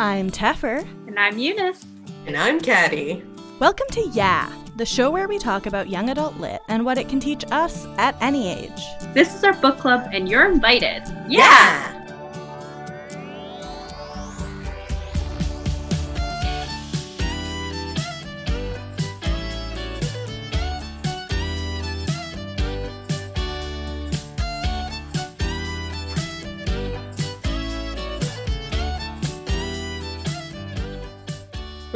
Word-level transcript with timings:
I'm 0.00 0.30
Teffer. 0.30 0.86
And 1.08 1.18
I'm 1.18 1.38
Eunice. 1.38 1.84
And 2.26 2.36
I'm 2.36 2.60
Caddy. 2.60 3.24
Welcome 3.58 3.88
to 3.90 4.08
Yeah, 4.12 4.48
the 4.76 4.86
show 4.86 5.10
where 5.10 5.26
we 5.26 5.38
talk 5.38 5.66
about 5.66 5.88
young 5.88 6.10
adult 6.10 6.36
lit 6.36 6.60
and 6.68 6.84
what 6.84 6.98
it 6.98 7.08
can 7.08 7.18
teach 7.18 7.44
us 7.50 7.84
at 7.96 8.14
any 8.20 8.48
age. 8.48 8.80
This 9.12 9.34
is 9.34 9.42
our 9.42 9.54
book 9.54 9.78
club, 9.78 10.08
and 10.12 10.28
you're 10.28 10.48
invited. 10.48 11.02
Yeah! 11.28 11.28
yeah. 11.28 11.97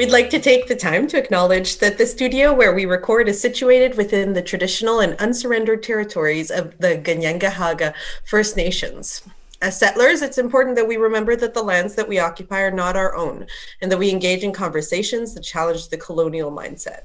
We'd 0.03 0.11
like 0.11 0.31
to 0.31 0.41
take 0.41 0.67
the 0.67 0.75
time 0.75 1.07
to 1.07 1.17
acknowledge 1.17 1.79
that 1.79 1.97
the 1.97 2.09
studio 2.09 2.53
where 2.53 2.75
we 2.75 2.87
record 2.87 3.29
is 3.29 3.41
situated 3.41 3.97
within 3.97 4.33
the 4.33 4.43
traditional 4.43 4.99
and 4.99 5.17
unsurrendered 5.21 5.85
territories 5.85 6.51
of 6.51 6.77
the 6.79 6.97
Kanien'kehá:ka 6.99 7.95
First 8.25 8.57
Nations. 8.57 9.23
As 9.61 9.79
settlers, 9.79 10.21
it's 10.21 10.39
important 10.39 10.75
that 10.75 10.89
we 10.89 10.97
remember 10.97 11.37
that 11.37 11.55
the 11.55 11.63
lands 11.63 11.95
that 11.95 12.09
we 12.09 12.19
occupy 12.19 12.63
are 12.63 12.73
not 12.73 12.97
our 12.97 13.15
own 13.15 13.47
and 13.81 13.93
that 13.93 13.99
we 13.99 14.11
engage 14.11 14.43
in 14.43 14.53
conversations 14.53 15.35
that 15.35 15.45
challenge 15.45 15.89
the 15.89 15.99
colonial 15.99 16.51
mindset. 16.51 17.03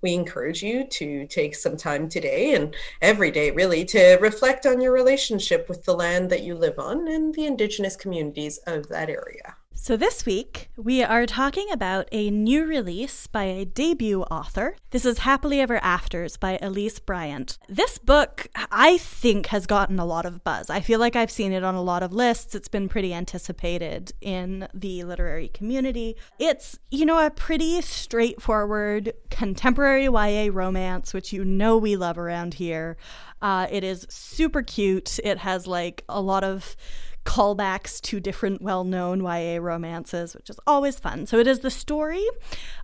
We 0.00 0.12
encourage 0.12 0.64
you 0.64 0.82
to 0.98 1.28
take 1.28 1.54
some 1.54 1.76
time 1.76 2.08
today 2.08 2.56
and 2.56 2.74
every 3.00 3.30
day, 3.30 3.52
really, 3.52 3.84
to 3.84 4.18
reflect 4.20 4.66
on 4.66 4.80
your 4.80 4.90
relationship 4.90 5.68
with 5.68 5.84
the 5.84 5.94
land 5.94 6.28
that 6.30 6.42
you 6.42 6.56
live 6.56 6.80
on 6.80 7.06
and 7.06 7.32
the 7.36 7.46
Indigenous 7.46 7.94
communities 7.94 8.58
of 8.66 8.88
that 8.88 9.08
area. 9.08 9.58
So, 9.74 9.96
this 9.96 10.24
week 10.24 10.68
we 10.76 11.02
are 11.02 11.26
talking 11.26 11.66
about 11.72 12.06
a 12.12 12.30
new 12.30 12.64
release 12.64 13.26
by 13.26 13.44
a 13.44 13.64
debut 13.64 14.22
author. 14.24 14.76
This 14.90 15.04
is 15.04 15.18
Happily 15.18 15.60
Ever 15.60 15.82
Afters 15.82 16.36
by 16.36 16.58
Elise 16.62 17.00
Bryant. 17.00 17.58
This 17.68 17.98
book, 17.98 18.46
I 18.54 18.98
think, 18.98 19.46
has 19.46 19.66
gotten 19.66 19.98
a 19.98 20.04
lot 20.04 20.24
of 20.24 20.44
buzz. 20.44 20.70
I 20.70 20.80
feel 20.80 21.00
like 21.00 21.16
I've 21.16 21.32
seen 21.32 21.52
it 21.52 21.64
on 21.64 21.74
a 21.74 21.82
lot 21.82 22.04
of 22.04 22.12
lists. 22.12 22.54
It's 22.54 22.68
been 22.68 22.88
pretty 22.88 23.12
anticipated 23.12 24.12
in 24.20 24.68
the 24.72 25.02
literary 25.02 25.48
community. 25.48 26.16
It's, 26.38 26.78
you 26.90 27.04
know, 27.04 27.24
a 27.24 27.30
pretty 27.30 27.80
straightforward 27.80 29.14
contemporary 29.30 30.04
YA 30.04 30.50
romance, 30.52 31.12
which 31.12 31.32
you 31.32 31.44
know 31.44 31.76
we 31.76 31.96
love 31.96 32.18
around 32.18 32.54
here. 32.54 32.96
Uh, 33.40 33.66
it 33.68 33.82
is 33.82 34.06
super 34.08 34.62
cute. 34.62 35.18
It 35.24 35.38
has 35.38 35.66
like 35.66 36.04
a 36.08 36.20
lot 36.20 36.44
of 36.44 36.76
callbacks 37.24 38.00
to 38.02 38.20
different 38.20 38.62
well 38.62 38.84
known 38.84 39.20
YA 39.20 39.58
romances, 39.60 40.34
which 40.34 40.50
is 40.50 40.60
always 40.66 40.98
fun. 40.98 41.26
So 41.26 41.38
it 41.38 41.46
is 41.46 41.60
the 41.60 41.70
story 41.70 42.24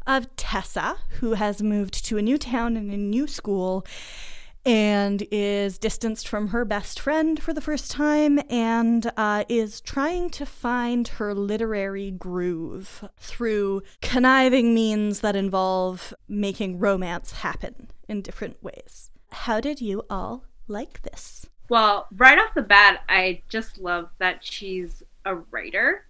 of 0.06 0.34
Tessa, 0.36 0.97
who 1.20 1.34
has 1.34 1.62
moved 1.62 2.05
to 2.06 2.19
a 2.19 2.22
new 2.22 2.39
town 2.39 2.77
and 2.77 2.91
a 2.91 2.97
new 2.97 3.27
school 3.27 3.84
and 4.64 5.27
is 5.31 5.78
distanced 5.78 6.28
from 6.28 6.48
her 6.48 6.64
best 6.64 7.00
friend 7.00 7.42
for 7.42 7.55
the 7.55 7.61
first 7.61 7.91
time 7.91 8.39
and 8.50 9.11
uh, 9.16 9.44
is 9.48 9.81
trying 9.81 10.28
to 10.28 10.44
find 10.44 11.09
her 11.09 11.34
literary 11.34 12.11
groove 12.11 13.09
through 13.19 13.83
conniving 14.03 14.75
means 14.75 15.20
that 15.20 15.36
involve 15.36 16.12
making 16.28 16.78
romance 16.78 17.33
happen 17.33 17.91
in 18.09 18.20
different 18.20 18.62
ways. 18.62 19.11
How 19.31 19.61
did 19.61 19.81
you 19.81 20.03
all 20.11 20.44
like 20.66 21.03
this? 21.03 21.47
Well, 21.69 22.06
right 22.16 22.38
off 22.38 22.55
the 22.55 22.62
bat, 22.62 23.02
I 23.08 23.42
just 23.48 23.78
love 23.78 24.08
that 24.19 24.44
she's 24.44 25.02
a 25.24 25.36
writer 25.36 26.06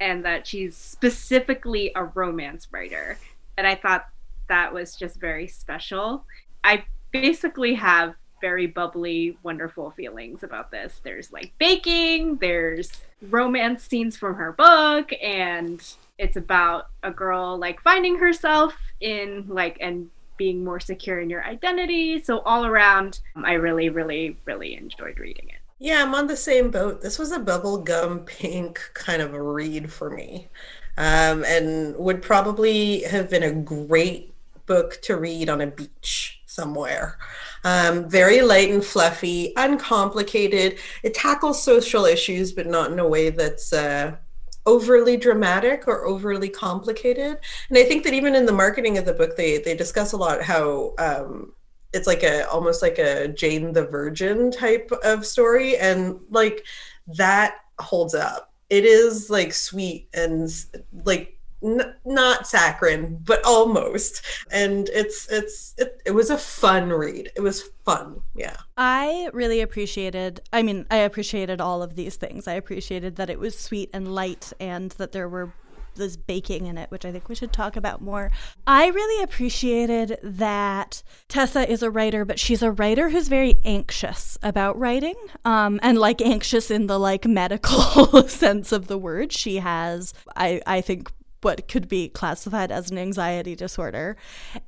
and 0.00 0.24
that 0.24 0.46
she's 0.46 0.76
specifically 0.76 1.92
a 1.94 2.04
romance 2.04 2.68
writer. 2.70 3.18
And 3.58 3.66
I 3.66 3.74
thought 3.74 4.08
that 4.48 4.72
was 4.72 4.94
just 4.94 5.16
very 5.20 5.46
special. 5.46 6.24
I 6.64 6.84
basically 7.12 7.74
have 7.74 8.14
very 8.40 8.66
bubbly, 8.66 9.38
wonderful 9.42 9.90
feelings 9.92 10.42
about 10.42 10.70
this. 10.70 11.00
There's 11.02 11.32
like 11.32 11.52
baking, 11.58 12.36
there's 12.36 12.90
romance 13.22 13.82
scenes 13.84 14.16
from 14.16 14.34
her 14.34 14.52
book, 14.52 15.10
and 15.22 15.82
it's 16.18 16.36
about 16.36 16.88
a 17.02 17.10
girl 17.10 17.58
like 17.58 17.82
finding 17.82 18.18
herself 18.18 18.74
in 19.00 19.46
like 19.48 19.78
and 19.80 20.10
being 20.36 20.64
more 20.64 20.80
secure 20.80 21.20
in 21.20 21.30
your 21.30 21.44
identity. 21.44 22.22
So 22.22 22.40
all 22.40 22.66
around, 22.66 23.20
I 23.36 23.54
really, 23.54 23.88
really, 23.88 24.36
really 24.44 24.76
enjoyed 24.76 25.18
reading 25.18 25.48
it. 25.48 25.60
Yeah, 25.78 26.02
I'm 26.02 26.14
on 26.14 26.26
the 26.26 26.36
same 26.36 26.70
boat. 26.70 27.02
This 27.02 27.18
was 27.18 27.32
a 27.32 27.38
bubblegum 27.38 28.26
pink 28.26 28.80
kind 28.94 29.20
of 29.20 29.34
a 29.34 29.42
read 29.42 29.92
for 29.92 30.10
me. 30.10 30.48
Um, 30.98 31.44
and 31.44 31.94
would 31.96 32.22
probably 32.22 33.02
have 33.02 33.28
been 33.28 33.42
a 33.42 33.52
great 33.52 34.32
book 34.64 35.00
to 35.02 35.16
read 35.16 35.50
on 35.50 35.60
a 35.60 35.66
beach 35.66 36.40
somewhere. 36.46 37.18
Um, 37.64 38.08
very 38.08 38.40
light 38.40 38.70
and 38.70 38.84
fluffy, 38.84 39.52
uncomplicated. 39.56 40.78
It 41.02 41.12
tackles 41.14 41.62
social 41.62 42.06
issues, 42.06 42.52
but 42.52 42.66
not 42.66 42.90
in 42.90 42.98
a 42.98 43.06
way 43.06 43.30
that's 43.30 43.72
uh, 43.72 44.16
overly 44.66 45.16
dramatic 45.16 45.86
or 45.86 46.04
overly 46.04 46.48
complicated. 46.48 47.38
And 47.68 47.78
I 47.78 47.84
think 47.84 48.04
that 48.04 48.12
even 48.12 48.34
in 48.34 48.46
the 48.46 48.52
marketing 48.52 48.98
of 48.98 49.04
the 49.04 49.14
book, 49.14 49.36
they 49.36 49.58
they 49.58 49.74
discuss 49.74 50.12
a 50.12 50.16
lot 50.16 50.42
how 50.42 50.94
um, 50.98 51.52
it's 51.92 52.06
like 52.06 52.22
a 52.22 52.48
almost 52.48 52.82
like 52.82 52.98
a 52.98 53.28
Jane 53.28 53.72
the 53.72 53.86
Virgin 53.86 54.50
type 54.50 54.90
of 55.04 55.24
story, 55.24 55.76
and 55.76 56.20
like 56.30 56.64
that 57.16 57.56
holds 57.78 58.14
up. 58.14 58.52
It 58.68 58.84
is 58.84 59.30
like 59.30 59.52
sweet 59.52 60.08
and 60.12 60.50
like 61.04 61.35
N- 61.62 61.94
not 62.04 62.46
saccharine, 62.46 63.18
but 63.24 63.44
almost. 63.44 64.22
And 64.50 64.88
it's 64.90 65.28
it's 65.30 65.74
it, 65.78 66.00
it 66.04 66.10
was 66.12 66.30
a 66.30 66.38
fun 66.38 66.90
read. 66.90 67.32
It 67.34 67.40
was 67.40 67.70
fun. 67.84 68.20
Yeah. 68.34 68.56
I 68.76 69.30
really 69.32 69.60
appreciated 69.60 70.40
I 70.52 70.62
mean, 70.62 70.86
I 70.90 70.98
appreciated 70.98 71.60
all 71.60 71.82
of 71.82 71.96
these 71.96 72.16
things. 72.16 72.46
I 72.46 72.54
appreciated 72.54 73.16
that 73.16 73.30
it 73.30 73.38
was 73.38 73.58
sweet 73.58 73.90
and 73.92 74.14
light 74.14 74.52
and 74.60 74.90
that 74.92 75.12
there 75.12 75.28
were 75.28 75.52
this 75.96 76.16
baking 76.16 76.66
in 76.66 76.78
it, 76.78 76.90
which 76.90 77.04
I 77.04 77.12
think 77.12 77.28
we 77.28 77.34
should 77.34 77.52
talk 77.52 77.76
about 77.76 78.00
more. 78.00 78.30
I 78.66 78.88
really 78.88 79.22
appreciated 79.22 80.18
that 80.22 81.02
Tessa 81.28 81.68
is 81.70 81.82
a 81.82 81.90
writer, 81.90 82.24
but 82.24 82.38
she's 82.38 82.62
a 82.62 82.70
writer 82.70 83.10
who's 83.10 83.28
very 83.28 83.58
anxious 83.64 84.38
about 84.42 84.78
writing, 84.78 85.16
um, 85.44 85.80
and 85.82 85.98
like 85.98 86.20
anxious 86.20 86.70
in 86.70 86.86
the 86.86 86.98
like 86.98 87.26
medical 87.26 88.28
sense 88.28 88.72
of 88.72 88.86
the 88.86 88.98
word. 88.98 89.32
She 89.32 89.56
has, 89.56 90.14
I, 90.36 90.60
I 90.66 90.80
think, 90.80 91.10
what 91.46 91.68
could 91.68 91.88
be 91.88 92.08
classified 92.08 92.72
as 92.72 92.90
an 92.90 92.98
anxiety 92.98 93.54
disorder. 93.54 94.16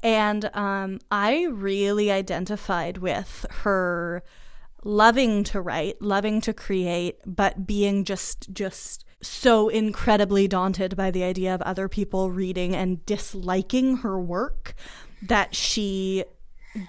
And 0.00 0.48
um, 0.54 1.00
I 1.10 1.42
really 1.46 2.08
identified 2.08 2.98
with 2.98 3.44
her 3.62 4.22
loving 4.84 5.42
to 5.42 5.60
write, 5.60 6.00
loving 6.00 6.40
to 6.42 6.52
create, 6.52 7.18
but 7.26 7.66
being 7.66 8.04
just 8.04 8.54
just 8.54 9.04
so 9.20 9.68
incredibly 9.68 10.46
daunted 10.46 10.96
by 10.96 11.10
the 11.10 11.24
idea 11.24 11.52
of 11.52 11.60
other 11.62 11.88
people 11.88 12.30
reading 12.30 12.76
and 12.76 13.04
disliking 13.04 13.96
her 13.96 14.16
work 14.20 14.74
that 15.20 15.56
she 15.56 16.22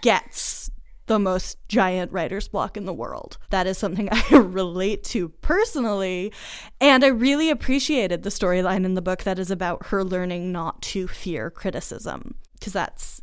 gets 0.03 0.69
the 1.09 1.19
most 1.19 1.57
giant 1.67 2.11
writer's 2.11 2.47
block 2.47 2.77
in 2.77 2.85
the 2.85 2.93
world. 2.93 3.39
That 3.49 3.65
is 3.65 3.79
something 3.79 4.07
I 4.11 4.37
relate 4.37 5.03
to 5.05 5.29
personally. 5.29 6.31
And 6.79 7.03
I 7.03 7.07
really 7.07 7.49
appreciated 7.49 8.21
the 8.21 8.29
storyline 8.29 8.85
in 8.85 8.93
the 8.93 9.01
book 9.01 9.23
that 9.23 9.39
is 9.39 9.49
about 9.51 9.87
her 9.87 10.03
learning 10.03 10.51
not 10.51 10.81
to 10.83 11.07
fear 11.07 11.49
criticism, 11.49 12.35
because 12.53 12.73
that's 12.73 13.21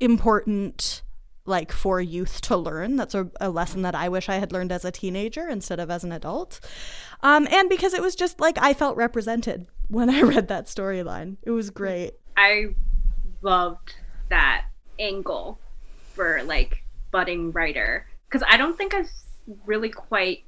important 0.00 1.02
like 1.46 1.70
for 1.70 2.00
youth 2.00 2.40
to 2.40 2.56
learn 2.56 2.96
that's 2.96 3.14
a, 3.14 3.30
a, 3.38 3.50
lesson 3.50 3.82
that 3.82 3.94
i 3.94 4.08
wish 4.08 4.30
i 4.30 4.36
had 4.36 4.50
learned 4.50 4.72
as 4.72 4.82
a 4.82 4.90
teenager 4.90 5.46
instead 5.46 5.78
of 5.78 5.90
as 5.90 6.02
an 6.02 6.10
adult 6.10 6.58
um, 7.22 7.46
and 7.50 7.68
because 7.68 7.92
it 7.92 8.00
was 8.00 8.16
just 8.16 8.40
like 8.40 8.56
i 8.58 8.72
felt 8.72 8.96
represented 8.96 9.66
when 9.88 10.08
i 10.08 10.22
read 10.22 10.48
that 10.48 10.66
storyline 10.66 11.36
it 11.42 11.50
was 11.50 11.68
great 11.68 12.14
i 12.36 12.64
loved 13.42 13.94
that 14.30 14.64
angle 14.98 15.58
for 16.14 16.42
like 16.44 16.83
budding 17.14 17.52
writer 17.52 18.08
because 18.26 18.42
I 18.50 18.56
don't 18.56 18.76
think 18.76 18.92
I've 18.92 19.08
really 19.66 19.88
quite 19.88 20.42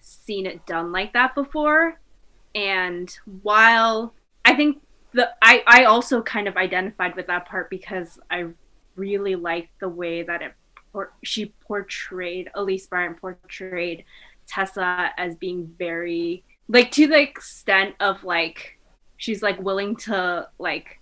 seen 0.00 0.44
it 0.44 0.66
done 0.66 0.90
like 0.90 1.12
that 1.12 1.36
before. 1.36 2.00
And 2.52 3.08
while 3.42 4.12
I 4.44 4.56
think 4.56 4.82
the 5.12 5.30
I 5.40 5.62
I 5.68 5.84
also 5.84 6.20
kind 6.20 6.48
of 6.48 6.56
identified 6.56 7.14
with 7.14 7.28
that 7.28 7.46
part 7.46 7.70
because 7.70 8.18
I 8.28 8.46
really 8.96 9.36
liked 9.36 9.78
the 9.78 9.88
way 9.88 10.24
that 10.24 10.42
it 10.42 10.52
or 10.92 11.12
she 11.22 11.54
portrayed 11.60 12.50
Elise 12.56 12.88
Bryant 12.88 13.20
portrayed 13.20 14.04
Tessa 14.48 15.12
as 15.16 15.36
being 15.36 15.72
very 15.78 16.42
like 16.68 16.90
to 16.92 17.06
the 17.06 17.20
extent 17.20 17.94
of 18.00 18.24
like 18.24 18.80
she's 19.16 19.42
like 19.42 19.60
willing 19.60 19.94
to 19.94 20.48
like 20.58 20.99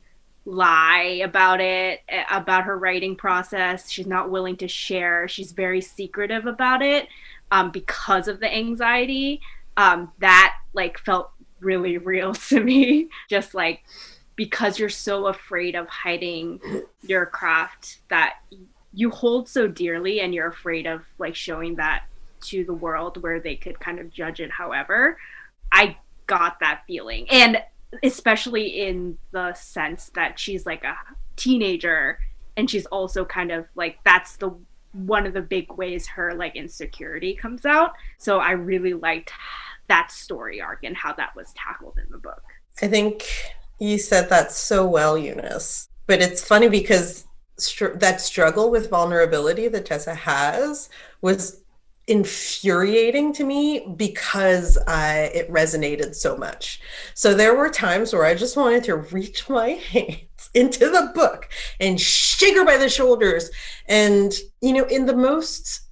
lie 0.49 1.21
about 1.23 1.61
it, 1.61 2.01
eh, 2.09 2.25
about 2.31 2.65
her 2.65 2.79
writing 2.79 3.15
process. 3.15 3.91
She's 3.91 4.07
not 4.07 4.31
willing 4.31 4.57
to 4.57 4.69
share. 4.69 5.29
She's 5.29 5.53
very 5.53 5.81
secretive 5.81 6.47
about 6.47 6.83
it 6.83 7.09
um, 7.51 7.71
because 7.71 8.29
of 8.29 8.41
the 8.41 8.53
anxiety. 8.53 9.41
Um, 9.77 10.11
that 10.19 10.57
like 10.73 10.99
felt 10.99 11.31
really 11.61 11.99
real 11.99 12.35
to 12.49 12.61
me. 12.61 13.09
Just 13.29 13.55
like 13.55 13.85
because 14.37 14.79
you're 14.79 14.89
so 14.89 15.27
afraid 15.27 15.75
of 15.75 15.89
hiding 15.89 16.61
your 17.03 17.27
craft 17.27 17.99
that 18.09 18.37
you 18.95 19.11
hold 19.11 19.49
so 19.49 19.67
dearly 19.69 20.21
and 20.21 20.33
you're 20.33 20.49
afraid 20.49 20.87
of 20.87 21.03
like 21.19 21.35
showing 21.35 21.75
that 21.75 22.05
to 22.41 22.65
the 22.65 22.73
world 22.73 23.21
where 23.23 23.41
they 23.41 23.57
could 23.57 23.79
kind 23.81 23.99
of 23.99 24.11
judge 24.11 24.41
it 24.41 24.51
however. 24.51 25.19
I 25.71 25.97
got 26.27 26.61
that 26.61 26.83
feeling. 26.87 27.29
And 27.31 27.59
especially 28.03 28.67
in 28.67 29.19
the 29.33 29.53
sense 29.55 30.11
that 30.15 30.39
she's 30.39 30.67
like 30.67 30.85
a 30.85 30.97
teenager 31.37 32.19
and 32.57 32.69
she's 32.69 32.87
also 32.87 33.25
kind 33.25 33.51
of 33.53 33.67
like 33.75 33.99
that's 34.05 34.37
the 34.37 34.51
one 34.93 35.27
of 35.27 35.35
the 35.35 35.43
big 35.43 35.73
ways 35.73 36.07
her 36.07 36.35
like 36.35 36.57
insecurity 36.57 37.35
comes 37.35 37.65
out. 37.65 37.93
So 38.19 38.39
I 38.39 38.53
really 38.53 38.95
liked 38.95 39.33
that 39.89 40.11
story 40.11 40.61
arc 40.61 40.85
and 40.85 40.97
how 40.97 41.13
that 41.15 41.35
was 41.37 41.53
tackled 41.55 41.99
in 41.99 42.11
the 42.11 42.19
book. 42.19 42.43
I 42.83 42.89
think 42.89 43.25
you 43.79 43.99
said 43.99 44.29
that 44.31 44.53
so 44.53 44.87
well, 44.87 45.17
Eunice. 45.17 45.89
But 46.07 46.21
it's 46.21 46.45
funny 46.45 46.69
because 46.69 47.27
str- 47.59 47.95
that 47.97 48.21
struggle 48.21 48.71
with 48.71 48.91
vulnerability 48.91 49.69
that 49.69 49.87
Tessa 49.87 50.15
has 50.15 50.89
was 51.21 51.63
infuriating 52.09 53.33
to 53.35 53.45
me 53.45 53.87
because 53.97 54.79
uh, 54.87 55.29
it 55.33 55.51
resonated 55.51 56.15
so 56.15 56.37
much. 56.37 56.81
So 57.15 57.35
there 57.35 57.55
were 57.55 57.69
times 57.69 58.13
where 58.13 58.25
I 58.25 58.35
just 58.35 58.57
wanted 58.57 58.85
to 58.85 58.97
reach 58.97 59.49
my 59.49 59.71
hands 59.71 60.51
into 60.55 60.91
the 60.91 61.13
book 61.15 61.49
and 61.79 62.01
shake 62.01 62.57
her 62.57 62.65
by 62.65 62.79
the 62.79 62.89
shoulders. 62.89 63.51
And, 63.87 64.35
you 64.61 64.73
know, 64.73 64.85
in 64.85 65.07
the 65.07 65.17
most 65.17 65.83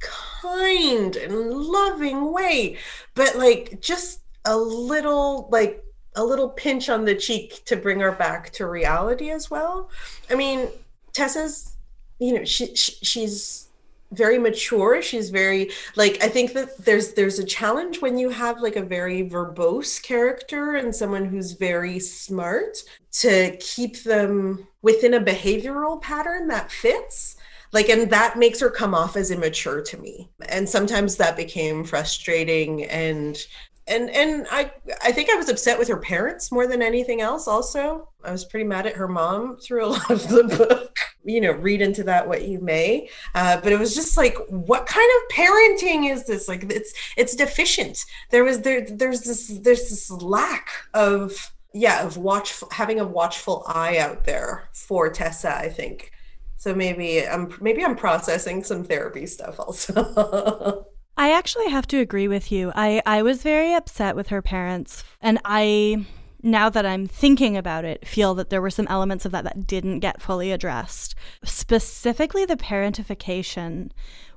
kind 0.00 1.16
and 1.16 1.52
loving 1.52 2.32
way, 2.32 2.76
but 3.14 3.36
like 3.36 3.80
just 3.80 4.20
a 4.44 4.56
little, 4.56 5.48
like, 5.50 5.84
a 6.16 6.24
little 6.24 6.48
pinch 6.48 6.88
on 6.88 7.04
the 7.04 7.14
cheek 7.14 7.64
to 7.66 7.76
bring 7.76 8.00
her 8.00 8.10
back 8.10 8.50
to 8.50 8.66
reality 8.66 9.30
as 9.30 9.48
well. 9.48 9.90
I 10.28 10.34
mean, 10.34 10.68
Tessa's, 11.12 11.76
you 12.18 12.34
know, 12.34 12.44
she, 12.44 12.74
she 12.74 12.92
she's 13.04 13.69
very 14.12 14.38
mature 14.38 15.00
she's 15.00 15.30
very 15.30 15.70
like 15.96 16.22
i 16.22 16.28
think 16.28 16.52
that 16.52 16.76
there's 16.84 17.14
there's 17.14 17.38
a 17.38 17.44
challenge 17.44 18.00
when 18.00 18.18
you 18.18 18.28
have 18.28 18.60
like 18.60 18.76
a 18.76 18.82
very 18.82 19.28
verbose 19.28 20.02
character 20.02 20.74
and 20.74 20.94
someone 20.94 21.24
who's 21.24 21.52
very 21.52 21.98
smart 21.98 22.78
to 23.12 23.56
keep 23.60 24.02
them 24.02 24.66
within 24.82 25.14
a 25.14 25.20
behavioral 25.20 26.00
pattern 26.02 26.48
that 26.48 26.72
fits 26.72 27.36
like 27.72 27.88
and 27.88 28.10
that 28.10 28.36
makes 28.36 28.58
her 28.58 28.70
come 28.70 28.94
off 28.94 29.16
as 29.16 29.30
immature 29.30 29.80
to 29.80 29.96
me 29.98 30.28
and 30.48 30.68
sometimes 30.68 31.16
that 31.16 31.36
became 31.36 31.84
frustrating 31.84 32.84
and 32.84 33.46
and 33.90 34.08
and 34.10 34.46
I 34.50 34.70
I 35.02 35.12
think 35.12 35.30
I 35.30 35.34
was 35.34 35.48
upset 35.48 35.78
with 35.78 35.88
her 35.88 35.96
parents 35.96 36.52
more 36.52 36.66
than 36.66 36.80
anything 36.80 37.20
else. 37.20 37.48
Also, 37.48 38.08
I 38.24 38.30
was 38.30 38.44
pretty 38.44 38.64
mad 38.64 38.86
at 38.86 38.94
her 38.94 39.08
mom 39.08 39.56
through 39.56 39.84
a 39.84 39.88
lot 39.88 40.10
of 40.10 40.28
the 40.28 40.44
book. 40.44 40.96
You 41.24 41.40
know, 41.40 41.52
read 41.52 41.82
into 41.82 42.02
that 42.04 42.28
what 42.28 42.48
you 42.48 42.60
may, 42.60 43.08
uh, 43.34 43.60
but 43.60 43.72
it 43.72 43.78
was 43.78 43.94
just 43.94 44.16
like, 44.16 44.36
what 44.48 44.86
kind 44.86 45.10
of 45.16 45.36
parenting 45.36 46.10
is 46.10 46.26
this? 46.26 46.48
Like, 46.48 46.64
it's 46.70 46.94
it's 47.16 47.36
deficient. 47.36 48.04
There 48.30 48.44
was 48.44 48.62
there 48.62 48.86
there's 48.86 49.22
this 49.22 49.48
there's 49.48 49.90
this 49.90 50.10
lack 50.10 50.70
of 50.94 51.52
yeah 51.72 52.04
of 52.04 52.16
watch 52.16 52.62
having 52.72 53.00
a 53.00 53.06
watchful 53.06 53.64
eye 53.66 53.98
out 53.98 54.24
there 54.24 54.68
for 54.72 55.10
Tessa. 55.10 55.54
I 55.56 55.68
think 55.68 56.12
so. 56.56 56.74
Maybe 56.74 57.26
I'm 57.26 57.54
maybe 57.60 57.84
I'm 57.84 57.96
processing 57.96 58.64
some 58.64 58.84
therapy 58.84 59.26
stuff 59.26 59.60
also. 59.60 60.86
I 61.20 61.32
actually 61.32 61.68
have 61.68 61.86
to 61.88 61.98
agree 61.98 62.28
with 62.28 62.50
you. 62.50 62.72
I, 62.74 63.02
I 63.04 63.20
was 63.20 63.42
very 63.42 63.74
upset 63.74 64.16
with 64.16 64.28
her 64.28 64.40
parents, 64.40 65.04
and 65.20 65.38
I, 65.44 66.06
now 66.42 66.68
that 66.70 66.86
I'm 66.86 67.06
thinking 67.06 67.56
about 67.56 67.84
it, 67.84 68.06
feel 68.06 68.34
that 68.34 68.50
there 68.50 68.62
were 68.62 68.70
some 68.70 68.86
elements 68.88 69.24
of 69.24 69.32
that 69.32 69.44
that 69.44 69.66
didn't 69.66 70.00
get 70.00 70.22
fully 70.22 70.52
addressed. 70.52 71.14
Specifically, 71.44 72.44
the 72.44 72.56
parentification. 72.56 73.90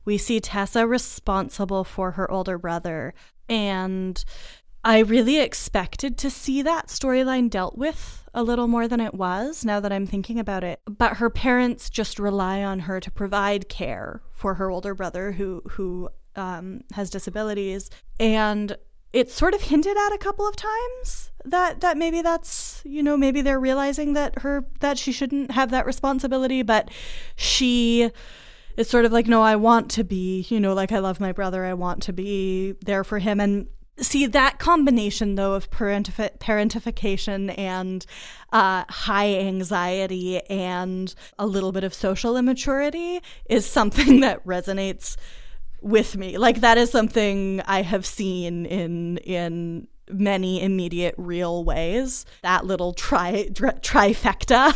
We 0.06 0.18
see 0.18 0.40
Tessa 0.40 0.86
responsible 0.86 1.84
for 1.84 2.12
her 2.12 2.30
older 2.30 2.58
brother, 2.58 3.14
and 3.48 4.24
I 4.84 5.00
really 5.00 5.40
expected 5.40 6.18
to 6.20 6.30
see 6.30 6.62
that 6.62 6.88
storyline 6.88 7.50
dealt 7.50 7.78
with 7.78 8.28
a 8.34 8.44
little 8.44 8.68
more 8.68 8.88
than 8.88 9.00
it 9.00 9.14
was 9.14 9.64
now 9.64 9.80
that 9.80 9.94
I'm 9.94 10.06
thinking 10.06 10.40
about 10.40 10.64
it. 10.64 10.82
But 10.86 11.18
her 11.18 11.30
parents 11.30 11.90
just 11.90 12.20
rely 12.20 12.64
on 12.64 12.80
her 12.80 13.00
to 13.00 13.12
provide 13.12 13.70
care 13.70 14.22
for 14.32 14.56
her 14.56 14.70
older 14.70 14.94
brother 14.94 15.32
who 15.32 15.62
who 15.72 16.10
um, 16.36 16.82
has 16.94 17.10
disabilities, 17.10 17.90
and 18.20 18.76
it's 19.13 19.33
sort 19.33 19.54
of 19.54 19.62
hinted 19.62 19.95
at 19.95 20.12
a 20.12 20.18
couple 20.18 20.48
of 20.48 20.56
times 20.56 21.31
that 21.45 21.81
that 21.81 21.98
maybe 21.98 22.21
that's 22.21 22.81
you 22.83 23.04
know 23.04 23.15
maybe 23.15 23.42
they're 23.42 23.60
realizing 23.60 24.13
that 24.13 24.39
her 24.39 24.65
that 24.80 24.98
she 24.98 25.12
shouldn't 25.12 25.51
have 25.51 25.71
that 25.71 25.86
responsibility, 25.86 26.63
but 26.63 26.89
she 27.36 28.12
is 28.75 28.89
sort 28.89 29.06
of 29.06 29.12
like 29.12 29.27
no, 29.27 29.42
I 29.42 29.56
want 29.56 29.92
to 29.92 30.04
be 30.04 30.45
you 30.50 30.60
know 30.60 30.74
like 30.74 30.92
I 30.92 31.00
love 31.00 31.19
my 31.19 31.31
brother, 31.31 31.63
I 31.63 31.74
want 31.74 32.04
to 32.04 32.13
be 32.13 32.74
there 32.83 33.04
for 33.04 33.19
him, 33.19 33.39
and 33.39 33.68
see 34.00 34.25
that 34.25 34.57
combination 34.57 35.36
though 35.36 35.54
of 35.54 35.69
parentif- 35.69 36.38
parentification 36.39 37.56
and 37.57 38.06
uh, 38.51 38.83
high 38.89 39.36
anxiety 39.36 40.39
and 40.45 41.13
a 41.38 41.45
little 41.45 41.71
bit 41.71 41.83
of 41.83 41.94
social 41.94 42.36
immaturity 42.36 43.21
is 43.45 43.66
something 43.66 44.19
that 44.21 44.44
resonates 44.45 45.16
with 45.83 46.15
me. 46.18 46.38
Like 46.38 46.62
that 46.62 46.77
is 46.77 46.91
something 46.91 47.62
I 47.65 47.81
have 47.81 48.06
seen 48.06 48.65
in 48.65 49.18
in 49.18 49.88
many 50.09 50.62
immediate 50.62 51.15
real 51.18 51.63
ways 51.63 52.25
that 52.41 52.65
little 52.65 52.91
tri, 52.91 53.50
tri 53.56 53.71
trifecta 53.80 54.74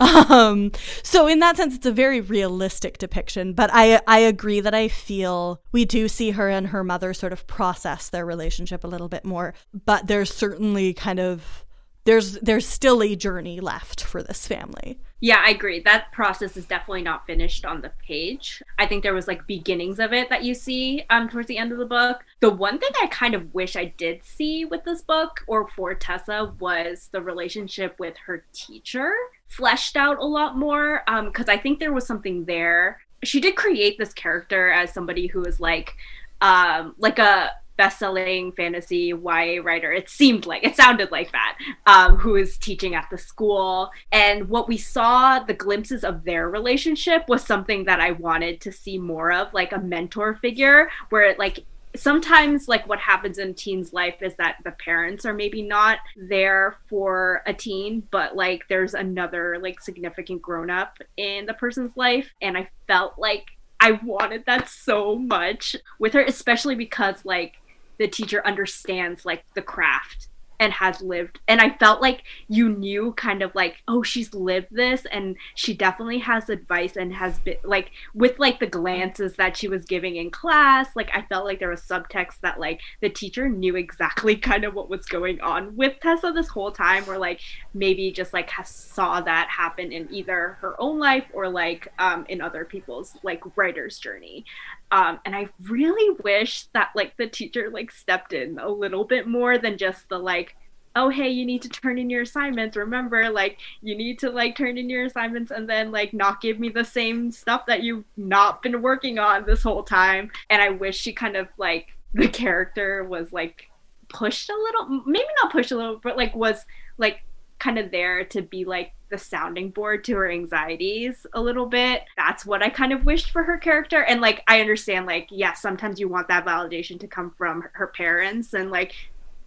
um, 0.30 0.70
so 1.02 1.26
in 1.26 1.40
that 1.40 1.56
sense 1.56 1.74
it's 1.74 1.84
a 1.84 1.90
very 1.90 2.20
realistic 2.20 2.96
depiction 2.96 3.52
but 3.52 3.68
i 3.72 4.00
i 4.06 4.20
agree 4.20 4.60
that 4.60 4.72
i 4.72 4.86
feel 4.86 5.60
we 5.72 5.84
do 5.84 6.06
see 6.06 6.30
her 6.30 6.48
and 6.48 6.68
her 6.68 6.84
mother 6.84 7.12
sort 7.12 7.32
of 7.32 7.44
process 7.48 8.08
their 8.08 8.24
relationship 8.24 8.84
a 8.84 8.86
little 8.86 9.08
bit 9.08 9.24
more 9.24 9.52
but 9.84 10.06
there's 10.06 10.32
certainly 10.32 10.94
kind 10.94 11.18
of 11.18 11.66
there's 12.06 12.38
there's 12.38 12.66
still 12.66 13.02
a 13.02 13.14
journey 13.14 13.60
left 13.60 14.02
for 14.02 14.22
this 14.22 14.46
family. 14.46 14.98
Yeah, 15.20 15.42
I 15.44 15.50
agree. 15.50 15.80
That 15.80 16.12
process 16.12 16.56
is 16.58 16.66
definitely 16.66 17.02
not 17.02 17.26
finished 17.26 17.64
on 17.64 17.80
the 17.80 17.92
page. 18.06 18.62
I 18.78 18.86
think 18.86 19.02
there 19.02 19.14
was 19.14 19.26
like 19.26 19.46
beginnings 19.46 19.98
of 19.98 20.12
it 20.12 20.28
that 20.28 20.44
you 20.44 20.54
see 20.54 21.04
um 21.08 21.28
towards 21.28 21.48
the 21.48 21.56
end 21.56 21.72
of 21.72 21.78
the 21.78 21.86
book. 21.86 22.22
The 22.40 22.50
one 22.50 22.78
thing 22.78 22.90
I 23.02 23.06
kind 23.06 23.34
of 23.34 23.54
wish 23.54 23.76
I 23.76 23.94
did 23.96 24.22
see 24.22 24.66
with 24.66 24.84
this 24.84 25.00
book 25.00 25.42
or 25.46 25.68
for 25.68 25.94
Tessa 25.94 26.52
was 26.60 27.08
the 27.12 27.22
relationship 27.22 27.98
with 27.98 28.14
her 28.26 28.44
teacher 28.52 29.12
fleshed 29.46 29.96
out 29.96 30.18
a 30.18 30.24
lot 30.24 30.58
more 30.58 31.02
um 31.08 31.26
because 31.26 31.48
I 31.48 31.56
think 31.56 31.78
there 31.78 31.94
was 31.94 32.06
something 32.06 32.44
there. 32.44 33.00
She 33.24 33.40
did 33.40 33.56
create 33.56 33.96
this 33.96 34.12
character 34.12 34.70
as 34.70 34.92
somebody 34.92 35.28
who 35.28 35.42
is 35.44 35.60
like 35.60 35.94
um 36.42 36.94
like 36.98 37.18
a 37.18 37.52
best-selling 37.76 38.52
fantasy 38.52 39.12
YA 39.12 39.60
writer. 39.62 39.92
It 39.92 40.08
seemed 40.08 40.46
like 40.46 40.64
it 40.64 40.76
sounded 40.76 41.10
like 41.10 41.32
that. 41.32 41.58
Um, 41.86 42.16
who 42.16 42.36
is 42.36 42.58
teaching 42.58 42.94
at 42.94 43.08
the 43.10 43.18
school, 43.18 43.90
and 44.12 44.48
what 44.48 44.68
we 44.68 44.76
saw, 44.76 45.40
the 45.40 45.54
glimpses 45.54 46.04
of 46.04 46.24
their 46.24 46.48
relationship, 46.48 47.28
was 47.28 47.44
something 47.44 47.84
that 47.84 48.00
I 48.00 48.12
wanted 48.12 48.60
to 48.62 48.72
see 48.72 48.98
more 48.98 49.32
of, 49.32 49.52
like 49.54 49.72
a 49.72 49.78
mentor 49.78 50.36
figure, 50.36 50.90
where 51.10 51.24
it 51.24 51.38
like 51.38 51.64
sometimes 51.96 52.68
like 52.68 52.86
what 52.88 52.98
happens 52.98 53.38
in 53.38 53.54
teens 53.54 53.92
life 53.92 54.22
is 54.22 54.34
that 54.36 54.56
the 54.64 54.70
parents 54.72 55.24
are 55.24 55.32
maybe 55.32 55.62
not 55.62 55.98
there 56.16 56.76
for 56.88 57.42
a 57.46 57.52
teen 57.52 58.06
but 58.10 58.36
like 58.36 58.64
there's 58.68 58.94
another 58.94 59.58
like 59.60 59.80
significant 59.80 60.40
grown 60.42 60.70
up 60.70 60.98
in 61.16 61.46
the 61.46 61.54
person's 61.54 61.96
life 61.96 62.30
and 62.42 62.56
i 62.56 62.68
felt 62.86 63.18
like 63.18 63.46
i 63.80 63.92
wanted 63.92 64.44
that 64.46 64.68
so 64.68 65.16
much 65.16 65.76
with 65.98 66.12
her 66.12 66.22
especially 66.22 66.74
because 66.74 67.24
like 67.24 67.54
the 67.98 68.08
teacher 68.08 68.46
understands 68.46 69.24
like 69.24 69.44
the 69.54 69.62
craft 69.62 70.28
and 70.58 70.72
has 70.72 71.00
lived. 71.00 71.40
And 71.48 71.60
i 71.60 71.70
felt 71.76 72.00
like 72.00 72.22
you 72.48 72.68
knew 72.68 73.12
kind 73.12 73.42
of 73.42 73.54
like 73.54 73.82
oh 73.88 74.02
she's 74.02 74.34
lived 74.34 74.68
this 74.70 75.06
and 75.10 75.36
she 75.54 75.74
definitely 75.74 76.18
has 76.18 76.48
advice 76.48 76.96
and 76.96 77.14
has 77.14 77.38
been 77.40 77.56
like 77.64 77.90
with 78.14 78.38
like 78.38 78.60
the 78.60 78.66
glances 78.66 79.34
that 79.36 79.56
she 79.56 79.68
was 79.68 79.84
giving 79.84 80.16
in 80.16 80.30
class 80.30 80.88
like 80.94 81.10
i 81.14 81.22
felt 81.22 81.44
like 81.44 81.58
there 81.58 81.70
was 81.70 81.82
subtext 81.82 82.40
that 82.42 82.58
like 82.58 82.80
the 83.00 83.08
teacher 83.08 83.48
knew 83.48 83.76
exactly 83.76 84.36
kind 84.50 84.64
of 84.64 84.74
what 84.74 84.90
was 84.90 85.06
going 85.06 85.40
on 85.40 85.76
with 85.76 85.98
tessa 86.00 86.32
this 86.32 86.48
whole 86.48 86.72
time 86.72 87.04
or 87.08 87.18
like 87.18 87.40
maybe 87.74 88.10
just 88.10 88.32
like 88.32 88.50
has 88.50 88.68
saw 88.68 89.20
that 89.20 89.48
happen 89.48 89.92
in 89.92 90.08
either 90.12 90.58
her 90.60 90.80
own 90.80 90.98
life 90.98 91.24
or 91.32 91.48
like 91.48 91.88
um 91.98 92.24
in 92.28 92.40
other 92.40 92.64
people's 92.64 93.16
like 93.22 93.42
writer's 93.56 93.98
journey 93.98 94.44
um 94.92 95.18
and 95.24 95.34
i 95.34 95.48
really 95.62 96.16
wish 96.22 96.64
that 96.74 96.90
like 96.94 97.16
the 97.16 97.26
teacher 97.26 97.70
like 97.72 97.90
stepped 97.90 98.32
in 98.32 98.58
a 98.58 98.68
little 98.68 99.04
bit 99.04 99.26
more 99.26 99.58
than 99.58 99.76
just 99.76 100.08
the 100.08 100.18
like 100.18 100.54
oh 100.96 101.10
hey 101.10 101.28
you 101.28 101.44
need 101.44 101.60
to 101.62 101.68
turn 101.68 101.98
in 101.98 102.08
your 102.08 102.22
assignments. 102.22 102.74
Remember 102.74 103.28
like 103.28 103.58
you 103.82 103.94
need 103.94 104.18
to 104.20 104.30
like 104.30 104.56
turn 104.56 104.78
in 104.78 104.88
your 104.88 105.04
assignments 105.04 105.50
and 105.50 105.68
then 105.68 105.92
like 105.92 106.14
not 106.14 106.40
give 106.40 106.58
me 106.58 106.70
the 106.70 106.84
same 106.84 107.30
stuff 107.30 107.66
that 107.66 107.82
you've 107.82 108.04
not 108.16 108.62
been 108.62 108.80
working 108.80 109.18
on 109.18 109.44
this 109.44 109.62
whole 109.62 109.82
time. 109.82 110.30
And 110.48 110.62
i 110.62 110.70
wish 110.70 110.98
she 110.98 111.12
kind 111.12 111.36
of 111.36 111.48
like 111.58 111.88
the 112.14 112.28
character 112.28 113.04
was 113.04 113.30
like 113.30 113.68
pushed 114.08 114.48
a 114.48 114.54
little, 114.54 115.02
maybe 115.06 115.26
not 115.42 115.52
pushed 115.52 115.70
a 115.70 115.76
little, 115.76 116.00
but 116.02 116.16
like 116.16 116.34
was 116.34 116.64
like 116.96 117.22
kind 117.58 117.78
of 117.78 117.90
there 117.90 118.24
to 118.24 118.40
be 118.40 118.64
like 118.64 118.92
the 119.08 119.18
sounding 119.18 119.70
board 119.70 120.02
to 120.04 120.16
her 120.16 120.30
anxieties 120.30 121.26
a 121.32 121.40
little 121.40 121.66
bit. 121.66 122.02
That's 122.16 122.44
what 122.44 122.62
I 122.62 122.70
kind 122.70 122.92
of 122.92 123.04
wished 123.04 123.30
for 123.30 123.42
her 123.44 123.56
character. 123.56 124.02
And 124.02 124.20
like, 124.20 124.42
I 124.48 124.60
understand, 124.60 125.06
like, 125.06 125.28
yes, 125.30 125.38
yeah, 125.38 125.52
sometimes 125.52 126.00
you 126.00 126.08
want 126.08 126.28
that 126.28 126.44
validation 126.44 126.98
to 127.00 127.06
come 127.06 127.30
from 127.30 127.64
her 127.72 127.86
parents. 127.86 128.52
And 128.52 128.70
like, 128.70 128.94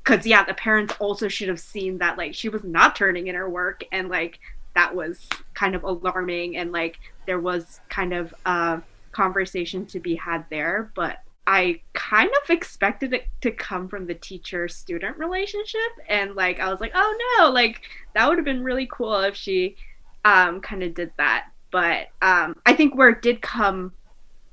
because, 0.03 0.25
yeah, 0.25 0.43
the 0.43 0.53
parents 0.53 0.93
also 0.99 1.27
should 1.27 1.49
have 1.49 1.59
seen 1.59 1.97
that, 1.97 2.17
like, 2.17 2.33
she 2.33 2.49
was 2.49 2.63
not 2.63 2.95
turning 2.95 3.27
in 3.27 3.35
her 3.35 3.49
work. 3.49 3.83
And 3.91 4.09
like, 4.09 4.39
that 4.75 4.95
was 4.95 5.27
kind 5.53 5.75
of 5.75 5.83
alarming. 5.83 6.55
And 6.55 6.71
like, 6.71 6.97
there 7.25 7.39
was 7.39 7.81
kind 7.89 8.13
of 8.13 8.33
a 8.45 8.81
conversation 9.11 9.85
to 9.87 9.99
be 9.99 10.15
had 10.15 10.45
there. 10.49 10.91
But 10.95 11.19
I 11.51 11.81
kind 11.93 12.29
of 12.43 12.49
expected 12.51 13.11
it 13.11 13.25
to 13.41 13.49
come 13.49 13.87
from 13.87 14.05
the 14.05 14.13
teacher 14.13 14.67
student 14.67 15.17
relationship. 15.17 15.81
And 16.07 16.35
like, 16.35 16.59
I 16.59 16.69
was 16.69 16.79
like, 16.79 16.91
oh 16.93 17.39
no, 17.39 17.49
like, 17.49 17.81
that 18.13 18.29
would 18.29 18.37
have 18.37 18.45
been 18.45 18.63
really 18.63 18.87
cool 18.91 19.19
if 19.21 19.35
she 19.35 19.75
um, 20.23 20.61
kind 20.61 20.83
of 20.83 20.93
did 20.93 21.11
that. 21.17 21.47
But 21.71 22.09
um, 22.21 22.55
I 22.67 22.73
think 22.73 22.95
where 22.95 23.09
it 23.09 23.23
did 23.23 23.41
come 23.41 23.93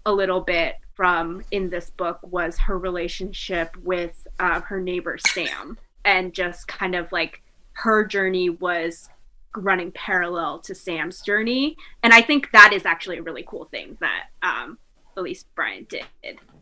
a 0.07 0.13
little 0.13 0.41
bit 0.41 0.77
from 0.95 1.45
in 1.51 1.69
this 1.69 1.91
book 1.91 2.19
was 2.23 2.57
her 2.61 2.79
relationship 2.79 3.77
with 3.85 4.27
uh, 4.41 4.63
her 4.63 4.81
neighbor 4.81 5.19
Sam, 5.19 5.77
and 6.03 6.33
just 6.33 6.67
kind 6.67 6.95
of 6.95 7.13
like 7.13 7.43
her 7.73 8.07
journey 8.07 8.49
was 8.49 9.11
running 9.55 9.93
parallel 9.93 10.61
to 10.61 10.75
Sam's 10.75 11.21
journey. 11.21 11.77
And 12.03 12.15
I 12.15 12.23
think 12.23 12.53
that 12.53 12.73
is 12.73 12.87
actually 12.87 13.19
a 13.19 13.23
really 13.23 13.45
cool 13.47 13.67
thing 13.67 13.99
that 14.01 14.29
um, 14.43 14.79
Elise 15.17 15.45
Bryant 15.55 15.89
did 15.89 16.05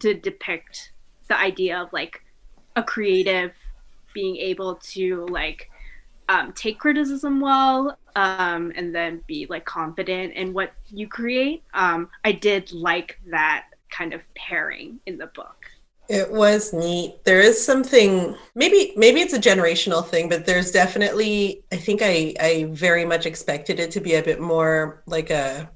to 0.01 0.15
depict 0.15 0.93
the 1.29 1.39
idea 1.39 1.81
of 1.81 1.93
like 1.93 2.23
a 2.77 2.83
creative 2.83 3.53
being 4.13 4.37
able 4.37 4.77
to 4.77 5.27
like 5.27 5.71
um, 6.29 6.53
take 6.53 6.79
criticism 6.79 7.41
well 7.41 7.99
um, 8.17 8.73
and 8.77 8.95
then 8.95 9.23
be 9.27 9.47
like 9.49 9.65
confident 9.65 10.33
in 10.35 10.53
what 10.53 10.73
you 10.89 11.09
create. 11.09 11.63
Um, 11.75 12.09
I 12.25 12.33
did 12.33 12.73
like 12.73 13.21
that 13.31 13.67
kind 13.91 14.13
of 14.13 14.23
pairing 14.35 15.01
in 15.07 15.19
the 15.19 15.27
book. 15.29 15.67
It 16.09 16.31
was 16.31 16.75
neat. 16.75 17.25
There 17.25 17.41
is 17.41 17.65
something 17.65 18.37
maybe 18.55 18.93
maybe 18.95 19.21
it's 19.21 19.33
a 19.33 19.39
generational 19.39 20.07
thing, 20.07 20.29
but 20.29 20.45
there's 20.45 20.71
definitely 20.71 21.65
I 21.73 21.77
think 21.77 22.01
I 22.03 22.35
I 22.39 22.67
very 22.71 23.07
much 23.07 23.25
expected 23.25 23.81
it 23.81 23.91
to 23.93 24.01
be 24.01 24.15
a 24.15 24.23
bit 24.23 24.39
more 24.39 25.03
like 25.07 25.31
a 25.31 25.71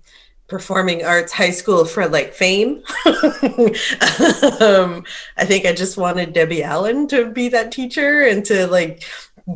performing 0.49 1.05
arts 1.05 1.33
high 1.33 1.51
school 1.51 1.85
for 1.85 2.09
like 2.09 2.33
fame. 2.33 2.83
um, 3.07 5.05
I 5.37 5.45
think 5.45 5.67
I 5.67 5.73
just 5.77 5.97
wanted 5.97 6.33
Debbie 6.33 6.63
Allen 6.63 7.07
to 7.09 7.31
be 7.31 7.49
that 7.51 7.71
teacher 7.71 8.23
and 8.27 8.45
to 8.47 8.67
like 8.67 9.05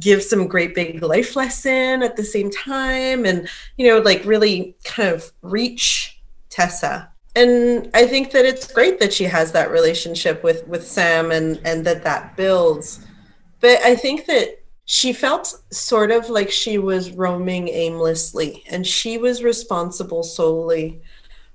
give 0.01 0.23
some 0.23 0.47
great 0.47 0.75
big 0.75 1.03
life 1.03 1.35
lesson 1.35 2.03
at 2.03 2.17
the 2.17 2.25
same 2.25 2.51
time 2.51 3.27
and 3.27 3.47
you 3.77 3.87
know 3.87 3.99
like 3.99 4.25
really 4.25 4.75
kind 4.85 5.11
of 5.11 5.33
reach 5.43 6.21
Tessa. 6.51 7.11
And 7.35 7.91
I 7.95 8.07
think 8.07 8.31
that 8.33 8.45
it's 8.45 8.71
great 8.71 9.01
that 9.01 9.13
she 9.13 9.25
has 9.25 9.53
that 9.53 9.71
relationship 9.71 10.45
with 10.45 10.67
with 10.69 10.87
Sam 10.87 11.31
and 11.31 11.59
and 11.65 11.85
that 11.87 12.05
that 12.05 12.37
builds. 12.37 13.07
But 13.61 13.81
I 13.83 13.97
think 13.97 14.27
that 14.27 14.62
she 14.85 15.13
felt 15.13 15.55
sort 15.71 16.11
of 16.11 16.29
like 16.29 16.51
she 16.51 16.79
was 16.79 17.13
roaming 17.13 17.69
aimlessly 17.69 18.65
and 18.71 18.87
she 18.87 19.17
was 19.19 19.43
responsible 19.43 20.23
solely 20.23 21.01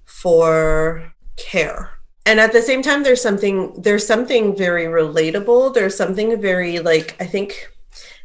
for 0.05 1.13
care. 1.35 1.91
And 2.25 2.39
at 2.39 2.51
the 2.51 2.61
same 2.61 2.81
time 2.81 3.03
there's 3.03 3.21
something 3.21 3.73
there's 3.77 4.05
something 4.05 4.55
very 4.55 4.85
relatable. 4.85 5.73
There's 5.73 5.95
something 5.95 6.39
very 6.41 6.79
like 6.79 7.15
i 7.21 7.25
think 7.25 7.71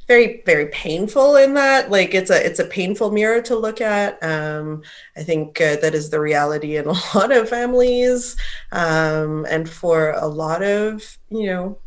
very 0.09 0.43
very 0.45 0.67
painful 0.67 1.37
in 1.37 1.55
that. 1.55 1.91
Like 1.91 2.15
it's 2.15 2.31
a 2.31 2.45
it's 2.45 2.59
a 2.59 2.65
painful 2.65 3.11
mirror 3.11 3.41
to 3.43 3.57
look 3.57 3.81
at. 3.81 4.23
Um, 4.23 4.83
i 5.17 5.23
think 5.23 5.61
uh, 5.61 5.77
that 5.77 5.95
is 5.95 6.11
the 6.11 6.21
reality 6.21 6.77
in 6.77 6.87
a 6.87 6.93
lot 7.15 7.33
of 7.33 7.49
families. 7.49 8.37
Um, 8.73 9.47
and 9.49 9.69
for 9.69 10.13
a 10.13 10.27
lot 10.27 10.63
of 10.63 11.19
you 11.31 11.47
know 11.47 11.79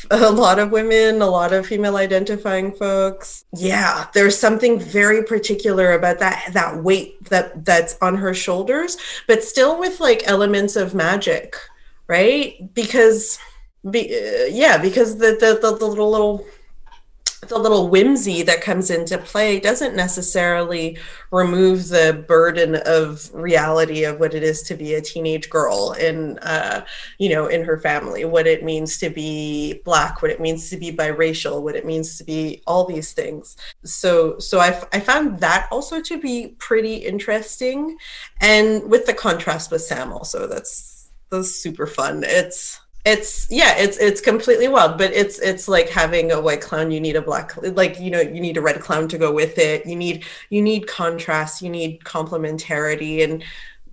a 0.10 0.30
lot 0.30 0.58
of 0.58 0.70
women, 0.70 1.22
a 1.22 1.26
lot 1.26 1.52
of 1.52 1.66
female 1.66 1.96
identifying 1.96 2.72
folks. 2.72 3.44
Yeah, 3.54 4.06
there's 4.14 4.38
something 4.38 4.78
very 4.78 5.22
particular 5.24 5.92
about 5.92 6.18
that 6.18 6.50
that 6.52 6.82
weight 6.82 7.22
that 7.30 7.64
that's 7.64 7.96
on 8.00 8.16
her 8.16 8.34
shoulders, 8.34 8.96
but 9.26 9.42
still 9.42 9.78
with 9.78 10.00
like 10.00 10.26
elements 10.26 10.76
of 10.76 10.94
magic, 10.94 11.56
right? 12.08 12.74
Because 12.74 13.38
be, 13.88 14.14
uh, 14.14 14.46
yeah, 14.46 14.78
because 14.78 15.18
the 15.18 15.36
the, 15.40 15.58
the, 15.60 15.76
the 15.76 15.86
little, 15.86 16.10
little 16.10 16.46
the 17.48 17.58
little 17.58 17.88
whimsy 17.88 18.42
that 18.42 18.60
comes 18.60 18.90
into 18.90 19.18
play 19.18 19.60
doesn't 19.60 19.94
necessarily 19.94 20.98
remove 21.30 21.88
the 21.88 22.24
burden 22.26 22.80
of 22.86 23.30
reality 23.34 24.04
of 24.04 24.20
what 24.20 24.34
it 24.34 24.42
is 24.42 24.62
to 24.62 24.74
be 24.74 24.94
a 24.94 25.00
teenage 25.00 25.50
girl 25.50 25.92
in 25.92 26.38
uh, 26.40 26.84
you 27.18 27.28
know 27.28 27.46
in 27.46 27.64
her 27.64 27.78
family 27.78 28.24
what 28.24 28.46
it 28.46 28.64
means 28.64 28.98
to 28.98 29.10
be 29.10 29.80
black 29.84 30.22
what 30.22 30.30
it 30.30 30.40
means 30.40 30.70
to 30.70 30.76
be 30.76 30.92
biracial 30.92 31.62
what 31.62 31.76
it 31.76 31.86
means 31.86 32.18
to 32.18 32.24
be 32.24 32.62
all 32.66 32.84
these 32.84 33.12
things. 33.12 33.56
So 33.84 34.38
so 34.38 34.60
i, 34.60 34.80
I 34.92 35.00
found 35.00 35.40
that 35.40 35.68
also 35.70 36.00
to 36.02 36.20
be 36.20 36.54
pretty 36.58 36.96
interesting. 36.96 37.96
And 38.40 38.90
with 38.90 39.06
the 39.06 39.14
contrast 39.14 39.70
with 39.70 39.82
sam 39.82 40.12
also 40.12 40.46
that's 40.46 40.94
that's 41.30 41.50
super 41.50 41.86
fun. 41.86 42.22
It's 42.24 42.80
it's 43.04 43.46
yeah 43.50 43.76
it's 43.76 43.98
it's 43.98 44.20
completely 44.20 44.66
wild 44.66 44.96
but 44.96 45.12
it's 45.12 45.38
it's 45.40 45.68
like 45.68 45.90
having 45.90 46.32
a 46.32 46.40
white 46.40 46.62
clown 46.62 46.90
you 46.90 47.00
need 47.00 47.16
a 47.16 47.20
black 47.20 47.54
like 47.76 48.00
you 48.00 48.10
know 48.10 48.20
you 48.20 48.40
need 48.40 48.56
a 48.56 48.62
red 48.62 48.80
clown 48.80 49.06
to 49.08 49.18
go 49.18 49.32
with 49.32 49.58
it. 49.58 49.84
You 49.84 49.96
need 49.96 50.24
you 50.48 50.62
need 50.62 50.86
contrast 50.86 51.60
you 51.60 51.68
need 51.68 52.00
complementarity. 52.00 53.22
And 53.22 53.44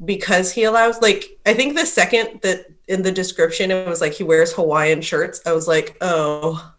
because 0.06 0.52
he 0.52 0.64
allows 0.64 1.00
like 1.02 1.38
i 1.46 1.54
think 1.54 1.76
the 1.76 1.86
second 1.86 2.40
that 2.42 2.66
in 2.88 3.04
the 3.04 3.12
description 3.12 3.70
it 3.70 3.88
was 3.88 4.02
like 4.02 4.14
he 4.14 4.24
wears 4.24 4.52
hawaiian 4.52 5.00
shirts 5.00 5.42
i 5.46 5.52
was 5.52 5.68
like 5.68 5.96
oh 6.02 6.74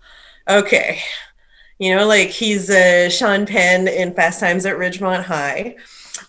okay. 0.49 1.01
You 1.79 1.95
know 1.97 2.07
like 2.07 2.31
he's 2.31 2.71
a 2.71 3.09
sean 3.11 3.47
penn 3.47 3.89
in 3.89 4.15
fast 4.15 4.41
times 4.41 4.67
at 4.67 4.77
ridgemont 4.77 5.23
high 5.25 5.77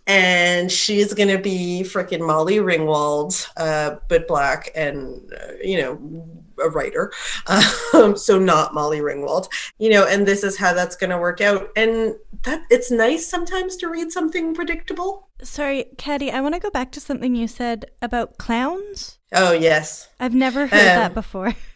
and 0.08 0.72
she's 0.72 1.14
going 1.14 1.30
to 1.30 1.38
be 1.38 1.82
freaking 1.84 2.26
Molly 2.26 2.58
Ringwald, 2.58 3.48
uh, 3.58 3.98
but 4.08 4.28
black 4.28 4.70
and, 4.76 5.32
uh, 5.34 5.54
you 5.64 5.82
know, 5.82 6.28
a 6.64 6.70
writer. 6.70 7.12
Um, 7.48 8.16
so 8.18 8.40
not 8.40 8.74
Molly 8.74 9.00
Ringwald, 9.00 9.48
you 9.78 9.90
know, 9.90 10.06
and 10.06 10.28
this 10.28 10.44
is 10.44 10.58
how 10.58 10.74
that's 10.74 10.96
going 10.96 11.10
to 11.10 11.18
work 11.18 11.42
out. 11.42 11.70
And 11.76 12.16
that 12.44 12.64
it's 12.70 12.92
nice 12.92 13.28
sometimes 13.28 13.76
to 13.78 13.90
read 13.90 14.12
something 14.12 14.54
predictable. 14.54 15.30
Sorry, 15.42 15.86
Caddy, 15.98 16.32
I 16.32 16.42
want 16.42 16.56
to 16.56 16.60
go 16.60 16.70
back 16.70 16.92
to 16.94 17.00
something 17.00 17.36
you 17.36 17.48
said 17.48 17.86
about 18.02 18.38
clowns. 18.38 19.20
Oh, 19.34 19.52
yes. 19.52 20.10
I've 20.20 20.34
never 20.34 20.68
heard 20.68 20.80
um, 20.80 20.86
that 20.86 21.14
before. 21.14 21.54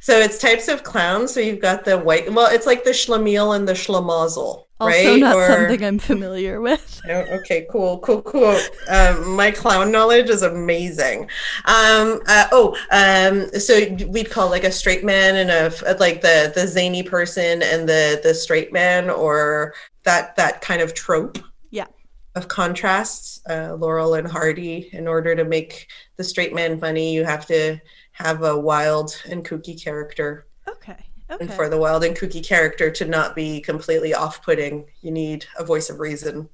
So 0.00 0.18
it's 0.18 0.38
types 0.38 0.68
of 0.68 0.82
clowns. 0.82 1.32
So 1.32 1.40
you've 1.40 1.60
got 1.60 1.84
the 1.84 1.98
white, 1.98 2.32
well, 2.32 2.52
it's 2.52 2.66
like 2.66 2.84
the 2.84 2.90
schlemiel 2.90 3.54
and 3.54 3.68
the 3.68 3.74
schlemazel. 3.74 4.64
Also, 4.80 5.10
right? 5.10 5.20
not 5.20 5.36
or, 5.36 5.46
something 5.46 5.84
I'm 5.84 5.98
familiar 5.98 6.62
with. 6.62 7.02
Oh, 7.06 7.20
okay, 7.40 7.66
cool, 7.70 7.98
cool, 7.98 8.22
cool. 8.22 8.58
Um, 8.88 9.36
my 9.36 9.50
clown 9.50 9.92
knowledge 9.92 10.30
is 10.30 10.42
amazing. 10.42 11.24
Um, 11.66 12.22
uh, 12.26 12.46
oh, 12.50 12.74
um, 12.90 13.50
so 13.60 13.78
we'd 14.06 14.30
call 14.30 14.48
like 14.48 14.64
a 14.64 14.72
straight 14.72 15.04
man 15.04 15.36
and 15.36 15.50
a 15.50 15.96
like 15.98 16.22
the 16.22 16.50
the 16.54 16.66
zany 16.66 17.02
person 17.02 17.62
and 17.62 17.86
the 17.86 18.20
the 18.22 18.32
straight 18.32 18.72
man, 18.72 19.10
or 19.10 19.74
that 20.04 20.34
that 20.36 20.62
kind 20.62 20.80
of 20.80 20.94
trope. 20.94 21.36
Yeah. 21.70 21.88
Of 22.34 22.48
contrasts, 22.48 23.42
uh, 23.50 23.74
Laurel 23.74 24.14
and 24.14 24.26
Hardy. 24.26 24.88
In 24.94 25.06
order 25.06 25.36
to 25.36 25.44
make 25.44 25.88
the 26.16 26.24
straight 26.24 26.54
man 26.54 26.80
funny, 26.80 27.12
you 27.12 27.24
have 27.26 27.44
to 27.48 27.78
have 28.20 28.42
a 28.42 28.58
wild 28.58 29.20
and 29.28 29.44
kooky 29.44 29.82
character. 29.82 30.46
Okay. 30.68 30.96
Okay. 31.30 31.44
And 31.44 31.52
for 31.54 31.68
the 31.68 31.78
wild 31.78 32.04
and 32.04 32.16
kooky 32.16 32.44
character 32.44 32.90
to 32.90 33.04
not 33.04 33.34
be 33.34 33.60
completely 33.60 34.12
off 34.12 34.42
putting, 34.42 34.86
you 35.00 35.10
need 35.10 35.46
a 35.58 35.64
voice 35.64 35.88
of 35.88 36.00
reason 36.00 36.48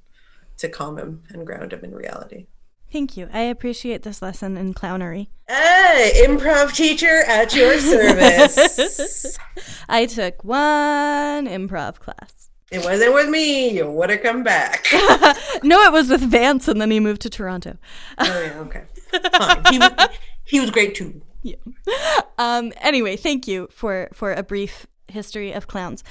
to 0.57 0.69
calm 0.69 0.97
him 0.97 1.23
and 1.29 1.45
ground 1.45 1.73
him 1.73 1.83
in 1.83 1.93
reality. 1.93 2.45
Thank 2.91 3.17
you. 3.17 3.27
I 3.33 3.41
appreciate 3.41 4.03
this 4.03 4.21
lesson 4.21 4.55
in 4.55 4.73
clownery. 4.73 5.27
Hey, 5.47 6.23
improv 6.25 6.73
teacher 6.73 7.23
at 7.27 7.53
your 7.53 7.79
service. 7.79 9.37
I 9.89 10.05
took 10.05 10.43
one 10.43 11.47
improv 11.47 11.99
class. 11.99 12.49
It 12.71 12.83
wasn't 12.83 13.13
with 13.13 13.29
me. 13.29 13.77
You 13.77 13.89
would 13.89 14.09
have 14.09 14.21
come 14.21 14.43
back. 14.43 14.85
no, 15.63 15.81
it 15.81 15.91
was 15.91 16.09
with 16.09 16.21
Vance, 16.21 16.67
and 16.67 16.79
then 16.79 16.91
he 16.91 16.99
moved 16.99 17.21
to 17.23 17.29
Toronto. 17.29 17.77
oh, 18.19 18.41
yeah, 18.41 18.59
okay. 18.59 18.83
Fine. 19.37 19.63
He, 19.69 19.81
he 20.45 20.59
was 20.59 20.71
great 20.71 20.95
too 20.95 21.21
yeah. 21.47 22.19
Um, 22.39 22.71
anyway, 22.81 23.15
thank 23.15 23.47
you 23.47 23.67
for 23.71 24.09
for 24.13 24.31
a 24.31 24.43
brief 24.43 24.85
history 25.07 25.51
of 25.53 25.65
clowns. 25.65 26.03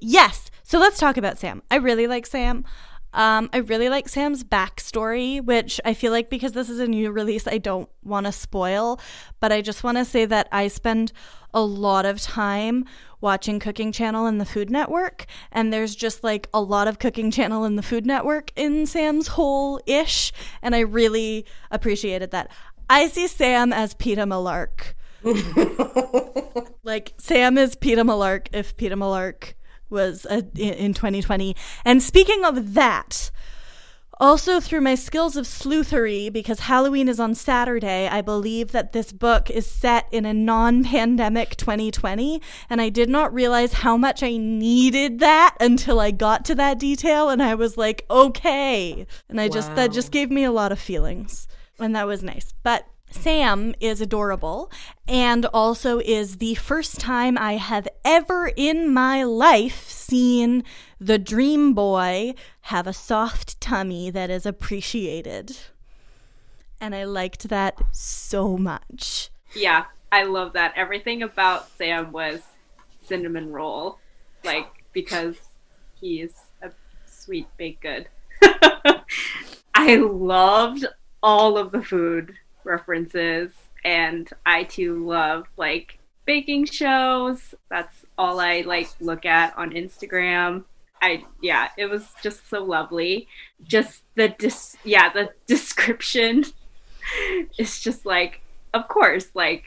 Yes. 0.00 0.50
So 0.62 0.78
let's 0.78 0.98
talk 0.98 1.18
about 1.18 1.38
Sam. 1.38 1.62
I 1.70 1.76
really 1.76 2.06
like 2.06 2.24
Sam. 2.24 2.64
Um, 3.12 3.48
I 3.52 3.58
really 3.58 3.88
like 3.88 4.08
Sam's 4.08 4.42
backstory, 4.42 5.44
which 5.44 5.80
I 5.84 5.94
feel 5.94 6.10
like 6.10 6.30
because 6.30 6.52
this 6.52 6.68
is 6.68 6.80
a 6.80 6.86
new 6.86 7.12
release, 7.12 7.46
I 7.46 7.58
don't 7.58 7.88
want 8.02 8.26
to 8.26 8.32
spoil. 8.32 8.98
But 9.40 9.52
I 9.52 9.60
just 9.60 9.84
want 9.84 9.98
to 9.98 10.04
say 10.04 10.24
that 10.24 10.48
I 10.50 10.68
spend 10.68 11.12
a 11.54 11.62
lot 11.62 12.04
of 12.04 12.20
time 12.20 12.84
watching 13.20 13.60
Cooking 13.60 13.92
Channel 13.92 14.26
and 14.26 14.40
the 14.40 14.44
Food 14.44 14.68
Network, 14.68 15.26
and 15.52 15.72
there's 15.72 15.94
just 15.94 16.24
like 16.24 16.48
a 16.52 16.60
lot 16.60 16.88
of 16.88 16.98
Cooking 16.98 17.30
Channel 17.30 17.64
and 17.64 17.78
the 17.78 17.82
Food 17.82 18.04
Network 18.04 18.50
in 18.56 18.84
Sam's 18.84 19.28
whole 19.28 19.80
ish, 19.86 20.32
and 20.60 20.74
I 20.74 20.80
really 20.80 21.46
appreciated 21.70 22.32
that. 22.32 22.50
I 22.88 23.08
see 23.08 23.26
Sam 23.26 23.72
as 23.72 23.94
Peeta 23.94 24.26
Mellark. 24.26 24.94
like 26.84 27.14
Sam 27.18 27.56
is 27.56 27.76
Peeta 27.76 28.04
Mellark 28.04 28.48
if 28.52 28.76
Peeta 28.76 28.92
Mellark 28.92 29.54
was 29.88 30.26
a, 30.26 30.44
in 30.56 30.92
2020. 30.92 31.56
And 31.84 32.02
speaking 32.02 32.44
of 32.44 32.74
that, 32.74 33.30
also 34.20 34.60
through 34.60 34.80
my 34.80 34.94
skills 34.94 35.36
of 35.36 35.46
sleuthery, 35.46 36.32
because 36.32 36.60
Halloween 36.60 37.08
is 37.08 37.18
on 37.18 37.34
Saturday, 37.34 38.08
I 38.08 38.20
believe 38.20 38.72
that 38.72 38.92
this 38.92 39.12
book 39.12 39.50
is 39.50 39.66
set 39.66 40.06
in 40.12 40.24
a 40.26 40.34
non 40.34 40.84
pandemic 40.84 41.56
2020. 41.56 42.40
And 42.68 42.80
I 42.80 42.88
did 42.88 43.08
not 43.08 43.32
realize 43.32 43.72
how 43.72 43.96
much 43.96 44.22
I 44.22 44.36
needed 44.36 45.20
that 45.20 45.56
until 45.60 46.00
I 46.00 46.10
got 46.10 46.44
to 46.46 46.54
that 46.56 46.78
detail. 46.78 47.30
And 47.30 47.42
I 47.42 47.54
was 47.54 47.76
like, 47.76 48.04
okay. 48.10 49.06
And 49.28 49.40
I 49.40 49.46
wow. 49.46 49.54
just, 49.54 49.74
that 49.74 49.92
just 49.92 50.12
gave 50.12 50.30
me 50.30 50.44
a 50.44 50.52
lot 50.52 50.72
of 50.72 50.78
feelings. 50.78 51.48
And 51.78 51.94
that 51.96 52.06
was 52.06 52.22
nice. 52.22 52.54
But 52.62 52.86
Sam 53.10 53.74
is 53.80 54.00
adorable 54.00 54.70
and 55.06 55.46
also 55.46 56.00
is 56.00 56.38
the 56.38 56.54
first 56.56 57.00
time 57.00 57.38
I 57.38 57.54
have 57.54 57.88
ever 58.04 58.50
in 58.56 58.92
my 58.92 59.22
life 59.22 59.88
seen 59.88 60.64
the 61.00 61.18
dream 61.18 61.74
boy 61.74 62.34
have 62.62 62.86
a 62.86 62.92
soft 62.92 63.60
tummy 63.60 64.10
that 64.10 64.30
is 64.30 64.46
appreciated. 64.46 65.56
And 66.80 66.94
I 66.94 67.04
liked 67.04 67.48
that 67.48 67.80
so 67.92 68.56
much. 68.58 69.30
Yeah, 69.54 69.84
I 70.10 70.24
love 70.24 70.52
that. 70.54 70.74
Everything 70.76 71.22
about 71.22 71.70
Sam 71.76 72.12
was 72.12 72.42
cinnamon 73.06 73.52
roll. 73.52 73.98
Like, 74.44 74.68
because 74.92 75.36
he's 76.00 76.34
a 76.62 76.70
sweet 77.06 77.46
baked 77.56 77.82
good. 77.82 78.08
I 79.74 79.96
loved 79.96 80.86
all 81.24 81.56
of 81.56 81.72
the 81.72 81.82
food 81.82 82.34
references 82.64 83.50
and 83.82 84.30
I 84.44 84.64
too 84.64 85.06
love 85.06 85.46
like 85.56 85.98
baking 86.26 86.66
shows. 86.66 87.54
That's 87.70 88.04
all 88.18 88.38
I 88.40 88.60
like 88.60 88.90
look 89.00 89.24
at 89.24 89.56
on 89.56 89.70
Instagram. 89.70 90.64
I 91.00 91.24
yeah, 91.40 91.68
it 91.78 91.86
was 91.86 92.12
just 92.22 92.48
so 92.50 92.62
lovely. 92.62 93.26
Just 93.66 94.02
the 94.16 94.28
dis 94.28 94.76
yeah, 94.84 95.10
the 95.10 95.30
description 95.46 96.44
is 97.58 97.80
just 97.80 98.04
like 98.04 98.42
of 98.74 98.86
course 98.88 99.28
like 99.32 99.64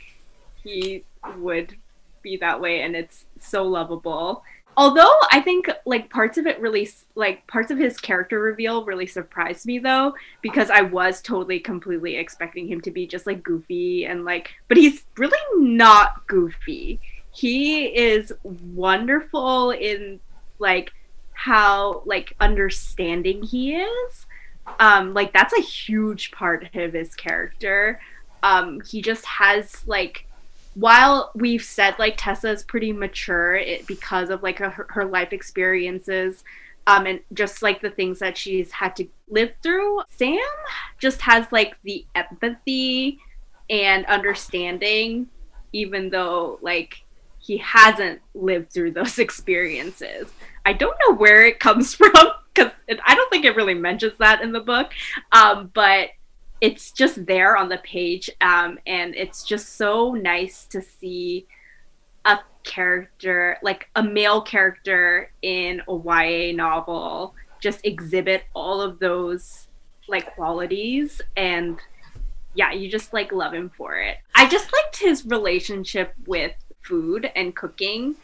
he 0.63 1.05
would 1.39 1.75
be 2.21 2.37
that 2.37 2.61
way 2.61 2.81
and 2.81 2.95
it's 2.95 3.25
so 3.39 3.63
lovable 3.63 4.43
although 4.77 5.15
I 5.31 5.41
think 5.41 5.69
like 5.85 6.11
parts 6.11 6.37
of 6.37 6.45
it 6.45 6.61
really 6.61 6.87
like 7.15 7.45
parts 7.47 7.71
of 7.71 7.79
his 7.79 7.97
character 7.97 8.39
reveal 8.39 8.85
really 8.85 9.07
surprised 9.07 9.65
me 9.65 9.79
though 9.79 10.13
because 10.41 10.69
I 10.69 10.83
was 10.83 11.21
totally 11.21 11.59
completely 11.59 12.15
expecting 12.15 12.67
him 12.67 12.79
to 12.81 12.91
be 12.91 13.07
just 13.07 13.25
like 13.25 13.43
goofy 13.43 14.05
and 14.05 14.23
like 14.23 14.51
but 14.67 14.77
he's 14.77 15.05
really 15.17 15.39
not 15.55 16.27
goofy. 16.27 17.01
He 17.31 17.85
is 17.85 18.31
wonderful 18.43 19.71
in 19.71 20.19
like 20.59 20.93
how 21.33 22.03
like 22.05 22.35
understanding 22.39 23.41
he 23.43 23.75
is. 23.75 24.27
Um 24.79 25.15
like 25.15 25.33
that's 25.33 25.57
a 25.57 25.61
huge 25.61 26.31
part 26.31 26.69
of 26.75 26.93
his 26.93 27.15
character. 27.15 27.99
Um 28.43 28.81
he 28.87 29.01
just 29.01 29.25
has 29.25 29.87
like 29.87 30.27
while 30.77 31.31
we've 31.33 31.63
said 31.63 31.95
like 31.97 32.13
Tessa 32.17 32.51
is 32.51 32.63
pretty 32.63 32.93
mature 32.93 33.55
it, 33.55 33.87
because 33.87 34.29
of 34.29 34.43
like 34.43 34.59
her, 34.59 34.85
her 34.89 35.05
life 35.05 35.33
experiences 35.33 36.43
um, 36.85 37.07
and 37.07 37.19
just 37.33 37.63
like 37.63 37.81
the 37.81 37.89
things 37.89 38.19
that 38.19 38.37
she's 38.37 38.71
had 38.71 38.95
to 38.97 39.07
live 39.27 39.55
through, 39.63 40.03
Sam 40.07 40.37
just 40.99 41.21
has 41.21 41.51
like 41.51 41.75
the 41.83 42.05
empathy 42.13 43.19
and 43.71 44.05
understanding, 44.05 45.27
even 45.73 46.11
though 46.11 46.59
like 46.61 47.03
he 47.39 47.57
hasn't 47.57 48.21
lived 48.35 48.71
through 48.71 48.91
those 48.91 49.17
experiences. 49.19 50.31
I 50.63 50.73
don't 50.73 50.97
know 51.07 51.15
where 51.15 51.43
it 51.43 51.59
comes 51.59 51.95
from 51.95 52.13
because 52.53 52.71
I 53.03 53.15
don't 53.15 53.29
think 53.31 53.45
it 53.45 53.55
really 53.55 53.73
mentions 53.73 54.17
that 54.19 54.43
in 54.43 54.51
the 54.51 54.59
book, 54.59 54.91
um, 55.31 55.71
but 55.73 56.09
it's 56.61 56.91
just 56.91 57.25
there 57.25 57.55
on 57.55 57.69
the 57.69 57.77
page 57.79 58.29
um, 58.41 58.79
and 58.87 59.15
it's 59.15 59.43
just 59.43 59.75
so 59.75 60.13
nice 60.13 60.65
to 60.65 60.81
see 60.81 61.45
a 62.25 62.39
character 62.63 63.57
like 63.61 63.89
a 63.95 64.03
male 64.03 64.41
character 64.41 65.31
in 65.41 65.81
a 65.87 65.95
YA 65.95 66.55
novel 66.55 67.33
just 67.61 67.85
exhibit 67.85 68.43
all 68.53 68.81
of 68.81 68.99
those 68.99 69.67
like 70.07 70.35
qualities 70.35 71.21
and 71.35 71.79
yeah 72.53 72.71
you 72.71 72.89
just 72.89 73.13
like 73.13 73.31
love 73.31 73.53
him 73.53 73.69
for 73.77 73.97
it. 73.97 74.17
I 74.35 74.47
just 74.47 74.71
liked 74.73 74.97
his 74.97 75.25
relationship 75.25 76.13
with 76.25 76.53
food 76.81 77.29
and 77.35 77.55
cooking 77.55 78.15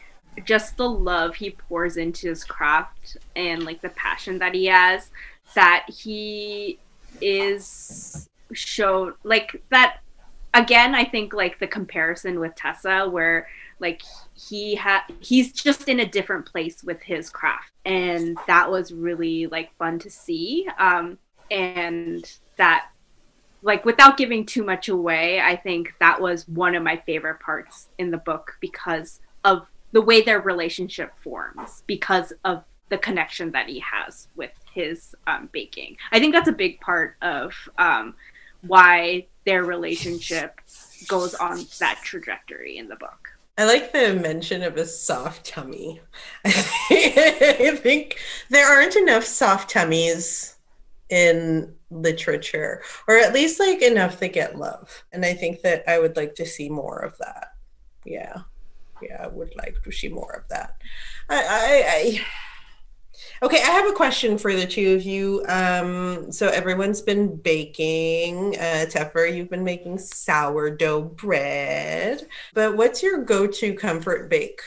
just 0.45 0.77
the 0.77 0.89
love 0.89 1.35
he 1.35 1.51
pours 1.51 1.97
into 1.97 2.29
his 2.29 2.43
craft 2.43 3.17
and 3.35 3.63
like 3.63 3.81
the 3.81 3.89
passion 3.89 4.39
that 4.39 4.55
he 4.55 4.65
has 4.65 5.11
that 5.53 5.85
he 5.87 6.79
is 7.23 8.29
shown 8.51 9.13
like 9.23 9.63
that 9.71 9.99
again 10.53 10.93
i 10.93 11.03
think 11.03 11.33
like 11.33 11.57
the 11.59 11.67
comparison 11.67 12.39
with 12.39 12.53
tessa 12.55 13.09
where 13.09 13.47
like 13.83 14.01
he 14.33 14.75
had 14.75 15.01
he's 15.19 15.51
just 15.51 15.89
in 15.89 15.99
a 15.99 16.05
different 16.05 16.45
place 16.45 16.83
with 16.83 17.01
his 17.01 17.29
craft. 17.29 17.71
And 17.85 18.37
that 18.47 18.71
was 18.71 18.93
really 18.93 19.47
like 19.47 19.75
fun 19.75 19.99
to 19.99 20.09
see. 20.09 20.67
Um 20.79 21.17
and 21.51 22.39
that 22.57 22.87
like 23.61 23.83
without 23.83 24.17
giving 24.17 24.45
too 24.45 24.63
much 24.63 24.87
away 24.87 25.41
i 25.41 25.55
think 25.55 25.93
that 25.99 26.19
was 26.19 26.47
one 26.47 26.75
of 26.75 26.83
my 26.83 26.97
favorite 26.97 27.39
parts 27.39 27.89
in 27.97 28.09
the 28.09 28.17
book 28.17 28.57
because 28.61 29.19
of 29.43 29.67
the 29.91 30.01
way 30.01 30.21
their 30.21 30.39
relationship 30.39 31.11
forms 31.19 31.83
because 31.85 32.31
of 32.45 32.63
the 32.89 32.97
connection 32.97 33.51
that 33.51 33.67
he 33.67 33.79
has 33.79 34.29
with 34.35 34.51
his 34.73 35.15
um, 35.27 35.49
baking. 35.51 35.97
I 36.11 36.19
think 36.19 36.33
that's 36.33 36.47
a 36.47 36.53
big 36.53 36.79
part 36.81 37.15
of 37.21 37.53
um, 37.77 38.15
why 38.61 39.27
their 39.45 39.63
relationship 39.63 40.59
goes 41.07 41.33
on 41.35 41.65
that 41.79 41.99
trajectory 42.03 42.77
in 42.77 42.87
the 42.87 42.95
book. 42.95 43.29
I 43.57 43.65
like 43.65 43.93
the 43.93 44.15
mention 44.15 44.63
of 44.63 44.77
a 44.77 44.85
soft 44.85 45.45
tummy. 45.45 46.01
I 46.45 47.77
think 47.79 48.17
there 48.49 48.67
aren't 48.67 48.95
enough 48.95 49.25
soft 49.25 49.69
tummies 49.69 50.55
in 51.09 51.75
literature, 51.91 52.81
or 53.07 53.17
at 53.17 53.33
least 53.33 53.59
like 53.59 53.83
enough 53.83 54.19
that 54.19 54.33
get 54.33 54.57
love. 54.57 55.03
And 55.11 55.23
I 55.23 55.35
think 55.35 55.61
that 55.61 55.83
I 55.87 55.99
would 55.99 56.15
like 56.15 56.33
to 56.35 56.45
see 56.45 56.67
more 56.69 56.97
of 56.99 57.15
that. 57.19 57.49
Yeah. 58.05 58.41
Yeah, 59.03 59.23
I 59.23 59.27
would 59.27 59.53
like 59.55 59.75
to 59.83 59.91
see 59.91 60.07
more 60.07 60.31
of 60.31 60.47
that. 60.49 60.77
I, 61.29 61.35
I, 61.35 61.85
I 61.87 62.25
Okay, 63.43 63.57
I 63.57 63.71
have 63.71 63.89
a 63.89 63.93
question 63.93 64.37
for 64.37 64.55
the 64.55 64.65
two 64.65 64.95
of 64.95 65.03
you. 65.03 65.43
Um, 65.49 66.31
so 66.31 66.47
everyone's 66.47 67.01
been 67.01 67.35
baking. 67.35 68.57
Uh, 68.57 68.85
you've 69.25 69.49
been 69.49 69.65
making 69.65 69.97
sourdough 69.97 71.01
bread. 71.01 72.25
But 72.53 72.77
what's 72.77 73.03
your 73.03 73.25
go-to 73.25 73.73
comfort 73.73 74.29
bake? 74.29 74.61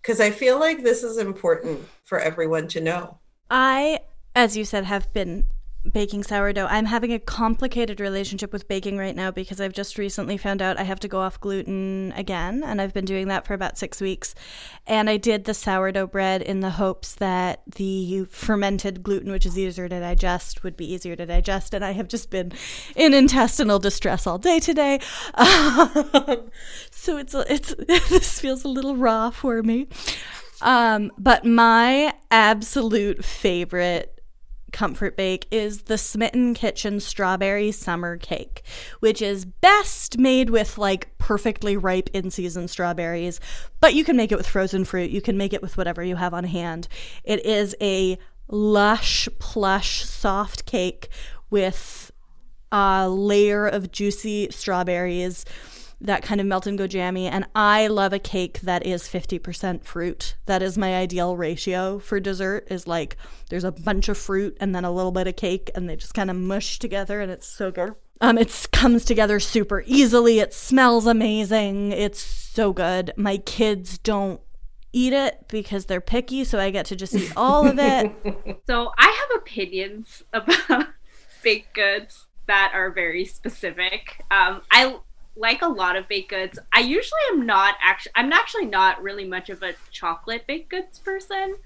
Because 0.00 0.20
I 0.20 0.30
feel 0.30 0.60
like 0.60 0.84
this 0.84 1.02
is 1.02 1.18
important 1.18 1.80
for 2.04 2.20
everyone 2.20 2.68
to 2.68 2.80
know. 2.80 3.18
I, 3.50 3.98
as 4.36 4.56
you 4.56 4.64
said, 4.64 4.84
have 4.84 5.12
been 5.12 5.48
baking 5.90 6.22
sourdough. 6.24 6.66
I'm 6.66 6.86
having 6.86 7.12
a 7.12 7.18
complicated 7.18 8.00
relationship 8.00 8.52
with 8.52 8.68
baking 8.68 8.96
right 8.96 9.14
now 9.14 9.30
because 9.30 9.60
I've 9.60 9.72
just 9.72 9.98
recently 9.98 10.36
found 10.36 10.62
out 10.62 10.78
I 10.78 10.84
have 10.84 11.00
to 11.00 11.08
go 11.08 11.20
off 11.20 11.40
gluten 11.40 12.12
again, 12.16 12.62
and 12.64 12.80
I've 12.80 12.94
been 12.94 13.04
doing 13.04 13.28
that 13.28 13.46
for 13.46 13.54
about 13.54 13.78
six 13.78 14.00
weeks. 14.00 14.34
And 14.86 15.10
I 15.10 15.16
did 15.16 15.44
the 15.44 15.54
sourdough 15.54 16.08
bread 16.08 16.42
in 16.42 16.60
the 16.60 16.70
hopes 16.70 17.14
that 17.16 17.62
the 17.76 18.24
fermented 18.30 19.02
gluten, 19.02 19.30
which 19.30 19.46
is 19.46 19.58
easier 19.58 19.88
to 19.88 20.00
digest, 20.00 20.62
would 20.62 20.76
be 20.76 20.90
easier 20.90 21.16
to 21.16 21.26
digest. 21.26 21.74
And 21.74 21.84
I 21.84 21.92
have 21.92 22.08
just 22.08 22.30
been 22.30 22.52
in 22.96 23.14
intestinal 23.14 23.78
distress 23.78 24.26
all 24.26 24.38
day 24.38 24.60
today. 24.60 25.00
Um, 25.34 26.50
so 26.90 27.16
it's 27.16 27.34
it's 27.34 27.74
this 28.08 28.40
feels 28.40 28.64
a 28.64 28.68
little 28.68 28.96
raw 28.96 29.30
for 29.30 29.62
me. 29.62 29.88
Um, 30.62 31.12
but 31.18 31.44
my 31.44 32.14
absolute 32.30 33.24
favorite 33.24 34.13
comfort 34.74 35.16
bake 35.16 35.46
is 35.52 35.82
the 35.82 35.96
Smitten 35.96 36.52
Kitchen 36.52 36.98
Strawberry 36.98 37.70
Summer 37.70 38.16
Cake, 38.18 38.62
which 38.98 39.22
is 39.22 39.44
best 39.44 40.18
made 40.18 40.50
with 40.50 40.76
like 40.76 41.16
perfectly 41.16 41.76
ripe 41.76 42.10
in 42.12 42.30
season 42.30 42.66
strawberries, 42.66 43.40
but 43.80 43.94
you 43.94 44.04
can 44.04 44.16
make 44.16 44.32
it 44.32 44.36
with 44.36 44.48
frozen 44.48 44.84
fruit. 44.84 45.10
You 45.10 45.22
can 45.22 45.38
make 45.38 45.52
it 45.52 45.62
with 45.62 45.78
whatever 45.78 46.02
you 46.02 46.16
have 46.16 46.34
on 46.34 46.42
hand. 46.42 46.88
It 47.22 47.46
is 47.46 47.76
a 47.80 48.18
lush, 48.48 49.28
plush, 49.38 50.04
soft 50.04 50.66
cake 50.66 51.08
with 51.50 52.10
a 52.72 53.08
layer 53.08 53.68
of 53.68 53.92
juicy 53.92 54.48
strawberries 54.50 55.44
that 56.04 56.22
kind 56.22 56.40
of 56.40 56.46
melt 56.46 56.66
and 56.66 56.78
go 56.78 56.86
jammy. 56.86 57.26
And 57.26 57.46
I 57.54 57.86
love 57.86 58.12
a 58.12 58.18
cake 58.18 58.60
that 58.60 58.86
is 58.86 59.04
50% 59.04 59.84
fruit. 59.84 60.36
That 60.46 60.62
is 60.62 60.78
my 60.78 60.94
ideal 60.94 61.36
ratio 61.36 61.98
for 61.98 62.20
dessert 62.20 62.68
is 62.70 62.86
like 62.86 63.16
there's 63.48 63.64
a 63.64 63.72
bunch 63.72 64.08
of 64.08 64.18
fruit 64.18 64.56
and 64.60 64.74
then 64.74 64.84
a 64.84 64.92
little 64.92 65.12
bit 65.12 65.26
of 65.26 65.36
cake 65.36 65.70
and 65.74 65.88
they 65.88 65.96
just 65.96 66.14
kind 66.14 66.30
of 66.30 66.36
mush 66.36 66.78
together 66.78 67.20
and 67.20 67.32
it's 67.32 67.48
so 67.48 67.70
good. 67.70 67.94
Um, 68.20 68.38
it 68.38 68.68
comes 68.70 69.04
together 69.04 69.40
super 69.40 69.82
easily. 69.86 70.38
It 70.38 70.54
smells 70.54 71.06
amazing. 71.06 71.92
It's 71.92 72.22
so 72.22 72.72
good. 72.72 73.12
My 73.16 73.38
kids 73.38 73.98
don't 73.98 74.40
eat 74.92 75.12
it 75.12 75.48
because 75.48 75.86
they're 75.86 76.00
picky, 76.00 76.44
so 76.44 76.58
I 76.58 76.70
get 76.70 76.86
to 76.86 76.96
just 76.96 77.14
eat 77.14 77.32
all 77.36 77.66
of 77.66 77.78
it. 77.78 78.62
so 78.66 78.92
I 78.96 79.06
have 79.06 79.40
opinions 79.40 80.22
about 80.32 80.86
baked 81.42 81.74
goods 81.74 82.26
that 82.46 82.70
are 82.74 82.90
very 82.90 83.24
specific. 83.24 84.22
Um, 84.30 84.62
I 84.70 84.98
like 85.36 85.62
a 85.62 85.68
lot 85.68 85.96
of 85.96 86.08
baked 86.08 86.30
goods. 86.30 86.58
I 86.72 86.80
usually 86.80 87.20
am 87.32 87.46
not 87.46 87.74
actually 87.82 88.12
I'm 88.14 88.32
actually 88.32 88.66
not 88.66 89.02
really 89.02 89.24
much 89.24 89.50
of 89.50 89.62
a 89.62 89.74
chocolate 89.90 90.46
baked 90.46 90.70
goods 90.70 90.98
person. 90.98 91.56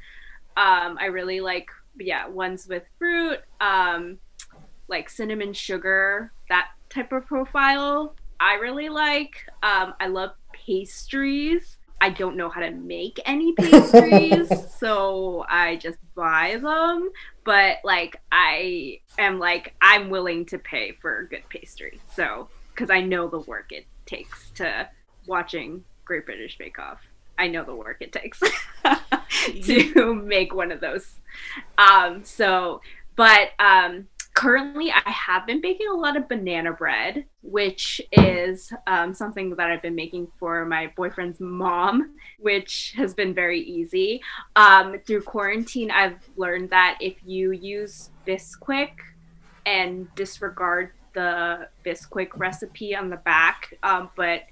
Um, 0.56 0.98
I 0.98 1.06
really 1.06 1.40
like 1.40 1.68
yeah, 1.98 2.28
ones 2.28 2.66
with 2.68 2.84
fruit, 2.98 3.40
um, 3.60 4.18
like 4.88 5.10
cinnamon 5.10 5.52
sugar, 5.52 6.32
that 6.48 6.68
type 6.90 7.12
of 7.12 7.26
profile. 7.26 8.14
I 8.40 8.54
really 8.54 8.88
like. 8.88 9.46
Um, 9.62 9.94
I 10.00 10.06
love 10.06 10.30
pastries. 10.52 11.78
I 12.00 12.10
don't 12.10 12.36
know 12.36 12.48
how 12.48 12.60
to 12.60 12.70
make 12.70 13.18
any 13.26 13.52
pastries, 13.58 14.48
so 14.76 15.44
I 15.48 15.76
just 15.76 15.98
buy 16.14 16.58
them. 16.62 17.10
But 17.44 17.78
like, 17.82 18.20
I 18.30 19.00
am 19.18 19.38
like, 19.38 19.74
I'm 19.80 20.10
willing 20.10 20.46
to 20.46 20.58
pay 20.58 20.92
for 20.92 21.24
good 21.24 21.42
pastry. 21.48 22.00
So 22.14 22.48
because 22.78 22.90
I 22.90 23.00
know 23.00 23.26
the 23.26 23.40
work 23.40 23.72
it 23.72 23.86
takes 24.06 24.52
to 24.52 24.88
watching 25.26 25.82
Great 26.04 26.26
British 26.26 26.56
Bake 26.56 26.78
Off. 26.78 27.00
I 27.36 27.48
know 27.48 27.64
the 27.64 27.74
work 27.74 27.96
it 27.98 28.12
takes 28.12 28.40
to 29.64 30.14
make 30.14 30.54
one 30.54 30.70
of 30.70 30.80
those. 30.80 31.16
Um, 31.76 32.22
so, 32.24 32.80
but 33.16 33.50
um, 33.58 34.06
currently, 34.34 34.92
I 34.92 35.10
have 35.10 35.44
been 35.44 35.60
baking 35.60 35.88
a 35.92 35.96
lot 35.96 36.16
of 36.16 36.28
banana 36.28 36.72
bread, 36.72 37.24
which 37.42 38.00
is 38.12 38.72
um, 38.86 39.12
something 39.12 39.50
that 39.56 39.70
I've 39.70 39.82
been 39.82 39.96
making 39.96 40.28
for 40.38 40.64
my 40.64 40.92
boyfriend's 40.96 41.40
mom, 41.40 42.14
which 42.38 42.94
has 42.96 43.12
been 43.12 43.34
very 43.34 43.60
easy. 43.60 44.20
Um, 44.54 45.00
through 45.04 45.22
quarantine, 45.22 45.90
I've 45.90 46.28
learned 46.36 46.70
that 46.70 46.98
if 47.00 47.16
you 47.26 47.50
use 47.50 48.10
Bisquick 48.24 48.92
and 49.66 50.06
disregard 50.14 50.92
the 51.14 51.68
Bisquick 51.84 52.30
recipe 52.36 52.94
on 52.94 53.10
the 53.10 53.16
back, 53.16 53.74
um, 53.82 54.10
but 54.16 54.42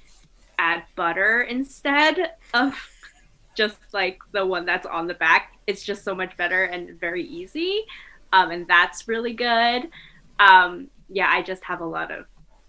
add 0.59 0.85
butter 0.95 1.43
instead 1.43 2.33
of 2.55 2.75
just 3.57 3.79
like 3.93 4.19
the 4.33 4.45
one 4.45 4.67
that's 4.67 4.87
on 4.87 5.07
the 5.07 5.15
back. 5.15 5.59
It's 5.67 5.83
just 5.83 6.05
so 6.05 6.15
much 6.15 6.37
better 6.37 6.65
and 6.65 6.99
very 7.01 7.25
easy. 7.25 7.85
Um, 8.33 8.51
and 8.51 8.69
that's 8.69 9.09
really 9.09 9.33
good. 9.33 9.89
Um, 10.39 10.89
yeah, 11.09 11.29
I 11.31 11.43
just 11.43 11.65
have 11.65 11.81
a 11.81 11.87
lot 11.87 12.11
of 12.11 12.27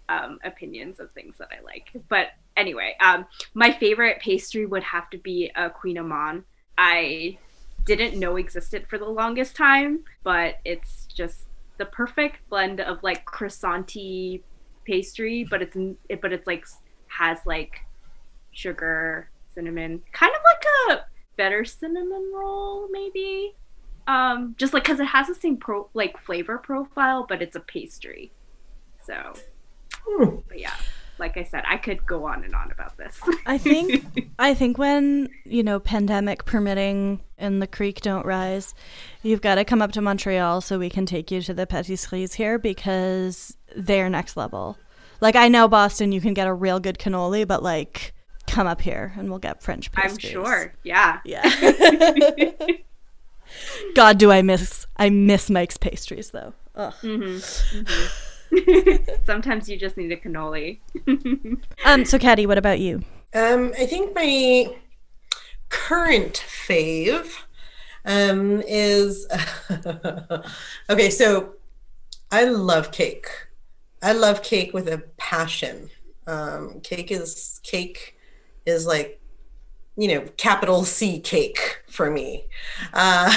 um, 0.08 0.38
opinions 0.44 1.00
of 1.00 1.10
things 1.12 1.36
that 1.38 1.48
I 1.52 1.62
like. 1.62 1.90
But 2.08 2.28
anyway, 2.56 2.96
um, 3.00 3.26
my 3.54 3.72
favorite 3.72 4.20
pastry 4.20 4.66
would 4.66 4.82
have 4.82 5.10
to 5.10 5.18
be 5.18 5.50
a 5.54 5.70
kouign-amann. 5.70 6.44
I 6.76 7.38
didn't 7.84 8.18
know 8.18 8.36
existed 8.36 8.86
for 8.88 8.98
the 8.98 9.08
longest 9.08 9.56
time, 9.56 10.04
but 10.22 10.58
it's 10.64 11.06
just 11.06 11.47
the 11.78 11.86
perfect 11.86 12.48
blend 12.50 12.80
of 12.80 13.02
like 13.02 13.24
croissanty 13.24 14.42
pastry, 14.84 15.44
but 15.48 15.62
it's 15.62 15.76
but 16.20 16.32
it's 16.32 16.46
like 16.46 16.66
has 17.08 17.38
like 17.46 17.80
sugar, 18.52 19.30
cinnamon, 19.54 20.02
kind 20.12 20.32
of 20.34 20.40
like 20.44 20.98
a 20.98 21.04
better 21.36 21.64
cinnamon 21.64 22.30
roll 22.34 22.88
maybe. 22.90 23.54
Um, 24.06 24.54
just 24.58 24.72
like 24.72 24.84
because 24.84 25.00
it 25.00 25.06
has 25.06 25.26
the 25.26 25.34
same 25.34 25.56
pro 25.56 25.88
like 25.94 26.18
flavor 26.18 26.58
profile, 26.58 27.26
but 27.28 27.42
it's 27.42 27.56
a 27.56 27.60
pastry. 27.60 28.32
So, 29.04 29.34
mm. 30.06 30.42
but 30.48 30.58
yeah 30.58 30.74
like 31.18 31.36
I 31.36 31.42
said, 31.42 31.64
I 31.66 31.76
could 31.76 32.06
go 32.06 32.26
on 32.26 32.44
and 32.44 32.54
on 32.54 32.70
about 32.70 32.96
this. 32.96 33.20
I 33.46 33.58
think 33.58 34.04
I 34.38 34.54
think 34.54 34.78
when, 34.78 35.28
you 35.44 35.62
know, 35.62 35.80
pandemic 35.80 36.44
permitting 36.44 37.20
and 37.36 37.60
the 37.62 37.66
creek 37.66 38.00
don't 38.00 38.26
rise, 38.26 38.74
you've 39.22 39.40
got 39.40 39.56
to 39.56 39.64
come 39.64 39.82
up 39.82 39.92
to 39.92 40.00
Montreal 40.00 40.60
so 40.60 40.78
we 40.78 40.90
can 40.90 41.06
take 41.06 41.30
you 41.30 41.40
to 41.42 41.54
the 41.54 41.66
patisseries 41.66 42.34
here 42.34 42.58
because 42.58 43.56
they're 43.76 44.08
next 44.08 44.36
level. 44.36 44.78
Like 45.20 45.36
I 45.36 45.48
know 45.48 45.68
Boston 45.68 46.12
you 46.12 46.20
can 46.20 46.34
get 46.34 46.46
a 46.46 46.54
real 46.54 46.80
good 46.80 46.98
cannoli, 46.98 47.46
but 47.46 47.62
like 47.62 48.14
come 48.46 48.66
up 48.66 48.80
here 48.80 49.12
and 49.16 49.28
we'll 49.28 49.38
get 49.38 49.62
French 49.62 49.92
pastries. 49.92 50.36
I'm 50.36 50.44
sure. 50.44 50.74
Yeah. 50.82 51.20
Yeah. 51.24 51.48
God, 53.94 54.18
do 54.18 54.30
I 54.30 54.42
miss 54.42 54.86
I 54.96 55.10
miss 55.10 55.50
Mike's 55.50 55.76
pastries 55.76 56.30
though. 56.30 56.54
Mm-hmm. 56.76 57.24
Mm-hmm. 57.24 58.27
Sometimes 59.24 59.68
you 59.68 59.78
just 59.78 59.96
need 59.96 60.12
a 60.12 60.16
cannoli. 60.16 60.80
um, 61.84 62.04
so 62.04 62.18
Caddy, 62.18 62.46
what 62.46 62.58
about 62.58 62.80
you? 62.80 63.02
Um, 63.34 63.72
I 63.78 63.86
think 63.86 64.14
my 64.14 64.74
current 65.68 66.44
fave 66.46 67.30
um, 68.04 68.62
is 68.66 69.26
okay. 70.90 71.10
So 71.10 71.54
I 72.30 72.44
love 72.44 72.92
cake. 72.92 73.28
I 74.02 74.12
love 74.12 74.42
cake 74.42 74.72
with 74.72 74.88
a 74.88 74.98
passion. 75.16 75.90
Um, 76.26 76.80
cake 76.80 77.10
is 77.10 77.60
cake 77.62 78.16
is 78.66 78.86
like 78.86 79.17
you 79.98 80.08
know 80.08 80.20
capital 80.36 80.84
C 80.84 81.18
cake 81.20 81.82
for 81.88 82.10
me. 82.10 82.44
Uh, 82.94 83.36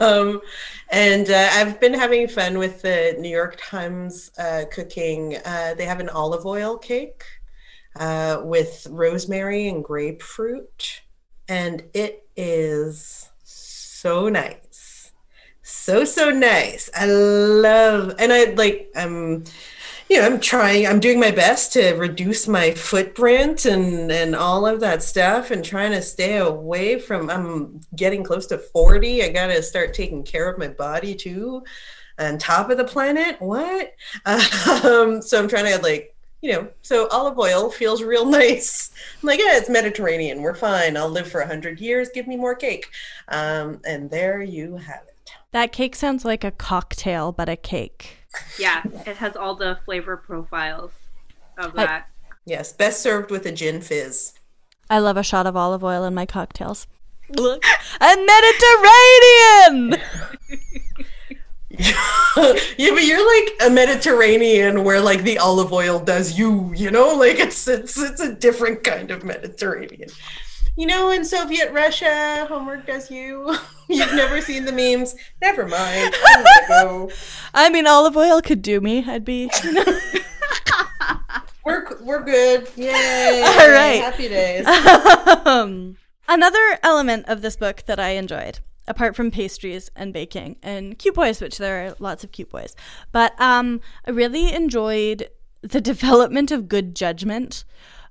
um, 0.00 0.40
and 0.90 1.28
uh, 1.30 1.50
I've 1.52 1.78
been 1.78 1.94
having 1.94 2.26
fun 2.26 2.58
with 2.58 2.82
the 2.82 3.14
New 3.18 3.28
York 3.28 3.58
Times 3.62 4.30
uh, 4.38 4.64
cooking. 4.72 5.36
Uh, 5.44 5.74
they 5.76 5.84
have 5.84 6.00
an 6.00 6.08
olive 6.08 6.46
oil 6.46 6.78
cake 6.78 7.24
uh, 7.96 8.40
with 8.42 8.86
rosemary 8.90 9.68
and 9.68 9.84
grapefruit, 9.84 11.02
and 11.48 11.84
it 11.92 12.26
is 12.34 13.28
so 13.44 14.30
nice, 14.30 15.12
so 15.62 16.06
so 16.06 16.30
nice. 16.30 16.88
I 16.96 17.04
love, 17.04 18.14
and 18.18 18.32
I 18.32 18.44
like. 18.54 18.90
I'm 18.96 19.44
you 20.10 20.20
know, 20.20 20.26
I'm 20.26 20.40
trying, 20.40 20.88
I'm 20.88 20.98
doing 20.98 21.20
my 21.20 21.30
best 21.30 21.72
to 21.74 21.92
reduce 21.92 22.48
my 22.48 22.72
footprint 22.72 23.64
and 23.64 24.10
and 24.10 24.34
all 24.34 24.66
of 24.66 24.80
that 24.80 25.04
stuff 25.04 25.52
and 25.52 25.64
trying 25.64 25.92
to 25.92 26.02
stay 26.02 26.38
away 26.38 26.98
from 26.98 27.30
I'm 27.30 27.80
getting 27.94 28.24
close 28.24 28.46
to 28.48 28.58
40. 28.58 29.22
I 29.22 29.28
got 29.28 29.46
to 29.46 29.62
start 29.62 29.94
taking 29.94 30.24
care 30.24 30.50
of 30.50 30.58
my 30.58 30.66
body 30.66 31.14
too. 31.14 31.62
On 32.18 32.38
top 32.38 32.70
of 32.70 32.76
the 32.76 32.84
planet, 32.84 33.40
what? 33.40 33.94
Um, 34.84 35.22
so 35.22 35.38
I'm 35.38 35.48
trying 35.48 35.66
to 35.66 35.80
like, 35.80 36.16
you 36.40 36.52
know, 36.52 36.68
so 36.82 37.06
olive 37.08 37.38
oil 37.38 37.70
feels 37.70 38.02
real 38.02 38.26
nice. 38.40 38.90
I'm 39.22 39.28
like, 39.28 39.38
yeah, 39.38 39.58
it's 39.58 39.68
Mediterranean. 39.68 40.42
We're 40.42 40.56
fine. 40.56 40.96
I'll 40.96 41.08
live 41.08 41.30
for 41.30 41.40
a 41.40 41.46
hundred 41.46 41.80
years. 41.80 42.08
Give 42.12 42.26
me 42.26 42.36
more 42.36 42.56
cake. 42.56 42.88
Um, 43.28 43.80
and 43.86 44.10
there 44.10 44.42
you 44.42 44.76
have 44.76 45.02
it. 45.06 45.30
That 45.52 45.70
cake 45.70 45.94
sounds 45.94 46.24
like 46.24 46.42
a 46.42 46.50
cocktail, 46.50 47.30
but 47.30 47.48
a 47.48 47.56
cake. 47.56 48.19
Yeah, 48.58 48.82
it 49.06 49.16
has 49.16 49.36
all 49.36 49.54
the 49.54 49.78
flavor 49.84 50.16
profiles 50.16 50.92
of 51.58 51.74
that. 51.74 52.08
I, 52.08 52.34
yes, 52.44 52.72
best 52.72 53.02
served 53.02 53.30
with 53.30 53.46
a 53.46 53.52
gin 53.52 53.80
fizz. 53.80 54.34
I 54.88 54.98
love 54.98 55.16
a 55.16 55.22
shot 55.22 55.46
of 55.46 55.56
olive 55.56 55.84
oil 55.84 56.04
in 56.04 56.14
my 56.14 56.26
cocktails. 56.26 56.86
Look, 57.36 57.64
a 58.00 58.16
Mediterranean. 58.16 60.02
yeah, 61.70 62.90
but 62.90 63.04
you're 63.04 63.44
like 63.44 63.54
a 63.64 63.70
Mediterranean 63.70 64.82
where 64.82 65.00
like 65.00 65.22
the 65.22 65.38
olive 65.38 65.72
oil 65.72 66.00
does 66.00 66.36
you, 66.38 66.72
you 66.74 66.90
know, 66.90 67.14
like 67.14 67.38
it's 67.38 67.68
it's 67.68 67.96
it's 67.96 68.20
a 68.20 68.34
different 68.34 68.82
kind 68.82 69.10
of 69.10 69.22
Mediterranean 69.22 70.10
you 70.80 70.86
know, 70.86 71.10
in 71.10 71.26
Soviet 71.26 71.70
Russia, 71.72 72.46
homework 72.48 72.86
does 72.86 73.10
you. 73.10 73.54
You've 73.88 74.14
never 74.14 74.40
seen 74.40 74.64
the 74.64 74.72
memes. 74.72 75.14
Never 75.42 75.68
mind. 75.68 76.14
I 77.52 77.68
mean, 77.70 77.86
olive 77.86 78.16
oil 78.16 78.40
could 78.40 78.62
do 78.62 78.80
me. 78.80 79.04
I'd 79.06 79.22
be. 79.22 79.50
You 79.62 79.72
know. 79.72 79.84
we're 81.66 81.84
we're 82.00 82.22
good. 82.24 82.70
Yay! 82.76 83.42
All 83.46 83.70
right. 83.70 84.00
Happy 84.00 84.28
days. 84.28 84.66
Um, 85.44 85.98
another 86.26 86.78
element 86.82 87.26
of 87.28 87.42
this 87.42 87.56
book 87.56 87.82
that 87.84 88.00
I 88.00 88.10
enjoyed, 88.12 88.60
apart 88.88 89.14
from 89.14 89.30
pastries 89.30 89.90
and 89.94 90.14
baking 90.14 90.56
and 90.62 90.98
cute 90.98 91.14
boys, 91.14 91.42
which 91.42 91.58
there 91.58 91.88
are 91.88 91.94
lots 91.98 92.24
of 92.24 92.32
cute 92.32 92.48
boys, 92.48 92.74
but 93.12 93.38
um, 93.38 93.82
I 94.06 94.12
really 94.12 94.50
enjoyed 94.50 95.28
the 95.60 95.82
development 95.82 96.50
of 96.50 96.68
good 96.68 96.96
judgment 96.96 97.64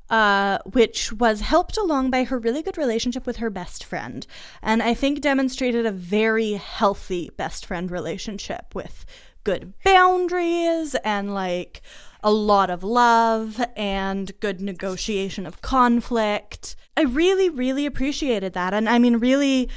uh, 0.10 0.60
which 0.66 1.14
was 1.14 1.42
helped 1.42 1.78
along 1.78 2.10
by 2.10 2.24
her 2.24 2.40
really 2.40 2.62
good 2.62 2.78
relationship 2.78 3.26
with 3.26 3.38
her 3.38 3.50
best 3.50 3.84
friend. 3.84 4.26
And 4.62 4.82
I 4.82 4.94
think 4.94 5.22
demonstrated 5.22 5.86
a 5.86 5.92
very 5.92 6.54
healthy 6.54 7.30
best 7.38 7.66
friend 7.66 7.92
relationship 7.92 8.74
with 8.74 9.06
good 9.44 9.74
boundaries 9.84 10.96
and 11.04 11.34
like 11.34 11.82
a 12.22 12.32
lot 12.32 12.70
of 12.70 12.84
love 12.84 13.64
and 13.76 14.38
good 14.40 14.60
negotiation 14.60 15.46
of 15.46 15.62
conflict. 15.62 16.76
I 16.98 17.04
really, 17.04 17.50
really 17.50 17.86
appreciated 17.86 18.54
that. 18.54 18.74
And 18.74 18.90
I 18.90 19.00
mean, 19.00 19.18
really, 19.18 19.70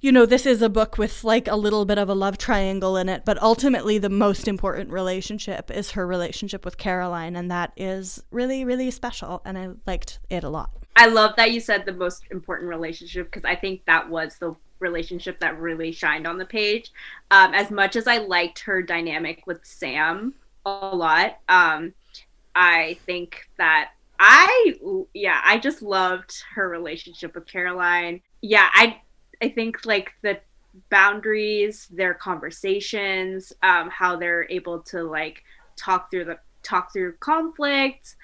you 0.00 0.12
know, 0.12 0.26
this 0.26 0.46
is 0.46 0.62
a 0.62 0.68
book 0.68 0.96
with 0.96 1.24
like 1.24 1.48
a 1.48 1.56
little 1.56 1.84
bit 1.84 1.98
of 1.98 2.08
a 2.08 2.14
love 2.14 2.38
triangle 2.38 2.96
in 2.96 3.08
it, 3.08 3.24
but 3.24 3.40
ultimately 3.42 3.98
the 3.98 4.08
most 4.08 4.46
important 4.46 4.90
relationship 4.90 5.70
is 5.70 5.92
her 5.92 6.06
relationship 6.06 6.64
with 6.64 6.78
Caroline. 6.78 7.34
And 7.34 7.50
that 7.50 7.72
is 7.76 8.22
really, 8.30 8.64
really 8.64 8.90
special. 8.90 9.42
And 9.44 9.58
I 9.58 9.70
liked 9.86 10.20
it 10.30 10.44
a 10.44 10.48
lot. 10.48 10.70
I 10.94 11.06
love 11.06 11.34
that 11.36 11.52
you 11.52 11.60
said 11.60 11.84
the 11.84 11.92
most 11.92 12.24
important 12.30 12.68
relationship 12.68 13.26
because 13.26 13.44
I 13.44 13.56
think 13.56 13.84
that 13.86 14.08
was 14.08 14.36
the 14.36 14.54
relationship 14.80 15.40
that 15.40 15.58
really 15.58 15.92
shined 15.92 16.26
on 16.26 16.38
the 16.38 16.44
page. 16.44 16.92
Um, 17.30 17.54
as 17.54 17.70
much 17.70 17.96
as 17.96 18.06
I 18.06 18.18
liked 18.18 18.60
her 18.60 18.82
dynamic 18.82 19.46
with 19.46 19.64
Sam 19.64 20.34
a 20.64 20.94
lot, 20.94 21.38
um, 21.48 21.92
I 22.54 22.98
think 23.06 23.48
that 23.58 23.90
I 24.18 24.74
yeah 25.14 25.40
I 25.44 25.58
just 25.58 25.82
loved 25.82 26.42
her 26.54 26.68
relationship 26.68 27.34
with 27.34 27.46
Caroline. 27.46 28.20
Yeah, 28.42 28.68
I 28.72 29.00
I 29.40 29.48
think 29.48 29.86
like 29.86 30.12
the 30.22 30.40
boundaries, 30.90 31.86
their 31.88 32.14
conversations, 32.14 33.52
um, 33.62 33.90
how 33.90 34.16
they're 34.16 34.46
able 34.50 34.80
to 34.80 35.02
like 35.02 35.44
talk 35.76 36.10
through 36.10 36.24
the 36.24 36.38
talk 36.62 36.92
through 36.92 37.14
conflict, 37.14 38.16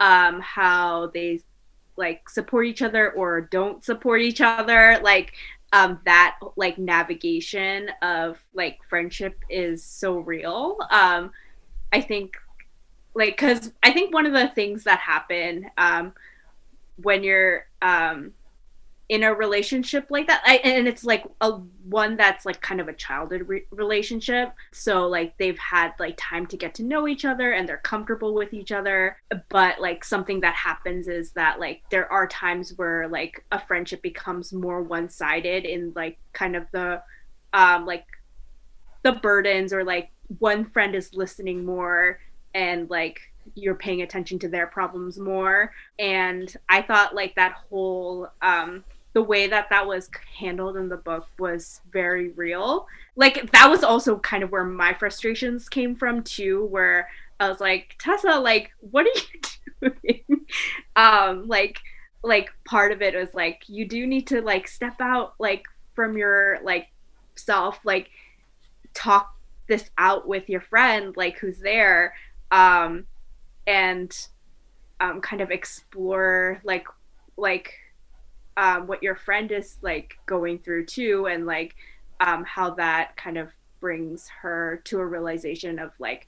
um, 0.00 0.40
how 0.40 1.10
they 1.14 1.40
like 1.96 2.28
support 2.28 2.66
each 2.66 2.82
other 2.82 3.12
or 3.12 3.42
don't 3.42 3.84
support 3.84 4.20
each 4.20 4.40
other, 4.40 4.98
like 5.02 5.34
um, 5.72 6.00
that 6.04 6.38
like 6.56 6.78
navigation 6.78 7.90
of 8.02 8.38
like 8.54 8.78
friendship 8.88 9.38
is 9.48 9.82
so 9.82 10.18
real. 10.18 10.78
Um, 10.90 11.30
I 11.92 12.00
think 12.00 12.36
like 13.14 13.36
because 13.36 13.72
I 13.82 13.92
think 13.92 14.14
one 14.14 14.26
of 14.26 14.32
the 14.32 14.48
things 14.48 14.84
that 14.84 14.98
happen 14.98 15.70
um, 15.76 16.14
when 16.96 17.22
you're 17.22 17.66
um, 17.80 18.32
in 19.12 19.24
a 19.24 19.34
relationship 19.34 20.06
like 20.08 20.26
that. 20.26 20.42
I, 20.46 20.56
and 20.64 20.88
it's 20.88 21.04
like 21.04 21.26
a 21.42 21.50
one 21.84 22.16
that's 22.16 22.46
like 22.46 22.62
kind 22.62 22.80
of 22.80 22.88
a 22.88 22.94
childhood 22.94 23.46
re- 23.46 23.66
relationship. 23.70 24.54
So 24.72 25.06
like 25.06 25.36
they've 25.36 25.58
had 25.58 25.92
like 25.98 26.14
time 26.16 26.46
to 26.46 26.56
get 26.56 26.74
to 26.76 26.82
know 26.82 27.06
each 27.06 27.26
other 27.26 27.52
and 27.52 27.68
they're 27.68 27.76
comfortable 27.76 28.32
with 28.32 28.54
each 28.54 28.72
other. 28.72 29.18
But 29.50 29.82
like 29.82 30.02
something 30.02 30.40
that 30.40 30.54
happens 30.54 31.08
is 31.08 31.32
that 31.32 31.60
like 31.60 31.82
there 31.90 32.10
are 32.10 32.26
times 32.26 32.72
where 32.76 33.06
like 33.06 33.44
a 33.52 33.60
friendship 33.60 34.00
becomes 34.00 34.50
more 34.50 34.80
one-sided 34.82 35.66
in 35.66 35.92
like 35.94 36.18
kind 36.32 36.56
of 36.56 36.64
the 36.72 37.02
um 37.52 37.84
like 37.84 38.06
the 39.02 39.12
burdens 39.12 39.74
or 39.74 39.84
like 39.84 40.10
one 40.38 40.64
friend 40.64 40.94
is 40.94 41.12
listening 41.12 41.66
more 41.66 42.18
and 42.54 42.88
like 42.88 43.20
you're 43.56 43.74
paying 43.74 44.00
attention 44.00 44.38
to 44.38 44.48
their 44.48 44.68
problems 44.68 45.18
more. 45.18 45.70
And 45.98 46.56
i 46.70 46.80
thought 46.80 47.14
like 47.14 47.34
that 47.34 47.52
whole 47.68 48.28
um 48.40 48.82
the 49.14 49.22
way 49.22 49.46
that 49.46 49.68
that 49.70 49.86
was 49.86 50.10
handled 50.38 50.76
in 50.76 50.88
the 50.88 50.96
book 50.96 51.26
was 51.38 51.80
very 51.92 52.28
real. 52.30 52.86
Like 53.16 53.52
that 53.52 53.68
was 53.68 53.84
also 53.84 54.18
kind 54.18 54.42
of 54.42 54.50
where 54.50 54.64
my 54.64 54.94
frustrations 54.94 55.68
came 55.68 55.94
from 55.94 56.22
too 56.22 56.64
where 56.66 57.08
i 57.40 57.48
was 57.48 57.60
like 57.60 57.96
tessa 57.98 58.38
like 58.38 58.70
what 58.90 59.06
are 59.06 59.20
you 59.82 59.90
doing? 60.02 60.46
Um 60.96 61.48
like 61.48 61.78
like 62.22 62.50
part 62.64 62.92
of 62.92 63.02
it 63.02 63.14
was 63.14 63.34
like 63.34 63.62
you 63.66 63.86
do 63.86 64.06
need 64.06 64.28
to 64.28 64.40
like 64.40 64.68
step 64.68 65.00
out 65.00 65.34
like 65.38 65.64
from 65.94 66.16
your 66.16 66.58
like 66.62 66.88
self 67.34 67.80
like 67.84 68.10
talk 68.94 69.34
this 69.68 69.90
out 69.98 70.28
with 70.28 70.48
your 70.48 70.60
friend 70.60 71.16
like 71.16 71.38
who's 71.38 71.58
there 71.58 72.14
um 72.50 73.04
and 73.66 74.28
um 75.00 75.20
kind 75.20 75.42
of 75.42 75.50
explore 75.50 76.60
like 76.64 76.86
like 77.36 77.74
um 78.56 78.86
what 78.86 79.02
your 79.02 79.16
friend 79.16 79.50
is 79.52 79.76
like 79.82 80.18
going 80.26 80.58
through 80.58 80.84
too 80.84 81.26
and 81.26 81.46
like 81.46 81.74
um 82.20 82.44
how 82.44 82.70
that 82.70 83.16
kind 83.16 83.38
of 83.38 83.50
brings 83.80 84.28
her 84.28 84.80
to 84.84 85.00
a 85.00 85.06
realization 85.06 85.78
of 85.78 85.90
like 85.98 86.26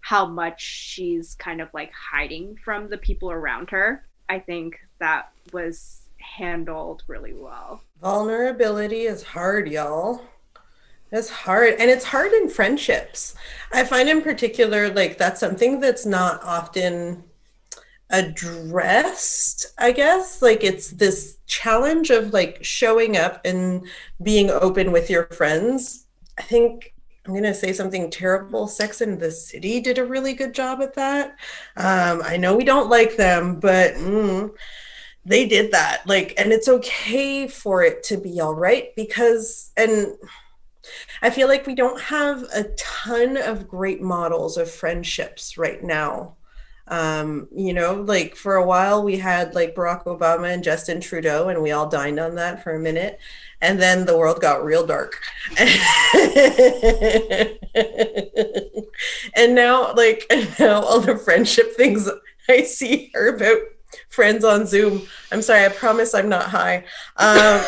how 0.00 0.26
much 0.26 0.62
she's 0.62 1.34
kind 1.34 1.60
of 1.60 1.68
like 1.74 1.92
hiding 1.92 2.56
from 2.64 2.88
the 2.88 2.98
people 2.98 3.30
around 3.30 3.70
her 3.70 4.04
i 4.28 4.38
think 4.38 4.78
that 4.98 5.30
was 5.52 6.02
handled 6.18 7.02
really 7.06 7.34
well 7.34 7.82
Vulnerability 8.04 9.04
is 9.04 9.22
hard, 9.22 9.66
y'all. 9.66 10.20
It's 11.10 11.30
hard. 11.30 11.76
And 11.78 11.90
it's 11.90 12.04
hard 12.04 12.32
in 12.32 12.50
friendships. 12.50 13.34
I 13.72 13.84
find 13.84 14.10
in 14.10 14.20
particular, 14.20 14.90
like, 14.90 15.16
that's 15.16 15.40
something 15.40 15.80
that's 15.80 16.04
not 16.04 16.42
often 16.44 17.24
addressed, 18.18 19.66
I 19.78 19.92
guess. 19.92 20.42
Like, 20.42 20.64
it's 20.64 20.90
this 20.90 21.38
challenge 21.46 22.10
of 22.10 22.32
like 22.32 22.58
showing 22.62 23.16
up 23.16 23.44
and 23.44 23.86
being 24.22 24.50
open 24.50 24.92
with 24.92 25.10
your 25.10 25.26
friends. 25.26 26.06
I 26.38 26.42
think 26.42 26.94
I'm 27.26 27.32
going 27.32 27.44
to 27.44 27.54
say 27.54 27.72
something 27.72 28.10
terrible. 28.10 28.66
Sex 28.66 29.00
in 29.00 29.18
the 29.18 29.30
City 29.30 29.80
did 29.80 29.98
a 29.98 30.04
really 30.04 30.34
good 30.34 30.54
job 30.54 30.80
at 30.82 30.94
that. 30.94 31.36
Um, 31.76 32.22
I 32.24 32.36
know 32.36 32.56
we 32.56 32.64
don't 32.64 32.90
like 32.90 33.16
them, 33.16 33.60
but. 33.60 33.94
Mm, 33.94 34.50
they 35.26 35.46
did 35.46 35.72
that 35.72 36.02
like 36.06 36.34
and 36.36 36.52
it's 36.52 36.68
okay 36.68 37.48
for 37.48 37.82
it 37.82 38.02
to 38.02 38.16
be 38.16 38.40
all 38.40 38.54
right 38.54 38.94
because 38.94 39.70
and 39.76 40.16
i 41.22 41.30
feel 41.30 41.48
like 41.48 41.66
we 41.66 41.74
don't 41.74 42.00
have 42.00 42.42
a 42.54 42.64
ton 42.76 43.36
of 43.36 43.68
great 43.68 44.02
models 44.02 44.56
of 44.56 44.70
friendships 44.70 45.56
right 45.56 45.82
now 45.82 46.36
um 46.88 47.48
you 47.54 47.72
know 47.72 47.94
like 47.94 48.36
for 48.36 48.56
a 48.56 48.64
while 48.64 49.02
we 49.02 49.16
had 49.16 49.54
like 49.54 49.74
barack 49.74 50.04
obama 50.04 50.52
and 50.52 50.62
justin 50.62 51.00
trudeau 51.00 51.48
and 51.48 51.62
we 51.62 51.70
all 51.72 51.88
dined 51.88 52.20
on 52.20 52.34
that 52.34 52.62
for 52.62 52.74
a 52.74 52.78
minute 52.78 53.18
and 53.62 53.80
then 53.80 54.04
the 54.04 54.16
world 54.16 54.42
got 54.42 54.62
real 54.62 54.86
dark. 54.86 55.18
And 59.34 59.54
now 59.54 59.92
like 59.94 60.26
now 60.58 60.82
all 60.82 61.00
the 61.00 61.16
friendship 61.16 61.74
things 61.76 62.08
i 62.48 62.62
see 62.62 63.10
are 63.14 63.28
about 63.28 63.58
friends 64.08 64.44
on 64.44 64.66
Zoom. 64.66 65.02
I'm 65.32 65.42
sorry, 65.42 65.64
I 65.64 65.68
promise 65.68 66.14
I'm 66.14 66.28
not 66.28 66.44
high. 66.44 66.84
Um, 67.16 67.60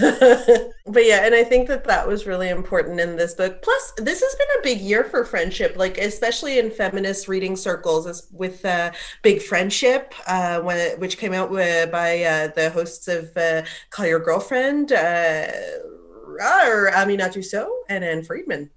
but 0.86 1.04
yeah, 1.04 1.24
and 1.24 1.34
I 1.34 1.44
think 1.44 1.68
that 1.68 1.84
that 1.84 2.06
was 2.06 2.26
really 2.26 2.48
important 2.48 3.00
in 3.00 3.16
this 3.16 3.34
book. 3.34 3.62
Plus, 3.62 3.92
this 3.98 4.22
has 4.22 4.34
been 4.34 4.58
a 4.58 4.62
big 4.62 4.80
year 4.80 5.04
for 5.04 5.24
friendship, 5.24 5.76
like 5.76 5.98
especially 5.98 6.58
in 6.58 6.70
feminist 6.70 7.28
reading 7.28 7.56
circles, 7.56 8.28
with 8.32 8.64
uh, 8.64 8.92
Big 9.22 9.42
Friendship, 9.42 10.14
uh, 10.26 10.60
when 10.60 10.78
it, 10.78 10.98
which 10.98 11.18
came 11.18 11.32
out 11.32 11.50
with, 11.50 11.90
by 11.90 12.22
uh, 12.22 12.48
the 12.48 12.70
hosts 12.70 13.08
of 13.08 13.36
uh, 13.36 13.62
Call 13.90 14.06
Your 14.06 14.20
Girlfriend, 14.20 14.92
uh, 14.92 15.46
or 16.26 16.90
Aminatou 16.92 17.44
Sow 17.44 17.70
and 17.88 18.04
Ann 18.04 18.24
Friedman. 18.24 18.70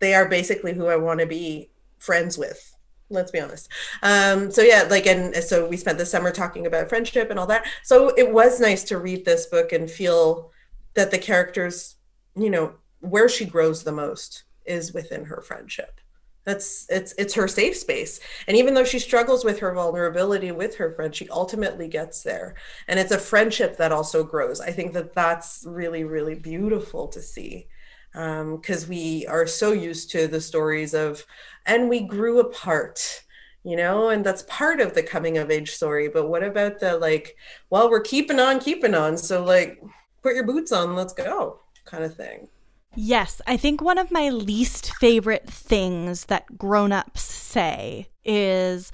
They 0.00 0.14
are 0.14 0.28
basically 0.28 0.74
who 0.74 0.86
I 0.86 0.96
want 0.96 1.20
to 1.20 1.26
be 1.26 1.70
friends 1.98 2.38
with 2.38 2.77
let's 3.10 3.30
be 3.30 3.40
honest. 3.40 3.68
Um 4.02 4.50
so 4.50 4.62
yeah 4.62 4.86
like 4.88 5.06
and 5.06 5.34
so 5.36 5.66
we 5.66 5.76
spent 5.76 5.98
the 5.98 6.06
summer 6.06 6.30
talking 6.30 6.66
about 6.66 6.88
friendship 6.88 7.30
and 7.30 7.38
all 7.38 7.46
that. 7.46 7.66
So 7.82 8.08
it 8.16 8.32
was 8.32 8.60
nice 8.60 8.84
to 8.84 8.98
read 8.98 9.24
this 9.24 9.46
book 9.46 9.72
and 9.72 9.90
feel 9.90 10.50
that 10.94 11.10
the 11.10 11.18
characters 11.18 11.96
you 12.36 12.50
know 12.50 12.74
where 13.00 13.28
she 13.28 13.44
grows 13.44 13.82
the 13.82 13.92
most 13.92 14.44
is 14.64 14.92
within 14.92 15.24
her 15.24 15.40
friendship. 15.40 16.00
That's 16.44 16.86
it's 16.88 17.14
it's 17.18 17.34
her 17.34 17.46
safe 17.46 17.76
space. 17.76 18.20
And 18.46 18.56
even 18.56 18.72
though 18.72 18.84
she 18.84 18.98
struggles 18.98 19.44
with 19.44 19.58
her 19.58 19.74
vulnerability 19.74 20.50
with 20.50 20.76
her 20.76 20.94
friend 20.94 21.14
she 21.14 21.28
ultimately 21.28 21.88
gets 21.88 22.22
there. 22.22 22.54
And 22.86 22.98
it's 22.98 23.12
a 23.12 23.18
friendship 23.18 23.76
that 23.76 23.92
also 23.92 24.24
grows. 24.24 24.60
I 24.60 24.70
think 24.70 24.94
that 24.94 25.14
that's 25.14 25.64
really 25.66 26.04
really 26.04 26.34
beautiful 26.34 27.08
to 27.08 27.20
see 27.20 27.68
because 28.12 28.84
um, 28.84 28.88
we 28.88 29.26
are 29.26 29.46
so 29.46 29.72
used 29.72 30.10
to 30.12 30.26
the 30.26 30.40
stories 30.40 30.94
of 30.94 31.24
and 31.68 31.88
we 31.88 32.00
grew 32.00 32.40
apart 32.40 33.22
you 33.62 33.76
know 33.76 34.08
and 34.08 34.26
that's 34.26 34.42
part 34.48 34.80
of 34.80 34.94
the 34.94 35.02
coming 35.02 35.38
of 35.38 35.50
age 35.50 35.70
story 35.70 36.08
but 36.08 36.28
what 36.28 36.42
about 36.42 36.80
the 36.80 36.96
like 36.98 37.36
well 37.70 37.88
we're 37.88 38.00
keeping 38.00 38.40
on 38.40 38.58
keeping 38.58 38.94
on 38.94 39.16
so 39.16 39.44
like 39.44 39.80
put 40.22 40.34
your 40.34 40.46
boots 40.46 40.72
on 40.72 40.96
let's 40.96 41.12
go 41.12 41.60
kind 41.88 42.04
of 42.04 42.14
thing. 42.14 42.48
Yes, 42.94 43.40
I 43.46 43.56
think 43.56 43.80
one 43.80 43.98
of 43.98 44.10
my 44.10 44.28
least 44.28 44.94
favorite 44.94 45.48
things 45.48 46.26
that 46.26 46.58
grown-ups 46.58 47.22
say 47.22 48.08
is, 48.24 48.90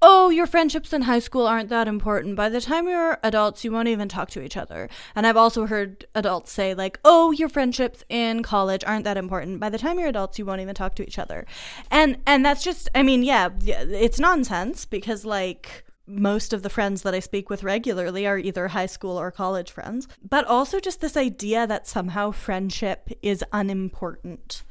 oh, 0.00 0.30
your 0.30 0.46
friendships 0.46 0.92
in 0.92 1.02
high 1.02 1.18
school 1.18 1.46
aren't 1.46 1.68
that 1.70 1.88
important. 1.88 2.36
By 2.36 2.48
the 2.48 2.60
time 2.60 2.86
you're 2.88 3.18
adults, 3.22 3.64
you 3.64 3.72
won't 3.72 3.88
even 3.88 4.08
talk 4.08 4.30
to 4.30 4.42
each 4.42 4.56
other. 4.56 4.88
And 5.14 5.26
I've 5.26 5.36
also 5.36 5.66
heard 5.66 6.06
adults 6.14 6.52
say, 6.52 6.74
like, 6.74 7.00
oh, 7.04 7.32
your 7.32 7.48
friendships 7.48 8.04
in 8.08 8.42
college 8.42 8.84
aren't 8.86 9.04
that 9.04 9.16
important. 9.16 9.60
By 9.60 9.70
the 9.70 9.78
time 9.78 9.98
you're 9.98 10.08
adults, 10.08 10.38
you 10.38 10.46
won't 10.46 10.60
even 10.60 10.74
talk 10.74 10.94
to 10.96 11.02
each 11.02 11.18
other. 11.18 11.46
And 11.90 12.18
and 12.26 12.44
that's 12.44 12.62
just, 12.62 12.88
I 12.94 13.02
mean, 13.02 13.22
yeah, 13.22 13.48
it's 13.64 14.20
nonsense 14.20 14.84
because 14.84 15.24
like 15.24 15.84
most 16.06 16.52
of 16.52 16.62
the 16.62 16.70
friends 16.70 17.02
that 17.02 17.14
I 17.14 17.20
speak 17.20 17.50
with 17.50 17.62
regularly 17.62 18.26
are 18.26 18.38
either 18.38 18.68
high 18.68 18.86
school 18.86 19.18
or 19.18 19.30
college 19.30 19.70
friends, 19.70 20.08
but 20.26 20.46
also 20.46 20.80
just 20.80 21.00
this 21.00 21.16
idea 21.16 21.66
that 21.66 21.86
somehow 21.86 22.30
friendship 22.30 23.10
is 23.20 23.44
unimportant 23.52 24.64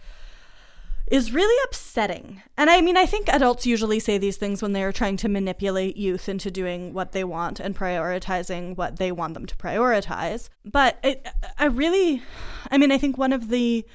is 1.11 1.31
really 1.31 1.55
upsetting. 1.65 2.41
And 2.57 2.69
I 2.69 2.81
mean, 2.81 2.97
I 2.97 3.05
think 3.05 3.29
adults 3.29 3.65
usually 3.65 3.99
say 3.99 4.17
these 4.17 4.37
things 4.37 4.61
when 4.61 4.73
they 4.73 4.83
are 4.83 4.91
trying 4.91 5.17
to 5.17 5.29
manipulate 5.29 5.95
youth 5.95 6.27
into 6.27 6.51
doing 6.51 6.93
what 6.93 7.13
they 7.13 7.23
want 7.23 7.59
and 7.59 7.75
prioritizing 7.75 8.75
what 8.75 8.97
they 8.97 9.11
want 9.11 9.33
them 9.33 9.45
to 9.45 9.55
prioritize. 9.55 10.49
But 10.65 10.99
it, 11.03 11.25
I 11.57 11.65
really, 11.65 12.21
I 12.69 12.77
mean, 12.77 12.91
I 12.91 12.97
think 12.97 13.17
one 13.17 13.33
of 13.33 13.49
the 13.49 13.85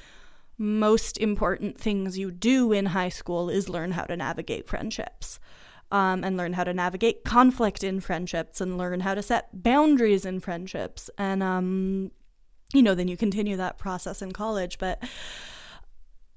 most 0.57 1.17
important 1.17 1.79
things 1.79 2.17
you 2.17 2.31
do 2.31 2.71
in 2.71 2.87
high 2.87 3.09
school 3.09 3.49
is 3.49 3.69
learn 3.69 3.91
how 3.91 4.03
to 4.05 4.17
navigate 4.17 4.67
friendships. 4.67 5.39
Um, 5.91 6.23
and 6.23 6.37
learn 6.37 6.53
how 6.53 6.63
to 6.63 6.73
navigate 6.73 7.23
conflict 7.23 7.83
in 7.83 7.99
friendships 7.99 8.59
and 8.59 8.79
learn 8.79 9.01
how 9.01 9.13
to 9.13 9.21
set 9.21 9.61
boundaries 9.61 10.25
in 10.25 10.39
friendships. 10.39 11.07
And, 11.19 11.43
um, 11.43 12.09
you 12.73 12.81
know, 12.81 12.95
then 12.95 13.07
you 13.07 13.15
continue 13.15 13.57
that 13.57 13.77
process 13.77 14.23
in 14.23 14.31
college. 14.31 14.79
But 14.79 15.03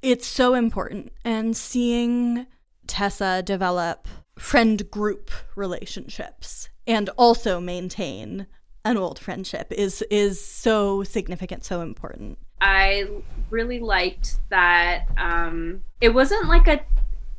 it's 0.07 0.27
so 0.27 0.55
important. 0.55 1.11
And 1.25 1.57
seeing 1.57 2.47
Tessa 2.87 3.43
develop 3.43 4.07
friend 4.39 4.89
group 4.89 5.33
relationships 5.57 6.69
and 6.87 7.09
also 7.17 7.59
maintain 7.59 8.47
an 8.85 8.97
old 8.97 9.19
friendship 9.19 9.73
is 9.73 10.03
is 10.03 10.43
so 10.43 11.03
significant, 11.03 11.65
so 11.65 11.81
important. 11.81 12.39
I 12.61 13.09
really 13.51 13.81
liked 13.81 14.39
that 14.49 15.07
um 15.19 15.83
it 16.01 16.11
wasn't 16.15 16.47
like 16.47 16.69
a 16.69 16.81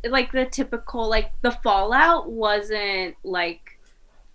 like 0.10 0.34
the 0.34 0.46
typical 0.46 1.08
like 1.08 1.32
the 1.42 1.52
fallout 1.52 2.30
wasn't 2.30 3.16
like 3.24 3.80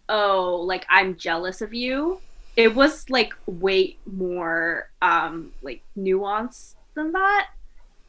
oh 0.09 0.65
like 0.67 0.87
I'm 0.89 1.17
jealous 1.19 1.61
of 1.61 1.75
you. 1.75 2.19
It 2.57 2.75
was 2.75 3.11
like 3.11 3.35
way 3.45 3.99
more 4.07 4.91
um 5.03 5.53
like 5.61 5.83
nuanced 5.99 6.77
than 6.95 7.13
that 7.13 7.49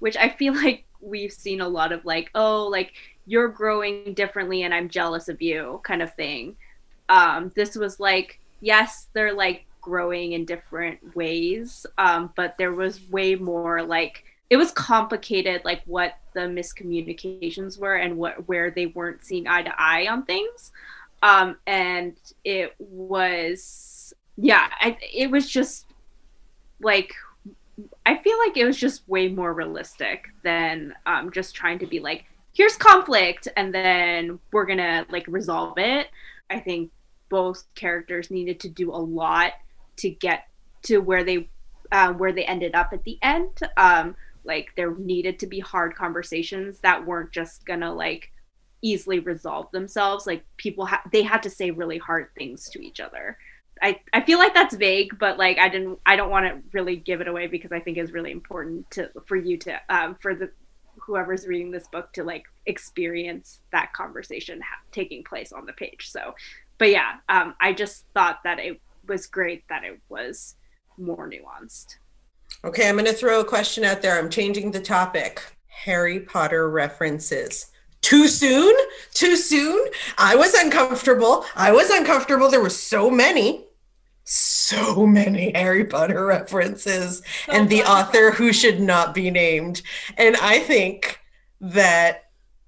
which 0.04 0.18
I 0.18 0.28
feel 0.28 0.54
like 0.66 0.84
we've 1.00 1.32
seen 1.32 1.62
a 1.62 1.68
lot 1.68 1.94
of 1.94 2.04
like, 2.04 2.30
oh, 2.36 2.68
like 2.68 2.92
you're 3.26 3.48
growing 3.48 4.13
differently 4.13 4.63
and 4.63 4.74
I'm 4.74 4.89
jealous 4.89 5.30
of 5.30 5.42
you 5.42 5.80
kind 5.84 6.02
of 6.02 6.13
thing. 6.13 6.58
Um, 7.08 7.54
this 7.56 7.78
was 7.78 8.02
like, 8.02 8.38
yes, 8.60 9.08
they're 9.13 9.34
like 9.34 9.66
growing 9.80 10.34
in 10.34 10.44
different 10.44 11.16
ways, 11.16 11.86
um, 11.98 12.34
but 12.36 12.58
there 12.58 12.74
was 12.74 13.00
way 13.10 13.36
more 13.36 13.82
like 13.82 14.26
it 14.50 14.58
was 14.58 14.72
complicated, 14.72 15.62
like 15.63 15.82
what 15.86 16.18
the 16.34 16.42
miscommunications 16.42 17.80
were 17.80 17.96
and 17.96 18.18
what 18.18 18.46
where 18.48 18.72
they 18.72 18.88
weren't 18.88 19.24
seeing 19.24 19.48
eye 19.48 19.63
to 19.63 19.74
eye 19.82 20.08
on 20.08 20.24
things, 20.26 20.74
um, 21.22 21.58
and 21.66 22.18
it 22.44 22.76
was 22.78 24.13
yeah, 24.36 24.68
I, 24.82 24.98
it 25.13 25.32
was 25.32 25.50
just 25.50 25.86
like 26.82 27.13
I 28.05 28.17
feel 28.17 28.38
like 28.39 28.57
it 28.57 28.65
was 28.65 28.77
just 28.77 29.07
way 29.07 29.29
more 29.29 29.53
realistic 29.53 30.25
than 30.43 30.93
um, 31.05 31.31
just 31.31 31.55
trying 31.55 31.79
to 31.79 31.88
be 31.88 31.99
like, 31.99 32.25
here's 32.53 32.75
conflict 32.75 33.47
and 33.57 33.73
then 33.73 34.39
we're 34.51 34.65
gonna 34.65 35.05
like 35.09 35.25
resolve 35.27 35.77
it. 35.77 36.07
I 36.49 36.59
think 36.59 36.91
both 37.29 37.63
characters 37.73 38.29
needed 38.29 38.59
to 38.59 38.69
do 38.69 38.91
a 38.91 38.97
lot 38.97 39.53
to 39.97 40.09
get 40.09 40.47
to 40.83 40.99
where 40.99 41.23
they 41.23 41.49
uh, 41.91 42.13
where 42.13 42.31
they 42.31 42.45
ended 42.45 42.75
up 42.75 42.89
at 42.93 43.03
the 43.03 43.17
end. 43.21 43.59
Um, 43.77 44.15
like 44.43 44.69
there 44.75 44.95
needed 44.95 45.39
to 45.39 45.47
be 45.47 45.59
hard 45.59 45.95
conversations 45.95 46.79
that 46.79 47.05
weren't 47.05 47.31
just 47.31 47.65
gonna 47.65 47.91
like 47.93 48.31
easily 48.81 49.19
resolve 49.19 49.71
themselves. 49.71 50.27
Like 50.27 50.45
people 50.57 50.86
ha- 50.86 51.03
they 51.12 51.23
had 51.23 51.41
to 51.43 51.49
say 51.49 51.71
really 51.71 51.97
hard 51.97 52.27
things 52.38 52.69
to 52.69 52.86
each 52.86 52.99
other. 52.99 53.38
I, 53.84 54.00
I 54.13 54.22
feel 54.22 54.39
like 54.39 54.54
that's 54.54 54.76
vague, 54.76 55.19
but 55.19 55.38
like 55.38 55.60
I 55.60 55.67
didn't 55.67 56.00
I 56.06 56.15
don't 56.15 56.30
want 56.30 56.46
to 56.46 56.62
really 56.72 56.96
give 56.96 57.19
it 57.19 57.28
away 57.28 57.48
because 57.48 57.74
I 57.74 57.82
think 57.82 57.98
it's 57.98 58.12
really 58.12 58.32
important 58.32 58.89
to 58.91 59.12
for 59.26 59.36
you 59.36 59.58
to 59.58 59.80
um, 59.89 60.15
for 60.15 60.34
the 60.34 60.50
whoever's 60.98 61.46
reading 61.46 61.69
this 61.69 61.88
book 61.89 62.13
to 62.13 62.24
like 62.24 62.46
experience 62.65 63.60
that 63.74 63.91
conversation 63.91 64.62
ha- 64.62 64.82
taking 64.93 65.24
place 65.24 65.52
on 65.52 65.65
the 65.65 65.74
page. 65.74 66.10
So, 66.10 66.34
but 66.78 66.91
yeah, 66.91 67.15
um, 67.28 67.56
I 67.60 67.74
just 67.74 68.06
thought 68.13 68.39
that 68.46 68.58
it 68.58 68.80
was 69.06 69.28
great 69.28 69.67
that 69.67 69.84
it 69.84 70.00
was 70.08 70.56
more 70.98 71.30
nuanced. 71.30 71.98
Okay, 72.63 72.88
I'm 72.88 72.96
going 72.96 73.06
to 73.06 73.13
throw 73.13 73.41
a 73.41 73.46
question 73.46 73.84
out 73.84 74.02
there. 74.02 74.17
I'm 74.17 74.30
changing 74.30 74.72
the 74.72 74.80
topic. 74.80 75.43
Harry 75.67 76.22
Potter 76.22 76.69
references 76.69 77.72
too 78.04 78.28
soon 78.28 78.76
too 79.13 79.38
soon 79.38 79.82
i 80.17 80.36
was 80.36 80.54
uncomfortable 80.56 81.46
i 81.56 81.72
was 81.72 81.89
uncomfortable 81.89 82.50
there 82.50 82.62
were 82.62 82.69
so 82.69 83.10
many 83.10 83.65
so 84.23 85.05
many 85.05 85.51
Harry 85.53 85.86
Potter 85.86 86.25
references 86.25 87.21
so 87.45 87.51
and 87.51 87.69
the 87.69 87.83
author 87.83 88.31
who 88.31 88.53
should 88.53 88.79
not 88.79 89.13
be 89.13 89.29
named. 89.29 89.81
And 90.17 90.36
I 90.38 90.59
think 90.59 91.19
that 91.59 92.23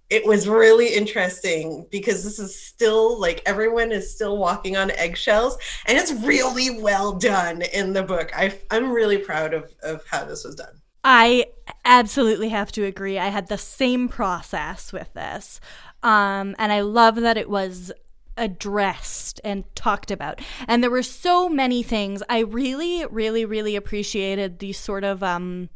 it 0.10 0.26
was 0.26 0.48
really 0.48 0.94
interesting 0.94 1.88
because 1.90 2.24
this 2.24 2.38
is 2.38 2.60
still 2.60 3.20
like 3.20 3.42
everyone 3.46 3.92
is 3.92 4.14
still 4.14 4.38
walking 4.38 4.78
on 4.78 4.92
eggshells 4.92 5.58
and 5.88 5.98
it's 5.98 6.14
really 6.14 6.80
well 6.80 7.14
done 7.14 7.64
in 7.74 7.94
the 7.94 8.04
book. 8.04 8.32
I, 8.36 8.58
I'm 8.70 8.92
really 8.92 9.18
proud 9.18 9.54
of, 9.54 9.74
of 9.82 10.04
how 10.10 10.26
this 10.26 10.44
was 10.44 10.56
done. 10.56 10.82
I 11.04 11.48
absolutely 11.84 12.50
have 12.50 12.72
to 12.74 12.84
agree. 12.84 13.18
I 13.18 13.28
had 13.28 13.48
the 13.48 13.58
same 13.58 14.10
process 14.10 14.92
with 14.92 15.14
this. 15.14 15.60
Um, 16.04 16.56
and 16.60 16.72
I 16.72 16.82
love 16.82 17.16
that 17.16 17.38
it 17.38 17.50
was 17.50 17.92
addressed 18.38 19.40
and 19.44 19.64
talked 19.76 20.12
about. 20.12 20.42
And 20.68 20.84
there 20.84 20.92
were 20.92 21.04
so 21.04 21.50
many 21.50 21.84
things. 21.84 22.22
I 22.30 22.40
really, 22.40 23.06
really, 23.06 23.46
really 23.46 23.76
appreciated 23.76 24.60
the 24.60 24.74
sort 24.74 25.04
of 25.04 25.24
um 25.24 25.70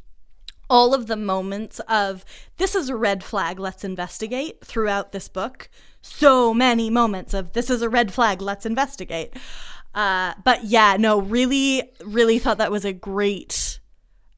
all 0.69 0.93
of 0.93 1.07
the 1.07 1.15
moments 1.15 1.79
of 1.87 2.23
this 2.57 2.75
is 2.75 2.89
a 2.89 2.95
red 2.95 3.23
flag, 3.23 3.59
let's 3.59 3.83
investigate 3.83 4.63
throughout 4.63 5.11
this 5.11 5.27
book. 5.27 5.69
So 6.01 6.53
many 6.53 6.89
moments 6.89 7.33
of 7.33 7.53
this 7.53 7.69
is 7.69 7.81
a 7.81 7.89
red 7.89 8.13
flag, 8.13 8.41
let's 8.41 8.65
investigate. 8.65 9.35
Uh, 9.95 10.33
but 10.43 10.65
yeah, 10.65 10.95
no, 10.99 11.19
really, 11.19 11.91
really 12.05 12.37
thought 12.37 12.59
that 12.59 12.71
was 12.71 12.85
a 12.85 12.93
great 12.93 13.79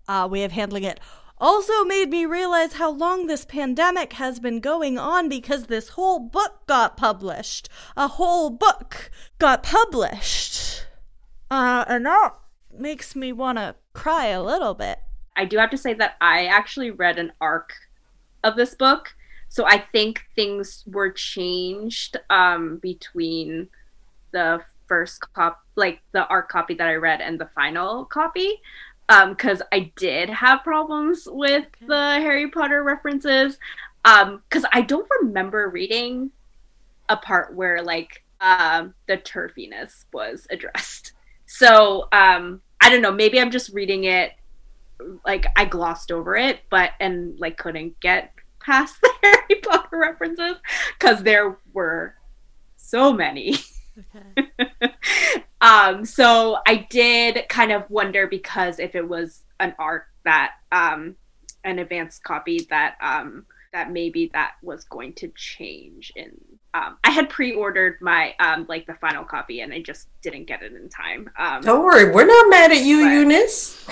uh, 0.08 0.28
way 0.32 0.44
of 0.44 0.54
handling 0.54 0.84
it 0.84 1.00
also 1.41 1.84
made 1.84 2.10
me 2.10 2.25
realize 2.25 2.73
how 2.73 2.91
long 2.91 3.25
this 3.25 3.43
pandemic 3.43 4.13
has 4.13 4.39
been 4.39 4.60
going 4.60 4.99
on 4.99 5.27
because 5.27 5.65
this 5.65 5.89
whole 5.89 6.19
book 6.19 6.67
got 6.67 6.95
published. 6.95 7.67
A 7.97 8.08
whole 8.08 8.51
book 8.51 9.10
got 9.39 9.63
published. 9.63 10.86
Uh, 11.49 11.84
and 11.88 12.06
that 12.06 12.36
makes 12.71 13.15
me 13.15 13.34
want 13.34 13.58
to 13.58 13.75
cry 13.93 14.27
a 14.27 14.43
little 14.43 14.75
bit. 14.75 14.99
I 15.36 15.45
do 15.45 15.58
have 15.58 15.71
to 15.71 15.77
say 15.77 15.95
that 15.95 16.15
I 16.21 16.45
actually 16.45 16.91
read 16.91 17.17
an 17.17 17.34
ARC 17.41 17.73
of 18.43 18.56
this 18.56 18.75
book. 18.75 19.15
So 19.49 19.65
I 19.65 19.80
think 19.80 20.21
things 20.36 20.84
were 20.88 21.12
changed 21.12 22.17
um, 22.30 22.77
between 22.77 23.67
the 24.32 24.62
first 24.88 25.21
cop, 25.34 25.62
like 25.75 26.01
the 26.12 26.27
ARC 26.27 26.49
copy 26.49 26.75
that 26.75 26.88
I 26.88 26.95
read 26.95 27.19
and 27.19 27.39
the 27.39 27.49
final 27.56 28.06
copy 28.06 28.62
um 29.10 29.32
because 29.32 29.62
i 29.72 29.92
did 29.96 30.30
have 30.30 30.64
problems 30.64 31.28
with 31.30 31.66
the 31.88 31.96
harry 31.96 32.50
potter 32.50 32.84
references. 32.84 33.58
Um 34.06 34.42
because 34.50 34.66
i 34.74 34.82
don't 34.82 35.08
remember 35.22 35.70
reading 35.70 36.32
a 37.10 37.18
part 37.18 37.54
where 37.56 37.82
like 37.82 38.24
um 38.40 38.94
the 39.08 39.18
TERFiness 39.18 40.06
was 40.14 40.48
addressed. 40.50 41.14
So 41.46 42.08
um 42.12 42.62
i 42.82 42.90
don't 42.90 43.02
know. 43.02 43.12
Maybe 43.12 43.40
i'm 43.40 43.52
just 43.52 43.74
reading 43.74 44.06
it 44.06 44.34
like 45.26 45.48
i 45.56 45.66
glossed 45.66 46.12
over 46.12 46.36
it 46.36 46.60
but 46.70 46.92
and 47.00 47.40
like 47.40 47.58
couldn't 47.58 48.00
get 48.00 48.34
past 48.60 49.00
the 49.02 49.12
harry 49.24 49.62
potter 49.64 49.98
references 49.98 50.58
because 50.98 51.24
there 51.24 51.58
were 51.74 52.16
so 52.78 53.14
many. 53.14 53.58
Okay. 53.98 54.92
Um, 55.62 56.06
so 56.06 56.58
I 56.65 56.88
did 56.89 57.45
kind 57.50 57.71
of 57.71 57.89
wonder 57.89 58.28
because 58.28 58.80
if 58.80 58.95
it 58.95 59.08
was 59.08 59.43
an 59.60 59.76
art 59.78 60.08
that 60.26 60.54
um, 60.71 61.15
an 61.63 61.80
advanced 61.80 62.24
copy 62.24 62.67
that 62.69 62.95
um, 63.02 63.45
that 63.71 63.91
maybe 63.91 64.30
that 64.34 64.54
was 64.62 64.84
going 64.86 65.13
to 65.13 65.32
change 65.36 66.12
in 66.15 66.32
um, 66.74 66.97
I 67.04 67.12
had 67.12 67.30
pre-ordered 67.30 67.97
my 68.02 68.34
um, 68.39 68.65
like 68.69 68.88
the 68.88 68.93
final 68.95 69.26
copy 69.26 69.60
and 69.60 69.73
I 69.73 69.81
just 69.81 70.08
didn't 70.21 70.46
get 70.46 70.63
it 70.63 70.73
in 70.73 70.88
time. 70.88 71.29
Um, 71.38 71.62
Don't 71.62 71.83
worry, 71.83 72.12
we're 72.12 72.25
not 72.25 72.50
mad 72.50 72.71
at 72.71 72.83
you, 72.83 73.04
but... 73.04 73.12
Eunice. 73.12 73.86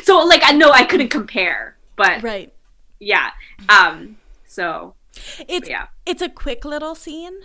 so 0.04 0.24
like 0.24 0.42
I 0.44 0.52
know 0.52 0.70
I 0.70 0.84
couldn't 0.84 1.08
compare, 1.08 1.76
but 1.96 2.22
right, 2.22 2.52
yeah. 2.98 3.30
Um, 3.68 4.16
so 4.46 4.94
it's 5.46 5.68
yeah, 5.68 5.88
it's 6.06 6.22
a 6.22 6.28
quick 6.30 6.64
little 6.64 6.94
scene 6.94 7.40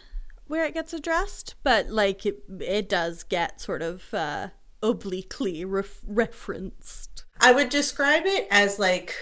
where 0.47 0.65
it 0.65 0.73
gets 0.73 0.93
addressed, 0.93 1.55
but 1.63 1.89
like 1.89 2.25
it, 2.25 2.43
it 2.59 2.89
does 2.89 3.23
get 3.23 3.61
sort 3.61 3.81
of 3.81 4.13
uh, 4.13 4.49
obliquely 4.81 5.65
ref- 5.65 6.01
referenced. 6.05 7.23
I 7.39 7.51
would 7.51 7.69
describe 7.69 8.23
it 8.25 8.47
as 8.51 8.79
like 8.79 9.15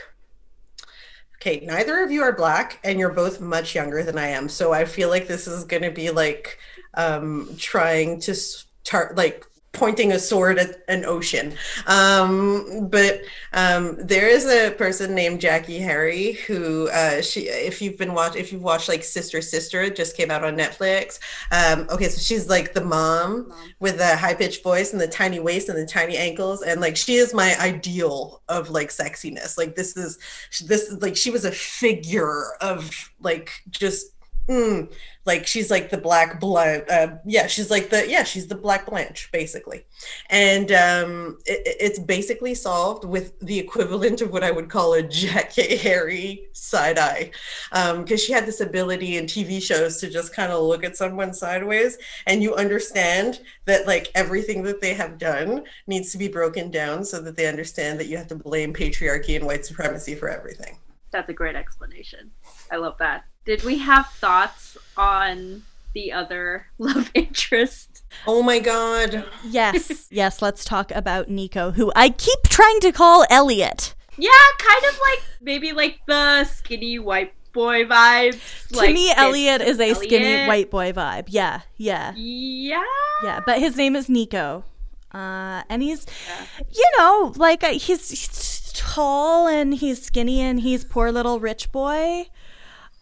okay, 1.41 1.65
neither 1.65 2.03
of 2.03 2.11
you 2.11 2.21
are 2.21 2.33
black 2.33 2.79
and 2.83 2.99
you're 2.99 3.13
both 3.13 3.41
much 3.41 3.73
younger 3.73 4.03
than 4.03 4.17
I 4.17 4.27
am. 4.27 4.47
So 4.47 4.73
I 4.73 4.85
feel 4.85 5.09
like 5.09 5.27
this 5.27 5.47
is 5.47 5.63
going 5.63 5.81
to 5.81 5.89
be 5.89 6.11
like 6.11 6.59
um, 6.93 7.49
trying 7.57 8.19
to 8.21 8.35
start 8.35 9.15
like 9.15 9.45
pointing 9.73 10.11
a 10.11 10.19
sword 10.19 10.59
at 10.59 10.83
an 10.89 11.05
ocean. 11.05 11.53
Um, 11.87 12.89
but 12.89 13.21
um, 13.53 13.95
there 13.97 14.27
is 14.27 14.45
a 14.45 14.71
person 14.71 15.15
named 15.15 15.39
Jackée 15.39 15.81
Harry 15.81 16.33
who, 16.33 16.89
uh, 16.89 17.21
she, 17.21 17.41
if 17.41 17.81
you've 17.81 17.97
been 17.97 18.13
watch, 18.13 18.35
if 18.35 18.51
you've 18.51 18.63
watched 18.63 18.89
like 18.89 19.03
Sister 19.03 19.41
Sister, 19.41 19.81
it 19.81 19.95
just 19.95 20.17
came 20.17 20.29
out 20.29 20.43
on 20.43 20.57
Netflix. 20.57 21.19
Um, 21.51 21.87
okay, 21.89 22.09
so 22.09 22.19
she's 22.19 22.49
like 22.49 22.73
the 22.73 22.83
mom, 22.83 23.47
mom. 23.47 23.57
with 23.79 23.97
the 23.97 24.17
high 24.17 24.33
pitched 24.33 24.61
voice 24.61 24.91
and 24.91 25.01
the 25.01 25.07
tiny 25.07 25.39
waist 25.39 25.69
and 25.69 25.77
the 25.77 25.85
tiny 25.85 26.17
ankles, 26.17 26.61
and 26.61 26.81
like 26.81 26.97
she 26.97 27.15
is 27.15 27.33
my 27.33 27.55
ideal 27.59 28.41
of 28.49 28.69
like 28.69 28.89
sexiness. 28.89 29.57
Like 29.57 29.75
this 29.75 29.95
is 29.95 30.19
this 30.65 30.83
is 30.83 31.01
like 31.01 31.15
she 31.15 31.31
was 31.31 31.45
a 31.45 31.51
figure 31.51 32.53
of 32.59 33.11
like 33.21 33.51
just. 33.69 34.07
Mm, 34.49 34.91
like 35.25 35.45
she's 35.45 35.69
like 35.69 35.91
the 35.91 35.97
black 35.97 36.39
blood 36.39 36.83
uh, 36.89 37.15
yeah 37.25 37.45
she's 37.45 37.69
like 37.69 37.89
the 37.91 38.09
yeah 38.09 38.23
she's 38.23 38.47
the 38.47 38.55
black 38.55 38.87
blanche 38.87 39.29
basically. 39.31 39.85
And 40.29 40.71
um 40.71 41.37
it, 41.45 41.77
it's 41.79 41.99
basically 41.99 42.55
solved 42.55 43.05
with 43.05 43.39
the 43.39 43.59
equivalent 43.59 44.21
of 44.21 44.33
what 44.33 44.43
i 44.43 44.51
would 44.51 44.69
call 44.69 44.93
a 44.95 45.03
Jackée 45.03 45.79
Harry 45.79 46.47
side 46.53 46.97
eye 46.97 47.31
because 47.69 48.11
um, 48.11 48.17
she 48.17 48.33
had 48.33 48.45
this 48.45 48.61
ability 48.61 49.17
in 49.17 49.25
tv 49.25 49.61
shows 49.61 49.97
to 49.97 50.09
just 50.09 50.33
kind 50.33 50.51
of 50.51 50.63
look 50.63 50.83
at 50.83 50.97
someone 50.97 51.33
sideways 51.33 51.97
and 52.25 52.41
you 52.41 52.55
understand 52.55 53.41
that 53.65 53.85
like 53.85 54.11
everything 54.15 54.63
that 54.63 54.81
they 54.81 54.93
have 54.93 55.17
done 55.17 55.63
needs 55.87 56.11
to 56.11 56.17
be 56.17 56.27
broken 56.27 56.71
down 56.71 57.05
so 57.05 57.21
that 57.21 57.35
they 57.35 57.47
understand 57.47 57.99
that 57.99 58.07
you 58.07 58.17
have 58.17 58.27
to 58.27 58.35
blame 58.35 58.73
patriarchy 58.73 59.35
and 59.35 59.45
white 59.45 59.65
supremacy 59.65 60.15
for 60.15 60.29
everything. 60.29 60.77
That's 61.11 61.29
a 61.29 61.33
great 61.33 61.55
explanation. 61.55 62.31
I 62.71 62.77
love 62.77 62.97
that 62.99 63.25
did 63.45 63.63
we 63.63 63.79
have 63.79 64.07
thoughts 64.07 64.77
on 64.95 65.63
the 65.93 66.11
other 66.11 66.67
love 66.77 67.11
interest? 67.13 68.03
Oh 68.27 68.43
my 68.43 68.59
god. 68.59 69.25
Yes. 69.45 70.07
yes, 70.11 70.41
let's 70.41 70.63
talk 70.65 70.91
about 70.91 71.29
Nico, 71.29 71.71
who 71.71 71.91
I 71.95 72.09
keep 72.09 72.43
trying 72.43 72.79
to 72.81 72.91
call 72.91 73.25
Elliot. 73.29 73.95
Yeah, 74.17 74.29
kind 74.57 74.85
of 74.85 74.99
like 74.99 75.23
maybe 75.41 75.71
like 75.71 75.99
the 76.05 76.43
skinny 76.43 76.99
white 76.99 77.33
boy 77.53 77.85
vibes. 77.85 78.67
To 78.69 78.77
like 78.77 78.93
me, 78.93 79.11
Elliot 79.15 79.61
is 79.61 79.79
a 79.79 79.89
Elliot. 79.89 79.97
skinny 79.97 80.47
white 80.47 80.69
boy 80.69 80.91
vibe. 80.91 81.25
Yeah, 81.27 81.61
yeah. 81.77 82.13
Yeah. 82.15 82.83
Yeah, 83.23 83.39
but 83.45 83.59
his 83.59 83.77
name 83.77 83.95
is 83.95 84.09
Nico. 84.09 84.65
Uh, 85.13 85.63
and 85.69 85.81
he's, 85.81 86.05
yeah. 86.27 86.45
you 86.71 86.89
know, 86.97 87.33
like 87.35 87.63
uh, 87.63 87.71
he's, 87.73 88.09
he's 88.09 88.71
tall 88.73 89.47
and 89.47 89.75
he's 89.75 90.01
skinny 90.01 90.39
and 90.39 90.61
he's 90.61 90.85
poor 90.85 91.11
little 91.11 91.39
rich 91.39 91.71
boy. 91.71 92.27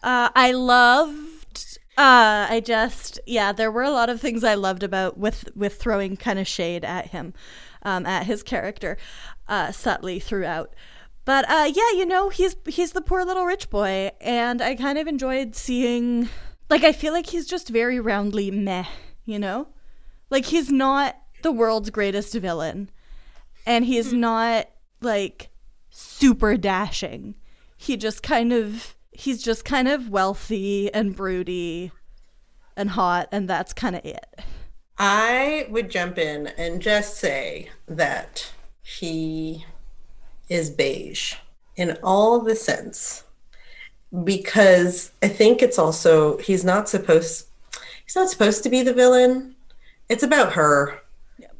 Uh, 0.02 0.30
I 0.34 0.52
loved. 0.52 1.78
Uh, 1.98 2.46
I 2.48 2.62
just 2.64 3.20
yeah, 3.26 3.52
there 3.52 3.70
were 3.70 3.82
a 3.82 3.90
lot 3.90 4.08
of 4.08 4.20
things 4.20 4.42
I 4.42 4.54
loved 4.54 4.82
about 4.82 5.18
with 5.18 5.48
with 5.54 5.76
throwing 5.76 6.16
kind 6.16 6.38
of 6.38 6.48
shade 6.48 6.84
at 6.84 7.08
him, 7.08 7.34
um, 7.82 8.06
at 8.06 8.26
his 8.26 8.42
character, 8.42 8.96
uh, 9.48 9.72
subtly 9.72 10.18
throughout. 10.18 10.74
But 11.24 11.48
uh, 11.50 11.70
yeah, 11.72 11.90
you 11.92 12.06
know, 12.06 12.30
he's 12.30 12.56
he's 12.66 12.92
the 12.92 13.02
poor 13.02 13.24
little 13.24 13.44
rich 13.44 13.68
boy, 13.68 14.10
and 14.20 14.62
I 14.62 14.74
kind 14.74 14.98
of 14.98 15.06
enjoyed 15.06 15.54
seeing. 15.54 16.28
Like, 16.70 16.84
I 16.84 16.92
feel 16.92 17.12
like 17.12 17.26
he's 17.26 17.46
just 17.46 17.68
very 17.68 17.98
roundly 17.98 18.50
meh, 18.50 18.84
you 19.24 19.40
know, 19.40 19.68
like 20.30 20.46
he's 20.46 20.70
not 20.70 21.16
the 21.42 21.52
world's 21.52 21.90
greatest 21.90 22.32
villain, 22.34 22.90
and 23.66 23.84
he's 23.84 24.12
hmm. 24.12 24.20
not 24.20 24.70
like 25.00 25.50
super 25.90 26.56
dashing. 26.56 27.34
He 27.76 27.96
just 27.96 28.22
kind 28.22 28.52
of 28.52 28.94
he's 29.20 29.42
just 29.42 29.64
kind 29.64 29.86
of 29.86 30.08
wealthy 30.08 30.92
and 30.94 31.14
broody 31.14 31.92
and 32.76 32.90
hot, 32.90 33.28
and 33.30 33.48
that's 33.48 33.72
kind 33.72 33.94
of 33.94 34.04
it. 34.04 34.40
I 34.98 35.66
would 35.70 35.90
jump 35.90 36.18
in 36.18 36.48
and 36.58 36.80
just 36.80 37.16
say 37.18 37.70
that 37.86 38.50
he 38.82 39.64
is 40.48 40.70
beige 40.70 41.34
in 41.76 41.96
all 42.02 42.40
the 42.40 42.56
sense 42.56 43.24
because 44.24 45.12
I 45.22 45.28
think 45.28 45.62
it's 45.62 45.78
also 45.78 46.38
he's 46.38 46.64
not 46.64 46.88
supposed 46.88 47.46
he's 48.04 48.16
not 48.16 48.28
supposed 48.28 48.62
to 48.64 48.70
be 48.70 48.82
the 48.82 48.92
villain. 48.92 49.54
It's 50.08 50.22
about 50.22 50.54
her. 50.54 51.00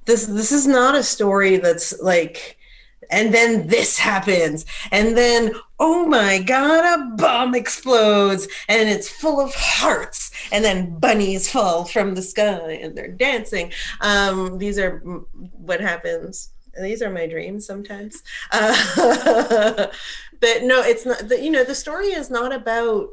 This 0.06 0.26
this 0.26 0.50
is 0.50 0.66
not 0.66 0.94
a 0.94 1.02
story 1.02 1.58
that's 1.58 1.98
like 2.00 2.58
and 3.10 3.32
then 3.32 3.68
this 3.68 3.98
happens 3.98 4.66
and 4.90 5.16
then 5.16 5.52
oh 5.80 6.06
my 6.06 6.38
god 6.38 7.00
a 7.00 7.16
bomb 7.16 7.54
explodes 7.54 8.46
and 8.68 8.88
it's 8.88 9.08
full 9.08 9.40
of 9.40 9.52
hearts 9.54 10.30
and 10.52 10.64
then 10.64 10.98
bunnies 10.98 11.50
fall 11.50 11.84
from 11.84 12.14
the 12.14 12.22
sky 12.22 12.78
and 12.82 12.96
they're 12.96 13.08
dancing. 13.08 13.72
Um, 14.00 14.58
these 14.58 14.78
are 14.78 14.98
what 14.98 15.80
happens. 15.80 16.52
These 16.80 17.02
are 17.02 17.10
my 17.10 17.26
dreams 17.26 17.66
sometimes. 17.66 18.22
Uh, 18.52 18.74
but 20.40 20.62
no 20.62 20.82
it's 20.82 21.06
not 21.06 21.28
the, 21.28 21.40
you 21.40 21.50
know 21.50 21.64
the 21.64 21.74
story 21.74 22.08
is 22.08 22.30
not 22.30 22.52
about 22.52 23.08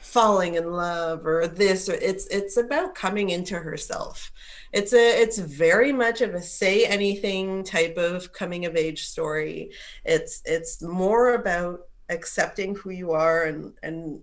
falling 0.00 0.54
in 0.54 0.72
love 0.72 1.26
or 1.26 1.46
this 1.46 1.88
or 1.88 1.94
it's 1.94 2.26
it's 2.28 2.56
about 2.56 2.94
coming 2.94 3.30
into 3.30 3.58
herself 3.58 4.32
it's 4.72 4.92
a 4.92 5.22
it's 5.22 5.38
very 5.38 5.92
much 5.92 6.20
of 6.20 6.34
a 6.34 6.42
say 6.42 6.84
anything 6.84 7.64
type 7.64 7.96
of 7.96 8.32
coming 8.32 8.64
of 8.66 8.76
age 8.76 9.06
story. 9.06 9.70
It's 10.04 10.42
it's 10.44 10.82
more 10.82 11.34
about 11.34 11.88
accepting 12.08 12.74
who 12.74 12.90
you 12.90 13.12
are 13.12 13.44
and 13.44 13.72
and 13.82 14.22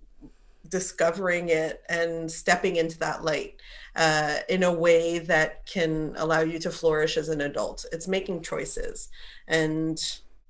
discovering 0.68 1.48
it 1.48 1.82
and 1.88 2.30
stepping 2.30 2.76
into 2.76 2.98
that 2.98 3.24
light 3.24 3.54
uh, 3.94 4.38
in 4.48 4.64
a 4.64 4.72
way 4.72 5.20
that 5.20 5.64
can 5.66 6.12
allow 6.16 6.40
you 6.40 6.58
to 6.58 6.70
flourish 6.70 7.16
as 7.16 7.28
an 7.28 7.40
adult. 7.40 7.86
It's 7.92 8.08
making 8.08 8.42
choices. 8.42 9.08
And 9.48 10.00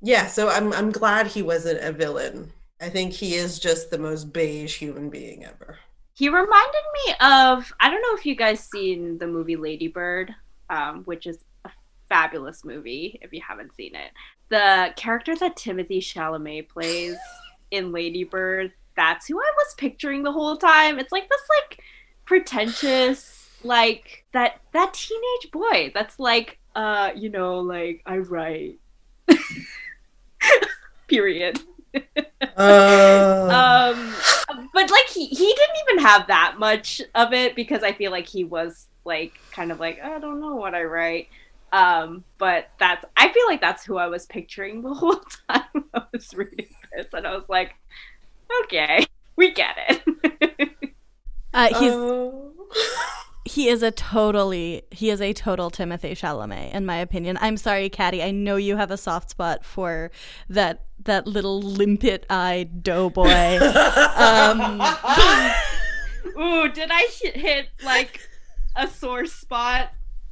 yeah 0.02 0.26
so 0.26 0.48
i'm 0.50 0.72
i'm 0.74 0.92
glad 0.92 1.26
he 1.26 1.42
wasn't 1.42 1.80
a 1.82 1.92
villain. 1.92 2.52
I 2.80 2.90
think 2.90 3.12
he 3.12 3.34
is 3.34 3.58
just 3.58 3.90
the 3.90 3.98
most 3.98 4.32
beige 4.32 4.76
human 4.76 5.08
being 5.08 5.44
ever 5.44 5.78
he 6.16 6.30
reminded 6.30 6.82
me 6.94 7.14
of 7.20 7.72
I 7.78 7.90
don't 7.90 8.00
know 8.00 8.16
if 8.16 8.24
you 8.24 8.34
guys 8.34 8.60
seen 8.60 9.18
the 9.18 9.26
movie 9.26 9.56
Lady 9.56 9.86
Bird, 9.86 10.34
um, 10.70 11.02
which 11.04 11.26
is 11.26 11.38
a 11.66 11.70
fabulous 12.08 12.64
movie 12.64 13.18
if 13.20 13.34
you 13.34 13.42
haven't 13.46 13.74
seen 13.74 13.94
it. 13.94 14.12
The 14.48 14.94
character 14.96 15.36
that 15.36 15.56
Timothée 15.56 15.98
Chalamet 15.98 16.70
plays 16.70 17.18
in 17.70 17.92
Lady 17.92 18.24
Bird, 18.24 18.72
that's 18.96 19.26
who 19.26 19.38
I 19.38 19.50
was 19.58 19.74
picturing 19.76 20.22
the 20.22 20.32
whole 20.32 20.56
time. 20.56 20.98
It's 20.98 21.12
like 21.12 21.28
this 21.28 21.42
like 21.60 21.82
pretentious 22.24 23.50
like 23.62 24.24
that 24.32 24.60
that 24.72 24.94
teenage 24.94 25.50
boy 25.52 25.90
that's 25.94 26.18
like 26.18 26.58
uh 26.74 27.10
you 27.14 27.28
know 27.28 27.58
like 27.60 28.02
I 28.06 28.18
write 28.18 28.78
period 31.08 31.60
uh... 32.56 33.86
um, 33.88 34.66
but 34.72 34.90
like 34.90 35.08
he 35.08 35.26
he 35.26 35.54
didn't 35.54 35.76
even 35.88 36.04
have 36.04 36.26
that 36.26 36.56
much 36.58 37.00
of 37.14 37.32
it 37.32 37.54
because 37.54 37.82
I 37.82 37.92
feel 37.92 38.10
like 38.10 38.26
he 38.26 38.44
was 38.44 38.86
like 39.04 39.34
kind 39.52 39.72
of 39.72 39.80
like 39.80 40.00
I 40.02 40.18
don't 40.18 40.40
know 40.40 40.56
what 40.56 40.74
I 40.74 40.84
write. 40.84 41.28
Um, 41.72 42.24
but 42.38 42.68
that's 42.78 43.04
I 43.16 43.32
feel 43.32 43.46
like 43.46 43.60
that's 43.60 43.84
who 43.84 43.96
I 43.96 44.06
was 44.06 44.26
picturing 44.26 44.82
the 44.82 44.94
whole 44.94 45.20
time 45.48 45.84
I 45.94 46.02
was 46.12 46.32
reading 46.34 46.68
this, 46.96 47.06
and 47.12 47.26
I 47.26 47.34
was 47.34 47.48
like, 47.48 47.74
okay, 48.64 49.06
we 49.36 49.52
get 49.52 49.76
it. 49.88 50.70
uh, 51.54 51.68
he's. 51.78 51.92
Uh 51.92 52.32
he 53.56 53.70
is 53.70 53.82
a 53.82 53.90
totally 53.90 54.82
he 54.90 55.08
is 55.08 55.22
a 55.22 55.32
total 55.32 55.70
Timothée 55.70 56.12
Chalamet 56.12 56.74
in 56.74 56.84
my 56.84 56.96
opinion. 56.96 57.38
I'm 57.40 57.56
sorry, 57.56 57.88
Caddy. 57.88 58.22
I 58.22 58.30
know 58.30 58.56
you 58.56 58.76
have 58.76 58.90
a 58.90 58.98
soft 58.98 59.30
spot 59.30 59.64
for 59.64 60.10
that 60.50 60.84
that 61.04 61.26
little 61.26 61.62
limpet 61.62 62.26
eyed 62.28 62.82
doughboy. 62.82 63.26
um, 64.16 64.82
Ooh, 66.38 66.68
did 66.68 66.90
I 66.92 67.08
hit 67.10 67.68
like 67.82 68.20
a 68.76 68.86
sore 68.86 69.24
spot? 69.24 69.88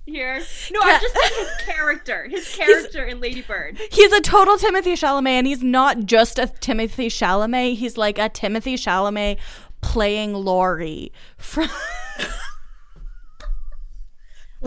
here. 0.07 0.39
No, 0.71 0.81
I'm 0.83 1.01
just 1.01 1.15
saying 1.15 1.33
his 1.39 1.65
character. 1.65 2.29
His 2.29 2.47
character 2.57 3.07
he's, 3.07 3.15
in 3.15 3.21
Lady 3.23 3.41
Bird. 3.41 3.79
He's 3.91 4.13
a 4.13 4.21
total 4.21 4.59
Timothée 4.59 4.99
Chalamet, 4.99 5.31
and 5.31 5.47
he's 5.47 5.63
not 5.63 6.05
just 6.05 6.39
a 6.39 6.43
Timothée 6.43 7.07
Chalamet. 7.07 7.77
He's 7.77 7.97
like 7.97 8.19
a 8.19 8.29
Timothée 8.29 8.75
Chalamet 8.75 9.39
playing 9.81 10.35
Laurie 10.35 11.11
from 11.39 11.71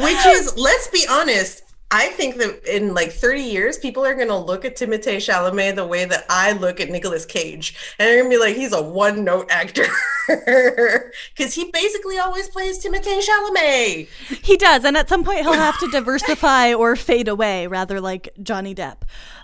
Which 0.06 0.26
is, 0.28 0.58
let's 0.58 0.88
be 0.88 1.06
honest, 1.10 1.64
I 1.90 2.08
think 2.10 2.36
that 2.38 2.64
in 2.66 2.94
like 2.94 3.14
30 3.14 3.42
years, 3.42 3.78
people 3.78 4.06
are 4.06 4.14
going 4.14 4.28
to 4.28 4.38
look 4.38 4.66
at 4.66 4.76
Timothée 4.76 5.18
Chalamet 5.18 5.76
the 5.76 5.88
way 5.88 6.04
that 6.04 6.26
I 6.30 6.52
look 6.52 6.82
at 6.82 6.90
Nicolas 6.90 7.26
Cage. 7.26 7.76
And 7.98 8.08
they're 8.08 8.18
going 8.18 8.30
to 8.32 8.38
be 8.38 8.40
like, 8.40 8.56
he's 8.58 8.74
a 8.74 8.82
one 8.82 9.24
note 9.24 9.48
actor. 9.50 9.86
Because 10.28 11.54
he 11.54 11.72
basically 11.72 12.20
always 12.20 12.50
plays 12.50 12.84
Timothée 12.84 13.22
Chalamet. 13.26 14.10
He 14.44 14.58
does. 14.58 14.84
And 14.84 14.98
at 14.98 15.08
some 15.08 15.24
point, 15.24 15.40
he'll 15.40 15.54
have 15.54 15.80
to 15.80 15.90
diversify 15.90 16.74
or 16.74 16.98
fade 16.98 17.30
away, 17.30 17.68
rather 17.68 18.02
like 18.02 18.34
Johnny 18.44 18.76
Depp. 18.76 19.04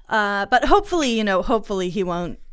Uh, 0.09 0.45
but 0.47 0.65
hopefully, 0.65 1.17
you 1.17 1.23
know, 1.23 1.41
hopefully 1.41 1.89
he 1.89 2.03
won't. 2.03 2.37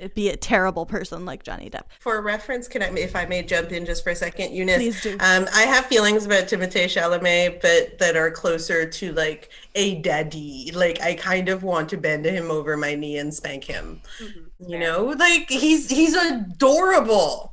d- 0.00 0.08
be 0.14 0.28
a 0.30 0.36
terrible 0.36 0.86
person 0.86 1.24
like 1.24 1.42
Johnny 1.42 1.70
Depp. 1.70 1.84
For 2.00 2.20
reference, 2.20 2.68
can 2.68 2.82
I, 2.82 2.90
if 2.94 3.14
I 3.14 3.26
may 3.26 3.42
jump 3.42 3.72
in 3.72 3.86
just 3.86 4.04
for 4.04 4.10
a 4.10 4.16
second, 4.16 4.52
Eunice? 4.52 4.76
Please 4.76 5.02
do. 5.02 5.12
Um, 5.20 5.48
I 5.54 5.62
have 5.62 5.86
feelings 5.86 6.26
about 6.26 6.44
Timothée 6.44 6.84
Chalamet, 6.86 7.60
but 7.60 7.98
that 7.98 8.16
are 8.16 8.30
closer 8.30 8.88
to 8.88 9.12
like 9.12 9.50
a 9.74 9.96
daddy. 10.00 10.72
Like 10.74 11.00
I 11.00 11.14
kind 11.14 11.48
of 11.48 11.62
want 11.62 11.88
to 11.90 11.96
bend 11.96 12.24
him 12.24 12.50
over 12.50 12.76
my 12.76 12.94
knee 12.94 13.18
and 13.18 13.32
spank 13.32 13.64
him. 13.64 14.00
Mm-hmm. 14.22 14.70
You 14.70 14.78
know, 14.78 15.04
like 15.18 15.48
he's 15.48 15.88
he's 15.88 16.14
adorable. 16.14 17.52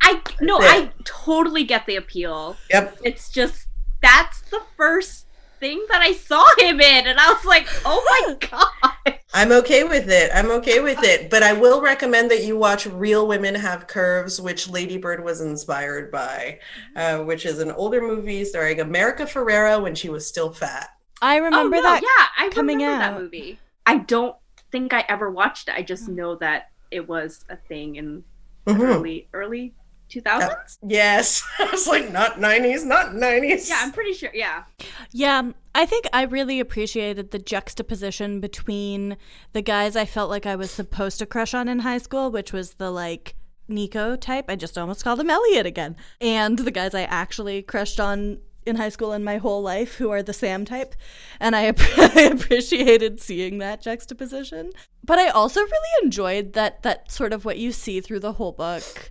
I 0.00 0.20
no, 0.40 0.60
That's 0.60 0.82
I 0.82 0.92
totally 1.04 1.64
get 1.64 1.86
the 1.86 1.96
appeal. 1.96 2.56
Yep. 2.70 3.00
It's 3.04 3.30
just 3.30 3.66
that's 4.00 4.42
the 4.42 4.60
first 4.76 5.26
thing 5.60 5.84
that 5.90 6.00
I 6.02 6.12
saw 6.12 6.44
him 6.58 6.80
in, 6.80 7.06
and 7.06 7.18
I 7.18 7.32
was 7.32 7.44
like, 7.44 7.66
oh 7.84 8.02
my 8.26 8.34
god. 8.50 9.18
I'm 9.34 9.52
okay 9.52 9.84
with 9.84 10.08
it. 10.08 10.30
I'm 10.34 10.50
okay 10.52 10.80
with 10.80 11.02
it. 11.02 11.28
But 11.30 11.42
I 11.42 11.52
will 11.52 11.80
recommend 11.82 12.30
that 12.30 12.44
you 12.44 12.56
watch 12.56 12.86
Real 12.86 13.26
Women 13.28 13.54
Have 13.54 13.86
Curves, 13.86 14.40
which 14.40 14.68
Lady 14.70 14.96
Bird 14.96 15.22
was 15.22 15.40
inspired 15.42 16.10
by, 16.10 16.60
uh, 16.96 17.18
which 17.18 17.44
is 17.44 17.58
an 17.58 17.70
older 17.72 18.00
movie 18.00 18.44
starring 18.44 18.80
America 18.80 19.24
Ferrera 19.24 19.82
when 19.82 19.94
she 19.94 20.08
was 20.08 20.26
still 20.26 20.50
fat. 20.52 20.88
I 21.20 21.36
remember 21.36 21.76
oh, 21.76 21.80
no, 21.80 21.82
that. 21.82 22.02
Yeah, 22.02 22.44
I 22.46 22.48
coming 22.48 22.78
remember 22.78 23.02
out. 23.04 23.12
that 23.14 23.20
movie. 23.20 23.58
I 23.84 23.98
don't 23.98 24.36
think 24.72 24.92
I 24.94 25.04
ever 25.08 25.30
watched 25.30 25.68
it. 25.68 25.74
I 25.74 25.82
just 25.82 26.08
know 26.08 26.36
that 26.36 26.70
it 26.90 27.06
was 27.06 27.44
a 27.50 27.56
thing 27.56 27.96
in 27.96 28.24
the 28.64 28.72
Mhm. 28.72 28.80
early 28.96 29.28
early 29.32 29.74
2000s. 30.08 30.42
Uh, 30.42 30.54
yes. 30.86 31.42
I 31.58 31.70
was 31.70 31.86
like, 31.86 32.10
not 32.12 32.38
90s, 32.38 32.84
not 32.84 33.12
90s. 33.12 33.68
Yeah, 33.68 33.80
I'm 33.80 33.92
pretty 33.92 34.12
sure. 34.12 34.30
Yeah. 34.32 34.64
Yeah, 35.12 35.38
um, 35.38 35.54
I 35.74 35.86
think 35.86 36.06
I 36.12 36.22
really 36.22 36.60
appreciated 36.60 37.30
the 37.30 37.38
juxtaposition 37.38 38.40
between 38.40 39.16
the 39.52 39.62
guys 39.62 39.96
I 39.96 40.04
felt 40.04 40.30
like 40.30 40.46
I 40.46 40.56
was 40.56 40.70
supposed 40.70 41.18
to 41.20 41.26
crush 41.26 41.54
on 41.54 41.68
in 41.68 41.80
high 41.80 41.98
school, 41.98 42.30
which 42.30 42.52
was 42.52 42.74
the 42.74 42.90
like 42.90 43.34
Nico 43.68 44.16
type. 44.16 44.46
I 44.48 44.56
just 44.56 44.78
almost 44.78 45.04
called 45.04 45.20
him 45.20 45.30
Elliot 45.30 45.66
again. 45.66 45.96
And 46.20 46.58
the 46.58 46.70
guys 46.70 46.94
I 46.94 47.02
actually 47.02 47.62
crushed 47.62 48.00
on 48.00 48.38
in 48.66 48.76
high 48.76 48.88
school 48.88 49.12
and 49.12 49.24
my 49.24 49.38
whole 49.38 49.62
life, 49.62 49.94
who 49.94 50.10
are 50.10 50.22
the 50.22 50.32
Sam 50.32 50.64
type. 50.64 50.94
And 51.40 51.56
I, 51.56 51.74
I 51.96 52.30
appreciated 52.32 53.20
seeing 53.20 53.58
that 53.58 53.82
juxtaposition. 53.82 54.70
But 55.04 55.18
I 55.18 55.28
also 55.28 55.60
really 55.60 56.04
enjoyed 56.04 56.52
that 56.52 56.82
that 56.82 57.10
sort 57.10 57.32
of 57.32 57.44
what 57.44 57.58
you 57.58 57.72
see 57.72 58.00
through 58.00 58.20
the 58.20 58.34
whole 58.34 58.52
book 58.52 59.10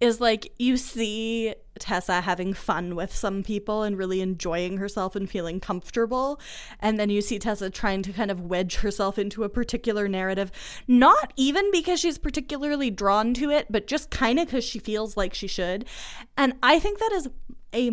is 0.00 0.20
like 0.20 0.52
you 0.58 0.76
see 0.76 1.54
Tessa 1.78 2.20
having 2.20 2.54
fun 2.54 2.94
with 2.94 3.14
some 3.14 3.42
people 3.42 3.82
and 3.82 3.96
really 3.96 4.20
enjoying 4.20 4.78
herself 4.78 5.16
and 5.16 5.28
feeling 5.28 5.60
comfortable. 5.60 6.40
And 6.80 6.98
then 6.98 7.10
you 7.10 7.20
see 7.20 7.38
Tessa 7.38 7.70
trying 7.70 8.02
to 8.02 8.12
kind 8.12 8.30
of 8.30 8.40
wedge 8.40 8.76
herself 8.76 9.18
into 9.18 9.44
a 9.44 9.48
particular 9.48 10.08
narrative, 10.08 10.50
not 10.86 11.32
even 11.36 11.70
because 11.70 12.00
she's 12.00 12.18
particularly 12.18 12.90
drawn 12.90 13.34
to 13.34 13.50
it, 13.50 13.66
but 13.70 13.86
just 13.86 14.10
kind 14.10 14.38
of 14.38 14.46
because 14.46 14.64
she 14.64 14.78
feels 14.78 15.16
like 15.16 15.34
she 15.34 15.46
should. 15.46 15.84
And 16.36 16.54
I 16.62 16.78
think 16.78 16.98
that 16.98 17.12
is 17.12 17.28
a 17.72 17.90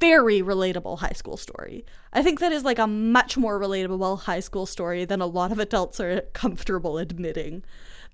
very 0.00 0.40
relatable 0.40 0.98
high 0.98 1.12
school 1.12 1.36
story. 1.36 1.84
I 2.12 2.22
think 2.22 2.40
that 2.40 2.52
is 2.52 2.64
like 2.64 2.78
a 2.78 2.86
much 2.86 3.36
more 3.36 3.60
relatable 3.60 4.20
high 4.20 4.40
school 4.40 4.66
story 4.66 5.04
than 5.04 5.20
a 5.20 5.26
lot 5.26 5.52
of 5.52 5.58
adults 5.58 5.98
are 6.00 6.20
comfortable 6.32 6.98
admitting 6.98 7.64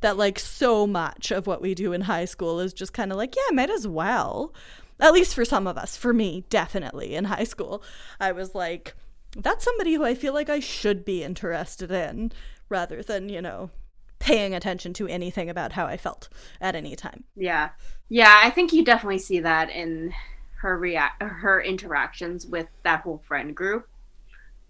that 0.04 0.18
like 0.18 0.38
so 0.38 0.86
much 0.86 1.30
of 1.30 1.46
what 1.46 1.62
we 1.62 1.74
do 1.74 1.94
in 1.94 2.02
high 2.02 2.26
school 2.26 2.60
is 2.60 2.74
just 2.74 2.92
kind 2.92 3.10
of 3.10 3.16
like, 3.16 3.34
yeah, 3.34 3.54
might 3.54 3.70
as 3.70 3.88
well. 3.88 4.52
At 5.00 5.14
least 5.14 5.34
for 5.34 5.46
some 5.46 5.66
of 5.66 5.78
us. 5.78 5.96
For 5.96 6.12
me, 6.12 6.44
definitely 6.50 7.14
in 7.14 7.24
high 7.24 7.44
school, 7.44 7.82
I 8.20 8.32
was 8.32 8.54
like, 8.54 8.94
that's 9.34 9.64
somebody 9.64 9.94
who 9.94 10.04
I 10.04 10.14
feel 10.14 10.34
like 10.34 10.50
I 10.50 10.60
should 10.60 11.06
be 11.06 11.24
interested 11.24 11.90
in 11.90 12.32
rather 12.68 13.02
than, 13.02 13.30
you 13.30 13.40
know, 13.40 13.70
paying 14.18 14.54
attention 14.54 14.92
to 14.92 15.08
anything 15.08 15.48
about 15.48 15.72
how 15.72 15.86
I 15.86 15.96
felt 15.96 16.28
at 16.60 16.76
any 16.76 16.96
time. 16.96 17.24
Yeah. 17.34 17.70
Yeah, 18.10 18.40
I 18.44 18.50
think 18.50 18.74
you 18.74 18.84
definitely 18.84 19.20
see 19.20 19.40
that 19.40 19.70
in 19.70 20.12
her 20.56 20.78
react 20.78 21.22
her 21.22 21.62
interactions 21.62 22.46
with 22.46 22.66
that 22.82 23.00
whole 23.00 23.22
friend 23.26 23.56
group. 23.56 23.88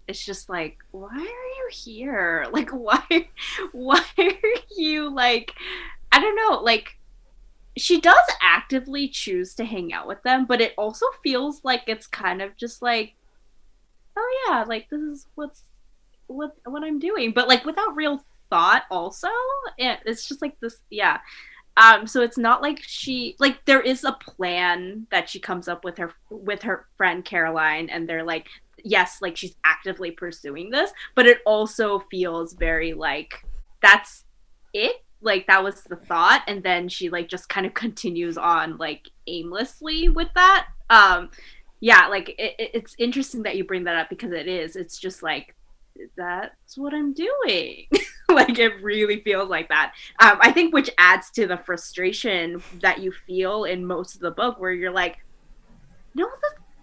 It's 0.07 0.23
just 0.23 0.49
like, 0.49 0.77
why 0.91 1.09
are 1.09 1.17
you 1.17 1.69
here? 1.71 2.47
Like 2.51 2.69
why 2.69 3.27
why 3.71 4.03
are 4.17 4.31
you 4.77 5.09
like 5.13 5.53
I 6.11 6.19
don't 6.19 6.35
know, 6.35 6.61
like 6.61 6.97
she 7.77 7.99
does 7.99 8.15
actively 8.41 9.09
choose 9.09 9.53
to 9.55 9.65
hang 9.65 9.91
out 9.91 10.07
with 10.07 10.23
them, 10.23 10.45
but 10.45 10.61
it 10.61 10.73
also 10.77 11.05
feels 11.23 11.61
like 11.63 11.83
it's 11.87 12.07
kind 12.07 12.41
of 12.41 12.55
just 12.55 12.81
like 12.81 13.15
oh 14.17 14.45
yeah, 14.47 14.63
like 14.63 14.89
this 14.89 15.01
is 15.01 15.27
what's 15.35 15.63
what 16.27 16.55
what 16.65 16.83
I'm 16.83 16.99
doing, 16.99 17.31
but 17.31 17.47
like 17.47 17.65
without 17.65 17.95
real 17.95 18.23
thought 18.49 18.83
also. 18.89 19.27
It, 19.77 19.99
it's 20.05 20.27
just 20.27 20.41
like 20.41 20.59
this 20.59 20.77
yeah. 20.89 21.19
Um, 21.77 22.07
so 22.07 22.21
it's 22.21 22.37
not 22.37 22.61
like 22.61 22.81
she 22.81 23.35
like 23.39 23.65
there 23.65 23.81
is 23.81 24.03
a 24.05 24.13
plan 24.13 25.07
that 25.11 25.29
she 25.29 25.39
comes 25.39 25.67
up 25.67 25.83
with 25.83 25.97
her 25.97 26.13
with 26.29 26.63
her 26.63 26.87
friend 26.97 27.25
Caroline, 27.25 27.89
and 27.89 28.07
they're 28.07 28.23
like, 28.23 28.47
yes, 28.85 29.17
like 29.21 29.35
she's 29.35 29.55
actively 29.65 30.11
pursuing 30.11 30.69
this, 30.69 30.91
but 31.15 31.27
it 31.27 31.39
also 31.45 31.99
feels 32.09 32.53
very 32.53 32.93
like 32.93 33.43
that's 33.81 34.23
it. 34.73 34.97
Like 35.21 35.47
that 35.47 35.63
was 35.63 35.81
the 35.83 35.95
thought, 35.97 36.43
and 36.47 36.63
then 36.63 36.87
she 36.87 37.09
like 37.09 37.27
just 37.27 37.49
kind 37.49 37.65
of 37.65 37.73
continues 37.85 38.37
on 38.37 38.77
like 38.77 39.09
aimlessly 39.27 40.07
with 40.09 40.29
that. 40.35 40.67
Um, 40.89 41.29
yeah, 41.81 42.07
like 42.07 42.29
it, 42.29 42.55
it- 42.59 42.71
it's 42.73 42.95
interesting 42.97 43.43
that 43.43 43.57
you 43.57 43.63
bring 43.65 43.83
that 43.85 43.97
up 43.97 44.09
because 44.09 44.31
it 44.31 44.47
is. 44.47 44.75
It's 44.77 44.97
just 44.97 45.21
like 45.23 45.55
that's 46.17 46.77
what 46.77 46.93
I'm 46.93 47.13
doing. 47.13 47.87
like 48.29 48.59
it 48.59 48.83
really 48.83 49.21
feels 49.21 49.49
like 49.49 49.69
that. 49.69 49.93
Um, 50.19 50.37
I 50.41 50.51
think 50.51 50.73
which 50.73 50.89
adds 50.97 51.31
to 51.31 51.47
the 51.47 51.57
frustration 51.57 52.61
that 52.81 52.99
you 52.99 53.11
feel 53.11 53.63
in 53.63 53.85
most 53.85 54.15
of 54.15 54.21
the 54.21 54.31
book, 54.31 54.59
where 54.59 54.73
you're 54.73 54.91
like, 54.91 55.17
no, 56.13 56.29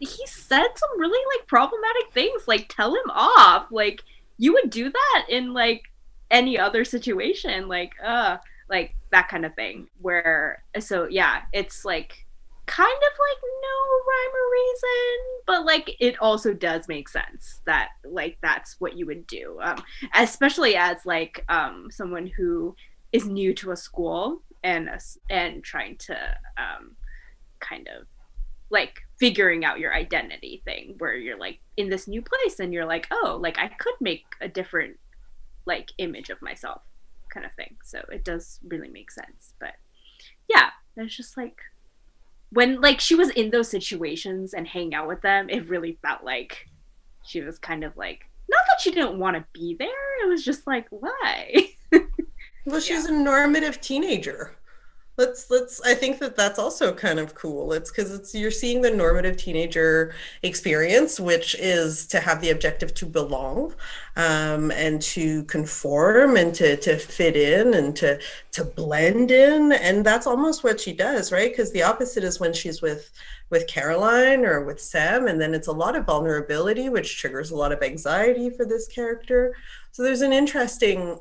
he 0.03 0.27
said 0.27 0.67
some 0.75 0.99
really 0.99 1.25
like 1.37 1.47
problematic 1.47 2.13
things. 2.13 2.49
Like 2.49 2.67
tell 2.69 2.95
him 2.95 3.11
off. 3.11 3.67
Like 3.71 4.03
you 4.37 4.53
would 4.55 4.71
do 4.71 4.91
that 4.91 5.27
in 5.29 5.53
like 5.53 5.85
any 6.31 6.59
other 6.59 6.85
situation. 6.85 7.69
Like 7.69 7.93
uh, 8.05 8.39
like 8.69 8.97
that 9.13 9.29
kind 9.29 9.47
of 9.47 9.55
thing. 9.55 9.89
Where 10.01 10.65
so 10.81 11.07
yeah, 11.09 11.43
it's 11.53 11.85
like 11.85 12.13
kind 12.67 12.91
of 12.91 13.19
like 13.19 13.43
no 13.63 13.79
rhyme 14.09 14.35
or 14.35 14.53
reason, 14.53 15.43
but 15.47 15.65
like 15.67 15.97
it 16.01 16.19
also 16.21 16.53
does 16.53 16.89
make 16.89 17.09
sense 17.09 17.61
that 17.67 17.91
like 18.05 18.39
that's 18.43 18.81
what 18.81 18.97
you 18.97 19.07
would 19.07 19.27
do. 19.29 19.59
Um, 19.63 19.83
especially 20.15 20.75
as 20.75 20.99
like 21.07 21.45
um 21.49 21.89
someone 21.93 22.27
who 22.37 22.75
is 23.13 23.27
new 23.27 23.55
to 23.55 23.71
a 23.71 23.77
school 23.77 24.43
and 24.65 24.89
us- 24.89 25.19
and 25.31 25.63
trying 25.63 25.97
to 25.99 26.15
um 26.57 26.97
kind 27.61 27.89
of 27.89 28.07
like 28.71 29.01
figuring 29.23 29.65
out 29.65 29.79
your 29.79 29.95
identity 29.95 30.61
thing 30.65 30.97
where 30.99 31.15
you're 31.15 31.39
like 31.39 31.61
in 31.77 31.89
this 31.89 32.09
new 32.09 32.21
place 32.21 32.59
and 32.59 32.73
you're 32.73 32.85
like 32.85 33.07
oh 33.13 33.39
like 33.41 33.57
I 33.57 33.69
could 33.69 33.95
make 34.01 34.25
a 34.41 34.49
different 34.49 34.97
like 35.65 35.93
image 35.99 36.29
of 36.29 36.43
myself 36.43 36.83
kind 37.33 37.47
of 37.47 37.53
thing. 37.55 37.77
So 37.85 38.01
it 38.11 38.25
does 38.25 38.59
really 38.67 38.89
make 38.89 39.13
sense. 39.13 39.55
But 39.61 39.75
yeah, 40.49 40.71
it's 40.97 41.17
just 41.17 41.37
like 41.37 41.61
when 42.51 42.81
like 42.81 42.99
she 42.99 43.15
was 43.15 43.31
in 43.31 43.51
those 43.51 43.69
situations 43.69 44.55
and 44.55 44.67
hang 44.67 44.93
out 44.93 45.07
with 45.07 45.23
them, 45.23 45.49
it 45.49 45.69
really 45.69 46.01
felt 46.03 46.25
like 46.25 46.67
she 47.25 47.43
was 47.43 47.61
kind 47.61 47.85
of 47.85 47.97
like 47.97 48.25
not 48.51 48.63
that 48.67 48.81
she 48.81 48.91
didn't 48.91 49.21
want 49.21 49.37
to 49.37 49.45
be 49.53 49.77
there. 49.79 50.25
It 50.25 50.29
was 50.29 50.45
just 50.45 50.67
like 50.67 50.89
why? 50.91 51.69
Well, 52.65 52.81
she's 52.81 53.07
a 53.07 53.13
normative 53.13 53.81
teenager. 53.81 54.55
Let's 55.23 55.49
let's. 55.51 55.81
I 55.83 55.95
think 55.95 56.19
that 56.19 56.35
that's 56.35 56.59
also 56.59 56.93
kind 56.93 57.21
of 57.21 57.37
cool. 57.37 57.73
It's 57.73 57.93
because 57.93 58.13
it's 58.13 58.35
you're 58.35 58.51
seeing 58.51 58.83
the 58.83 58.91
normative 58.91 59.37
teenager 59.37 60.15
experience, 60.43 61.21
which 61.21 61.55
is 61.55 62.09
to 62.09 62.19
have 62.19 62.41
the 62.41 62.51
objective 62.51 62.93
to 62.95 63.07
belong, 63.07 63.73
um, 64.17 64.73
and 64.73 65.01
to 65.15 65.45
conform, 65.45 66.37
and 66.37 66.53
to 66.57 66.77
to 66.77 66.97
fit 66.99 67.37
in, 67.37 67.73
and 67.73 67.95
to 67.97 68.19
to 68.53 68.65
blend 68.65 69.31
in, 69.31 69.71
and 69.71 70.05
that's 70.05 70.27
almost 70.27 70.65
what 70.65 70.81
she 70.81 70.93
does, 70.93 71.31
right? 71.31 71.53
Because 71.53 71.71
the 71.71 71.85
opposite 71.85 72.25
is 72.25 72.41
when 72.41 72.53
she's 72.53 72.83
with 72.83 73.13
with 73.49 73.69
Caroline 73.69 74.45
or 74.45 74.65
with 74.65 74.81
Sam, 74.81 75.29
and 75.29 75.41
then 75.41 75.55
it's 75.55 75.69
a 75.69 75.73
lot 75.73 75.95
of 75.95 76.05
vulnerability, 76.07 76.89
which 76.89 77.17
triggers 77.19 77.53
a 77.53 77.57
lot 77.57 77.71
of 77.71 77.81
anxiety 77.81 78.51
for 78.51 78.65
this 78.65 78.89
character. 78.89 79.55
So 79.93 80.03
there's 80.03 80.23
an 80.23 80.33
interesting 80.33 81.19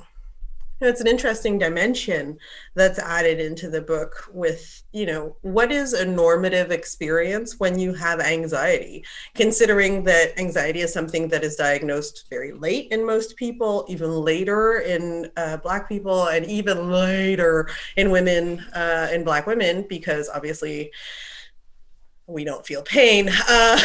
it's 0.87 1.01
an 1.01 1.07
interesting 1.07 1.57
dimension 1.57 2.37
that's 2.75 2.99
added 2.99 3.39
into 3.39 3.69
the 3.69 3.81
book 3.81 4.29
with 4.33 4.83
you 4.91 5.05
know 5.05 5.35
what 5.41 5.71
is 5.71 5.93
a 5.93 6.05
normative 6.05 6.71
experience 6.71 7.59
when 7.59 7.79
you 7.79 7.93
have 7.93 8.19
anxiety? 8.19 9.05
Considering 9.35 10.03
that 10.05 10.37
anxiety 10.39 10.81
is 10.81 10.93
something 10.93 11.27
that 11.29 11.43
is 11.43 11.55
diagnosed 11.55 12.25
very 12.29 12.51
late 12.51 12.87
in 12.91 13.05
most 13.05 13.35
people 13.35 13.85
even 13.87 14.11
later 14.11 14.79
in 14.79 15.31
uh, 15.37 15.57
black 15.57 15.87
people 15.87 16.27
and 16.27 16.45
even 16.45 16.91
later 16.91 17.69
in 17.97 18.11
women 18.11 18.59
uh, 18.73 19.07
in 19.11 19.23
black 19.23 19.47
women 19.47 19.85
because 19.87 20.29
obviously 20.29 20.91
we 22.27 22.43
don't 22.43 22.65
feel 22.65 22.81
pain. 22.81 23.29
Uh, 23.47 23.77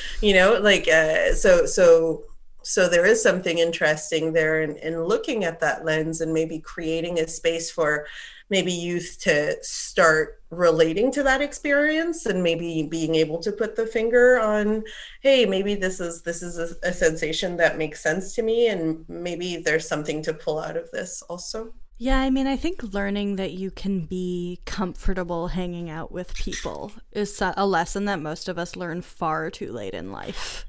you 0.20 0.34
know 0.34 0.58
like 0.60 0.88
uh, 0.88 1.34
so 1.34 1.66
so 1.66 2.24
So 2.66 2.88
there 2.88 3.06
is 3.06 3.22
something 3.22 3.58
interesting 3.58 4.32
there 4.32 4.62
in, 4.62 4.76
in 4.76 5.04
looking 5.04 5.44
at 5.44 5.60
that 5.60 5.84
lens 5.84 6.20
and 6.20 6.32
maybe 6.32 6.58
creating 6.58 7.18
a 7.18 7.28
space 7.28 7.70
for 7.70 8.06
maybe 8.52 8.70
youth 8.70 9.16
to 9.18 9.56
start 9.62 10.42
relating 10.50 11.10
to 11.10 11.22
that 11.22 11.40
experience 11.40 12.26
and 12.26 12.42
maybe 12.42 12.82
being 12.82 13.14
able 13.14 13.38
to 13.38 13.50
put 13.50 13.74
the 13.74 13.86
finger 13.86 14.38
on 14.38 14.84
hey 15.22 15.46
maybe 15.46 15.74
this 15.74 15.98
is 16.00 16.20
this 16.20 16.42
is 16.42 16.58
a, 16.58 16.76
a, 16.86 16.92
sensation 16.92 17.56
that 17.56 17.78
makes 17.78 18.02
sense 18.02 18.34
to 18.34 18.42
me 18.42 18.68
and 18.68 19.06
maybe 19.08 19.56
there's 19.56 19.88
something 19.88 20.22
to 20.22 20.34
pull 20.34 20.58
out 20.58 20.76
of 20.76 20.90
this 20.90 21.22
also. 21.22 21.72
Yeah 21.96 22.20
i 22.20 22.28
mean 22.28 22.46
i 22.46 22.56
think 22.56 22.82
learning 22.82 23.36
that 23.36 23.52
you 23.52 23.70
can 23.70 24.04
be 24.04 24.60
comfortable 24.66 25.48
hanging 25.48 25.88
out 25.88 26.12
with 26.12 26.34
people 26.34 26.92
is 27.12 27.40
a 27.40 27.66
lesson 27.66 28.04
that 28.04 28.20
most 28.20 28.48
of 28.50 28.58
us 28.58 28.76
learn 28.76 29.00
far 29.00 29.50
too 29.50 29.72
late 29.72 29.94
in 29.94 30.12
life 30.12 30.66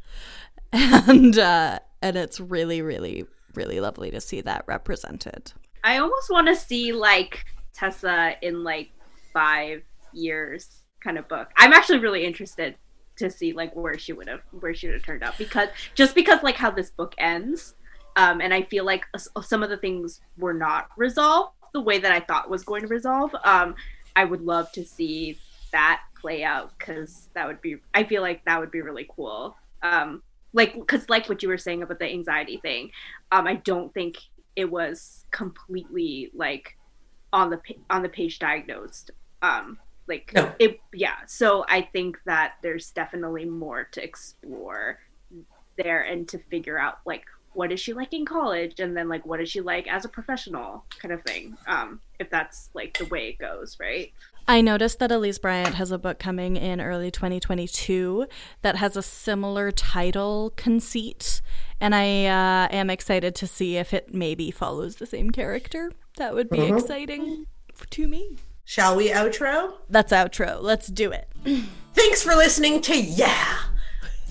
and 1.07 1.38
uh 1.38 1.80
and 2.01 2.17
it's 2.17 2.39
really 2.39 2.82
really 2.82 3.26
really 3.55 3.80
lovely 3.80 4.11
to 4.11 4.19
see 4.19 4.41
that 4.41 4.63
represented 4.67 5.53
i 5.84 5.97
almost 5.97 6.30
want 6.30 6.47
to 6.47 6.55
see 6.55 6.91
like 6.91 7.45
Tessa 7.74 8.36
in 8.41 8.63
like 8.63 8.91
five 9.34 9.84
years 10.13 10.84
kind 11.03 11.17
of 11.17 11.28
book. 11.28 11.49
I'm 11.57 11.74
actually 11.74 11.99
really 11.99 12.24
interested 12.24 12.76
to 13.17 13.30
see 13.30 13.53
like 13.53 13.76
where 13.76 13.97
she 13.97 14.13
would 14.13 14.28
have 14.28 14.41
where 14.59 14.74
she 14.74 14.88
would 14.88 14.95
have 14.95 15.03
turned 15.03 15.24
out 15.24 15.38
because 15.38 15.69
just 15.93 16.15
because 16.15 16.41
like 16.41 16.55
how 16.55 16.71
this 16.71 16.89
book 16.89 17.13
ends, 17.17 17.76
um, 18.15 18.41
and 18.41 18.53
I 18.53 18.63
feel 18.63 18.86
like 18.86 19.05
some 19.41 19.63
of 19.63 19.69
the 19.69 19.78
things 19.78 20.21
were 20.38 20.53
not 20.53 20.88
resolved 20.97 21.53
the 21.74 21.82
way 21.82 21.97
that 21.99 22.11
I 22.11 22.19
thought 22.19 22.49
was 22.49 22.63
going 22.63 22.82
to 22.82 22.88
resolve. 22.88 23.36
Um, 23.43 23.76
I 24.15 24.26
would 24.26 24.41
love 24.41 24.71
to 24.74 24.86
see 24.86 25.39
that 25.71 26.01
play 26.19 26.43
out 26.43 26.71
because 26.78 27.30
that 27.34 27.47
would 27.47 27.61
be 27.61 27.78
I 27.93 28.03
feel 28.03 28.21
like 28.21 28.45
that 28.45 28.59
would 28.59 28.71
be 28.71 28.82
really 28.82 29.07
cool. 29.15 29.55
Um, 29.82 30.21
like 30.54 30.74
because 30.74 31.10
like 31.10 31.28
what 31.28 31.43
you 31.43 31.49
were 31.49 31.58
saying 31.58 31.84
about 31.84 31.99
the 31.99 32.06
anxiety 32.06 32.58
thing, 32.58 32.91
um, 33.32 33.47
I 33.47 33.56
don't 33.56 33.93
think 33.93 34.18
it 34.56 34.70
was 34.70 35.26
completely 35.32 36.32
like 36.34 36.78
on 37.32 37.49
the 37.49 37.60
on 37.89 38.04
the 38.04 38.10
page 38.10 38.39
diagnosed 38.39 39.12
um 39.41 39.78
like 40.08 40.32
no. 40.36 40.54
it 40.60 40.80
yeah 40.93 41.16
so 41.26 41.66
i 41.68 41.82
think 41.82 42.18
that 42.26 42.54
there's 42.62 42.91
definitely 42.91 43.45
more 43.45 43.86
to 43.86 44.04
explore 44.04 44.99
there 45.78 46.04
and 46.04 46.28
to 46.28 46.38
figure 46.38 46.78
out 46.78 46.99
like 47.06 47.24
what 47.54 47.72
is 47.72 47.80
she 47.80 47.93
like 47.93 48.14
in 48.14 48.26
college 48.26 48.80
and 48.80 48.95
then 48.95 49.10
like 49.10 49.26
what 49.26 49.41
is 49.41 49.49
she 49.49 49.62
like 49.62 49.88
as 49.88 50.06
a 50.06 50.10
professional 50.10 50.86
kind 50.99 51.14
of 51.14 51.22
thing 51.24 51.58
um 51.68 51.99
if 52.20 52.30
that's 52.30 52.70
like 52.74 52.95
the 52.97 53.06
way 53.06 53.30
it 53.30 53.38
goes 53.39 53.78
right 53.80 54.14
I 54.48 54.60
noticed 54.62 55.00
that 55.00 55.12
Elise 55.12 55.38
Bryant 55.38 55.76
has 55.76 55.91
a 55.91 55.98
book 55.98 56.20
coming 56.20 56.58
in 56.58 56.82
early 56.82 57.10
2022 57.10 58.28
that 58.62 58.76
has 58.76 58.98
a 58.98 59.02
similar 59.02 59.72
title 59.72 60.52
conceit, 60.58 61.41
and 61.80 61.96
I 61.96 62.26
uh, 62.26 62.68
am 62.72 62.89
excited 62.89 63.36
to 63.36 63.48
see 63.48 63.78
if 63.78 63.94
it 63.94 64.14
maybe 64.14 64.52
follows 64.52 64.98
the 64.98 65.06
same 65.06 65.30
character. 65.30 65.91
That 66.18 66.34
would 66.34 66.50
be 66.50 66.58
mm-hmm. 66.58 66.78
exciting 66.78 67.46
to 67.89 68.08
me. 68.08 68.38
Shall 68.66 68.96
we 68.96 69.10
outro? 69.10 69.76
That's 69.89 70.12
outro. 70.12 70.62
Let's 70.62 70.88
do 70.88 71.12
it. 71.12 71.30
Thanks 71.94 72.22
for 72.24 72.36
listening 72.36 72.82
to 72.82 73.00
Yeah. 73.00 73.60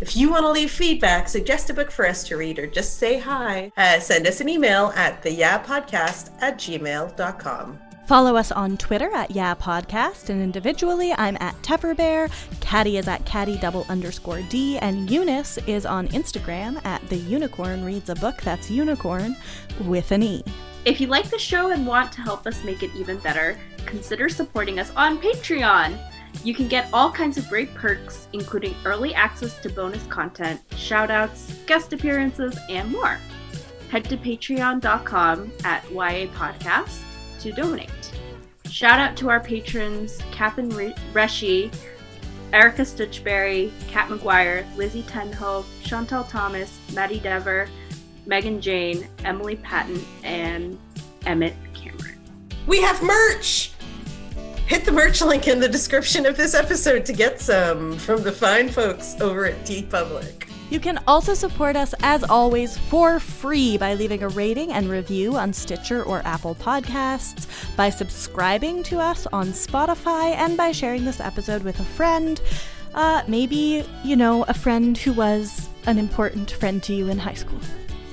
If 0.01 0.17
you 0.17 0.31
want 0.31 0.45
to 0.45 0.51
leave 0.51 0.71
feedback, 0.71 1.29
suggest 1.29 1.71
a 1.71 1.75
book 1.75 1.91
for 1.91 2.07
us 2.07 2.25
to 2.25 2.37
read, 2.37 2.59
or 2.59 2.67
just 2.67 2.99
say 2.99 3.21
hi, 3.21 3.71
uh, 3.77 4.01
send 4.01 4.27
us 4.27 4.41
an 4.41 4.49
email 4.49 4.93
at 4.97 5.23
the 5.23 5.33
yeah 5.33 5.63
podcast 5.63 6.33
at 6.43 6.59
gmail.com. 6.59 7.79
Follow 8.07 8.35
us 8.35 8.51
on 8.51 8.77
Twitter 8.77 9.09
at 9.15 9.31
YA 9.31 9.55
Podcast, 9.55 10.29
and 10.29 10.43
individually, 10.43 11.15
I'm 11.17 11.37
at 11.39 11.55
Tepperbear. 11.63 12.31
Caddy 12.61 12.97
is 12.97 13.07
at 13.07 13.25
Caddy 13.25 13.57
double 13.59 13.87
underscore 13.89 14.43
D, 14.51 14.77
and 14.79 15.09
Eunice 15.09 15.57
is 15.69 15.87
on 15.87 16.09
Instagram 16.09 16.85
at 16.85 17.07
The 17.09 17.17
Unicorn 17.17 17.85
Reads 17.85 18.11
a 18.11 18.17
Book. 18.17 18.43
That's 18.43 18.71
Unicorn 18.71 19.37
with 19.83 20.11
an 20.11 20.25
E. 20.25 20.43
If 20.85 21.01
you 21.01 21.07
like 21.07 21.31
the 21.31 21.39
show 21.39 21.71
and 21.71 21.87
want 21.87 22.11
to 22.13 22.23
help 22.23 22.45
us 22.45 22.65
make 22.65 22.83
it 22.83 22.91
even 22.97 23.19
better, 23.19 23.57
consider 23.87 24.29
supporting 24.29 24.81
us 24.81 24.91
on 24.97 25.19
Patreon. 25.19 25.97
You 26.43 26.55
can 26.55 26.67
get 26.67 26.89
all 26.93 27.13
kinds 27.13 27.39
of 27.39 27.49
great 27.49 27.73
perks, 27.73 28.27
including 28.33 28.75
early 28.85 29.15
access 29.15 29.59
to 29.61 29.69
bonus 29.69 30.05
content, 30.09 30.61
shoutouts, 30.71 31.65
guest 31.67 31.93
appearances, 31.93 32.59
and 32.69 32.91
more. 32.91 33.19
Head 33.91 34.05
to 34.07 34.17
patreon.com 34.17 35.53
at 35.65 35.89
YA 35.93 36.27
Podcast 36.33 37.03
to 37.43 37.53
donate. 37.53 38.12
Shout 38.70 39.01
out 39.01 39.16
to 39.18 39.28
our 39.28 39.40
patrons 39.40 40.18
Catherine 40.30 40.70
Reshi, 40.70 41.74
Erica 42.53 42.84
Stitchberry, 42.84 43.72
Kat 43.88 44.09
McGuire, 44.09 44.64
Lizzie 44.76 45.03
Tenhope, 45.03 45.66
Chantal 45.82 46.24
Thomas, 46.24 46.78
Maddie 46.95 47.20
Dever, 47.20 47.68
Megan 48.26 48.61
Jane, 48.61 49.09
Emily 49.24 49.57
Patton, 49.57 50.05
and 50.22 50.78
Emmett 51.26 51.55
Cameron. 51.74 52.18
We 52.66 52.80
have 52.80 53.03
merch! 53.03 53.72
Hit 54.66 54.84
the 54.84 54.93
merch 54.93 55.20
link 55.20 55.49
in 55.49 55.61
the 55.61 55.68
description 55.68 56.24
of 56.24 56.36
this 56.36 56.55
episode 56.55 57.05
to 57.07 57.12
get 57.12 57.40
some 57.40 57.99
from 57.99 58.22
the 58.22 58.32
fine 58.32 58.68
folks 58.68 59.20
over 59.20 59.47
at 59.47 59.64
TeePublic. 59.66 60.52
You 60.73 60.81
can 60.81 60.99
also 61.07 61.35
support 61.35 61.77
us, 61.77 61.95
as 62.01 62.25
always, 62.25 62.79
for 62.79 63.20
free 63.20 63.77
by 63.77 63.93
leaving 63.93 64.23
a 64.23 64.29
rating 64.29 64.73
and 64.73 64.89
review 64.89 65.37
on 65.37 65.53
Stitcher 65.53 66.03
or 66.03 66.23
Apple 66.25 66.55
Podcasts, 66.55 67.47
by 67.77 67.91
subscribing 67.91 68.83
to 68.85 68.99
us 68.99 69.27
on 69.35 69.49
Spotify, 69.49 70.35
and 70.35 70.57
by 70.57 70.73
sharing 70.73 71.05
this 71.05 71.20
episode 71.20 71.62
with 71.62 71.79
a 71.81 71.85
friend. 71.85 72.41
Uh, 72.95 73.20
maybe, 73.29 73.85
you 74.03 74.16
know, 74.16 74.45
a 74.45 74.55
friend 74.55 74.97
who 74.97 75.12
was 75.12 75.68
an 75.85 75.99
important 75.99 76.53
friend 76.53 76.83
to 76.85 76.95
you 76.95 77.11
in 77.11 77.18
high 77.18 77.35
school. 77.35 77.61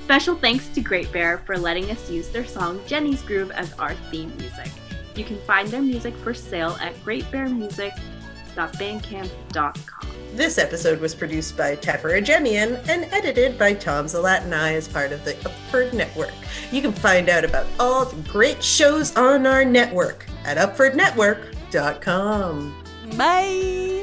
Special 0.04 0.34
thanks 0.34 0.68
to 0.68 0.82
Great 0.82 1.10
Bear 1.12 1.38
for 1.46 1.56
letting 1.56 1.90
us 1.90 2.10
use 2.10 2.28
their 2.28 2.44
song 2.44 2.78
Jenny's 2.86 3.22
Groove 3.22 3.52
as 3.52 3.72
our 3.78 3.94
theme 4.10 4.36
music. 4.36 4.68
You 5.16 5.24
can 5.24 5.38
find 5.46 5.66
their 5.68 5.80
music 5.80 6.14
for 6.16 6.34
sale 6.34 6.76
at 6.82 6.94
greatbearmusic.bandcamp.com. 7.06 9.99
This 10.34 10.58
episode 10.58 11.00
was 11.00 11.14
produced 11.14 11.56
by 11.56 11.76
Tefera 11.76 12.22
Jemian 12.24 12.86
and 12.88 13.04
edited 13.12 13.58
by 13.58 13.74
Tom 13.74 14.06
Zalatinai 14.06 14.74
as 14.74 14.86
part 14.86 15.10
of 15.12 15.24
the 15.24 15.32
Upford 15.34 15.92
Network. 15.92 16.32
You 16.70 16.82
can 16.82 16.92
find 16.92 17.28
out 17.28 17.44
about 17.44 17.66
all 17.78 18.04
the 18.04 18.22
great 18.28 18.62
shows 18.62 19.16
on 19.16 19.46
our 19.46 19.64
network 19.64 20.24
at 20.44 20.56
upfordnetwork.com. 20.56 22.84
Bye! 23.16 23.99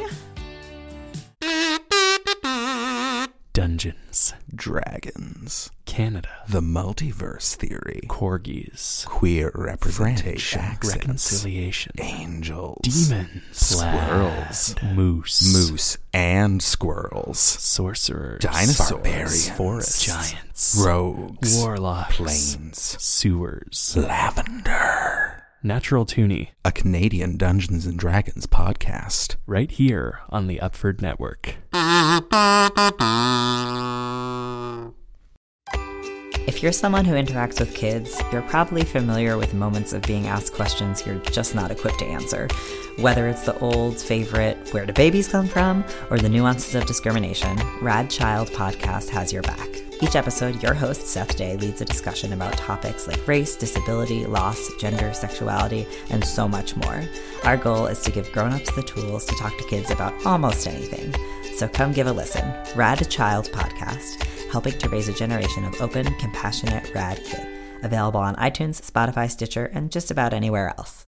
Dragons, 4.56 5.70
Canada, 5.86 6.30
the 6.48 6.62
multiverse 6.62 7.56
theory, 7.56 8.02
corgis, 8.08 9.06
queer 9.06 9.52
representation, 9.54 10.62
reconciliation, 10.84 11.92
angels, 12.00 12.80
demons, 12.82 13.44
squirrels, 13.52 14.76
moose, 14.96 15.54
moose 15.54 15.98
and 16.12 16.62
squirrels, 16.64 17.38
sorcerers, 17.38 18.42
dinosaurs, 18.42 18.90
barbarians, 18.90 19.50
forest 19.52 20.04
giants, 20.04 20.82
rogues, 20.84 21.56
warlocks, 21.62 22.16
plains, 22.18 22.98
sewers, 23.00 23.96
lavender. 23.96 25.37
Natural 25.68 26.06
Toonie, 26.06 26.52
a 26.64 26.72
Canadian 26.72 27.36
Dungeons 27.36 27.86
and 27.86 28.00
Dragons 28.00 28.48
podcast, 28.48 29.36
right 29.46 29.70
here 29.70 30.22
on 30.30 30.48
the 30.48 30.62
Upford 30.64 31.02
Network. 31.02 31.58
If 36.48 36.64
you're 36.64 36.72
someone 36.72 37.04
who 37.04 37.16
interacts 37.16 37.60
with 37.60 37.76
kids, 37.76 38.22
you're 38.32 38.42
probably 38.44 38.86
familiar 38.86 39.38
with 39.38 39.54
moments 39.54 39.92
of 39.92 40.02
being 40.04 40.28
asked 40.28 40.54
questions 40.54 41.06
you're 41.06 41.20
just 41.20 41.54
not 41.54 41.72
equipped 41.72 42.00
to 42.00 42.06
answer. 42.06 42.48
Whether 42.96 43.28
it's 43.28 43.46
the 43.46 43.60
old 43.60 44.00
favorite, 44.00 44.74
where 44.74 44.86
do 44.86 44.94
babies 44.94 45.28
come 45.28 45.50
from, 45.50 45.84
or 46.10 46.18
the 46.18 46.30
nuances 46.30 46.74
of 46.74 46.86
discrimination, 46.86 47.60
Rad 47.82 48.10
Child 48.10 48.48
Podcast 48.52 49.10
has 49.10 49.34
your 49.34 49.42
back. 49.42 49.68
Each 50.02 50.16
episode, 50.16 50.64
your 50.64 50.74
host, 50.74 51.08
Seth 51.08 51.36
Day, 51.36 51.58
leads 51.58 51.82
a 51.82 51.86
discussion 51.86 52.32
about 52.32 52.54
topics 52.54 53.10
like 53.10 53.28
race, 53.28 53.58
disability, 53.58 54.26
loss, 54.26 54.74
gender, 54.80 55.14
sexuality, 55.14 55.86
and 56.12 56.24
so 56.24 56.48
much 56.48 56.78
more. 56.78 57.04
Our 57.44 57.58
goal 57.58 57.88
is 57.88 58.00
to 58.04 58.12
give 58.12 58.32
grown-ups 58.32 58.74
the 58.74 58.84
tools 58.84 59.26
to 59.26 59.36
talk 59.36 59.58
to 59.58 59.66
kids 59.66 59.92
about 59.92 60.26
almost 60.26 60.66
anything. 60.66 61.14
So 61.56 61.68
come 61.68 61.92
give 61.92 62.08
a 62.08 62.14
listen. 62.14 62.50
Rad 62.74 63.10
Child 63.10 63.52
Podcast 63.52 64.24
helping 64.52 64.78
to 64.78 64.90
raise 64.90 65.08
a 65.08 65.14
generation 65.14 65.66
of 65.66 65.82
open, 65.82 66.06
compassionate, 66.20 66.94
rad 66.94 67.18
kids. 67.24 67.48
Available 67.84 68.20
on 68.20 68.36
iTunes, 68.36 68.82
Spotify, 68.82 69.30
Stitcher, 69.30 69.66
and 69.66 69.92
just 69.92 70.12
about 70.12 70.34
anywhere 70.34 70.74
else. 70.78 71.07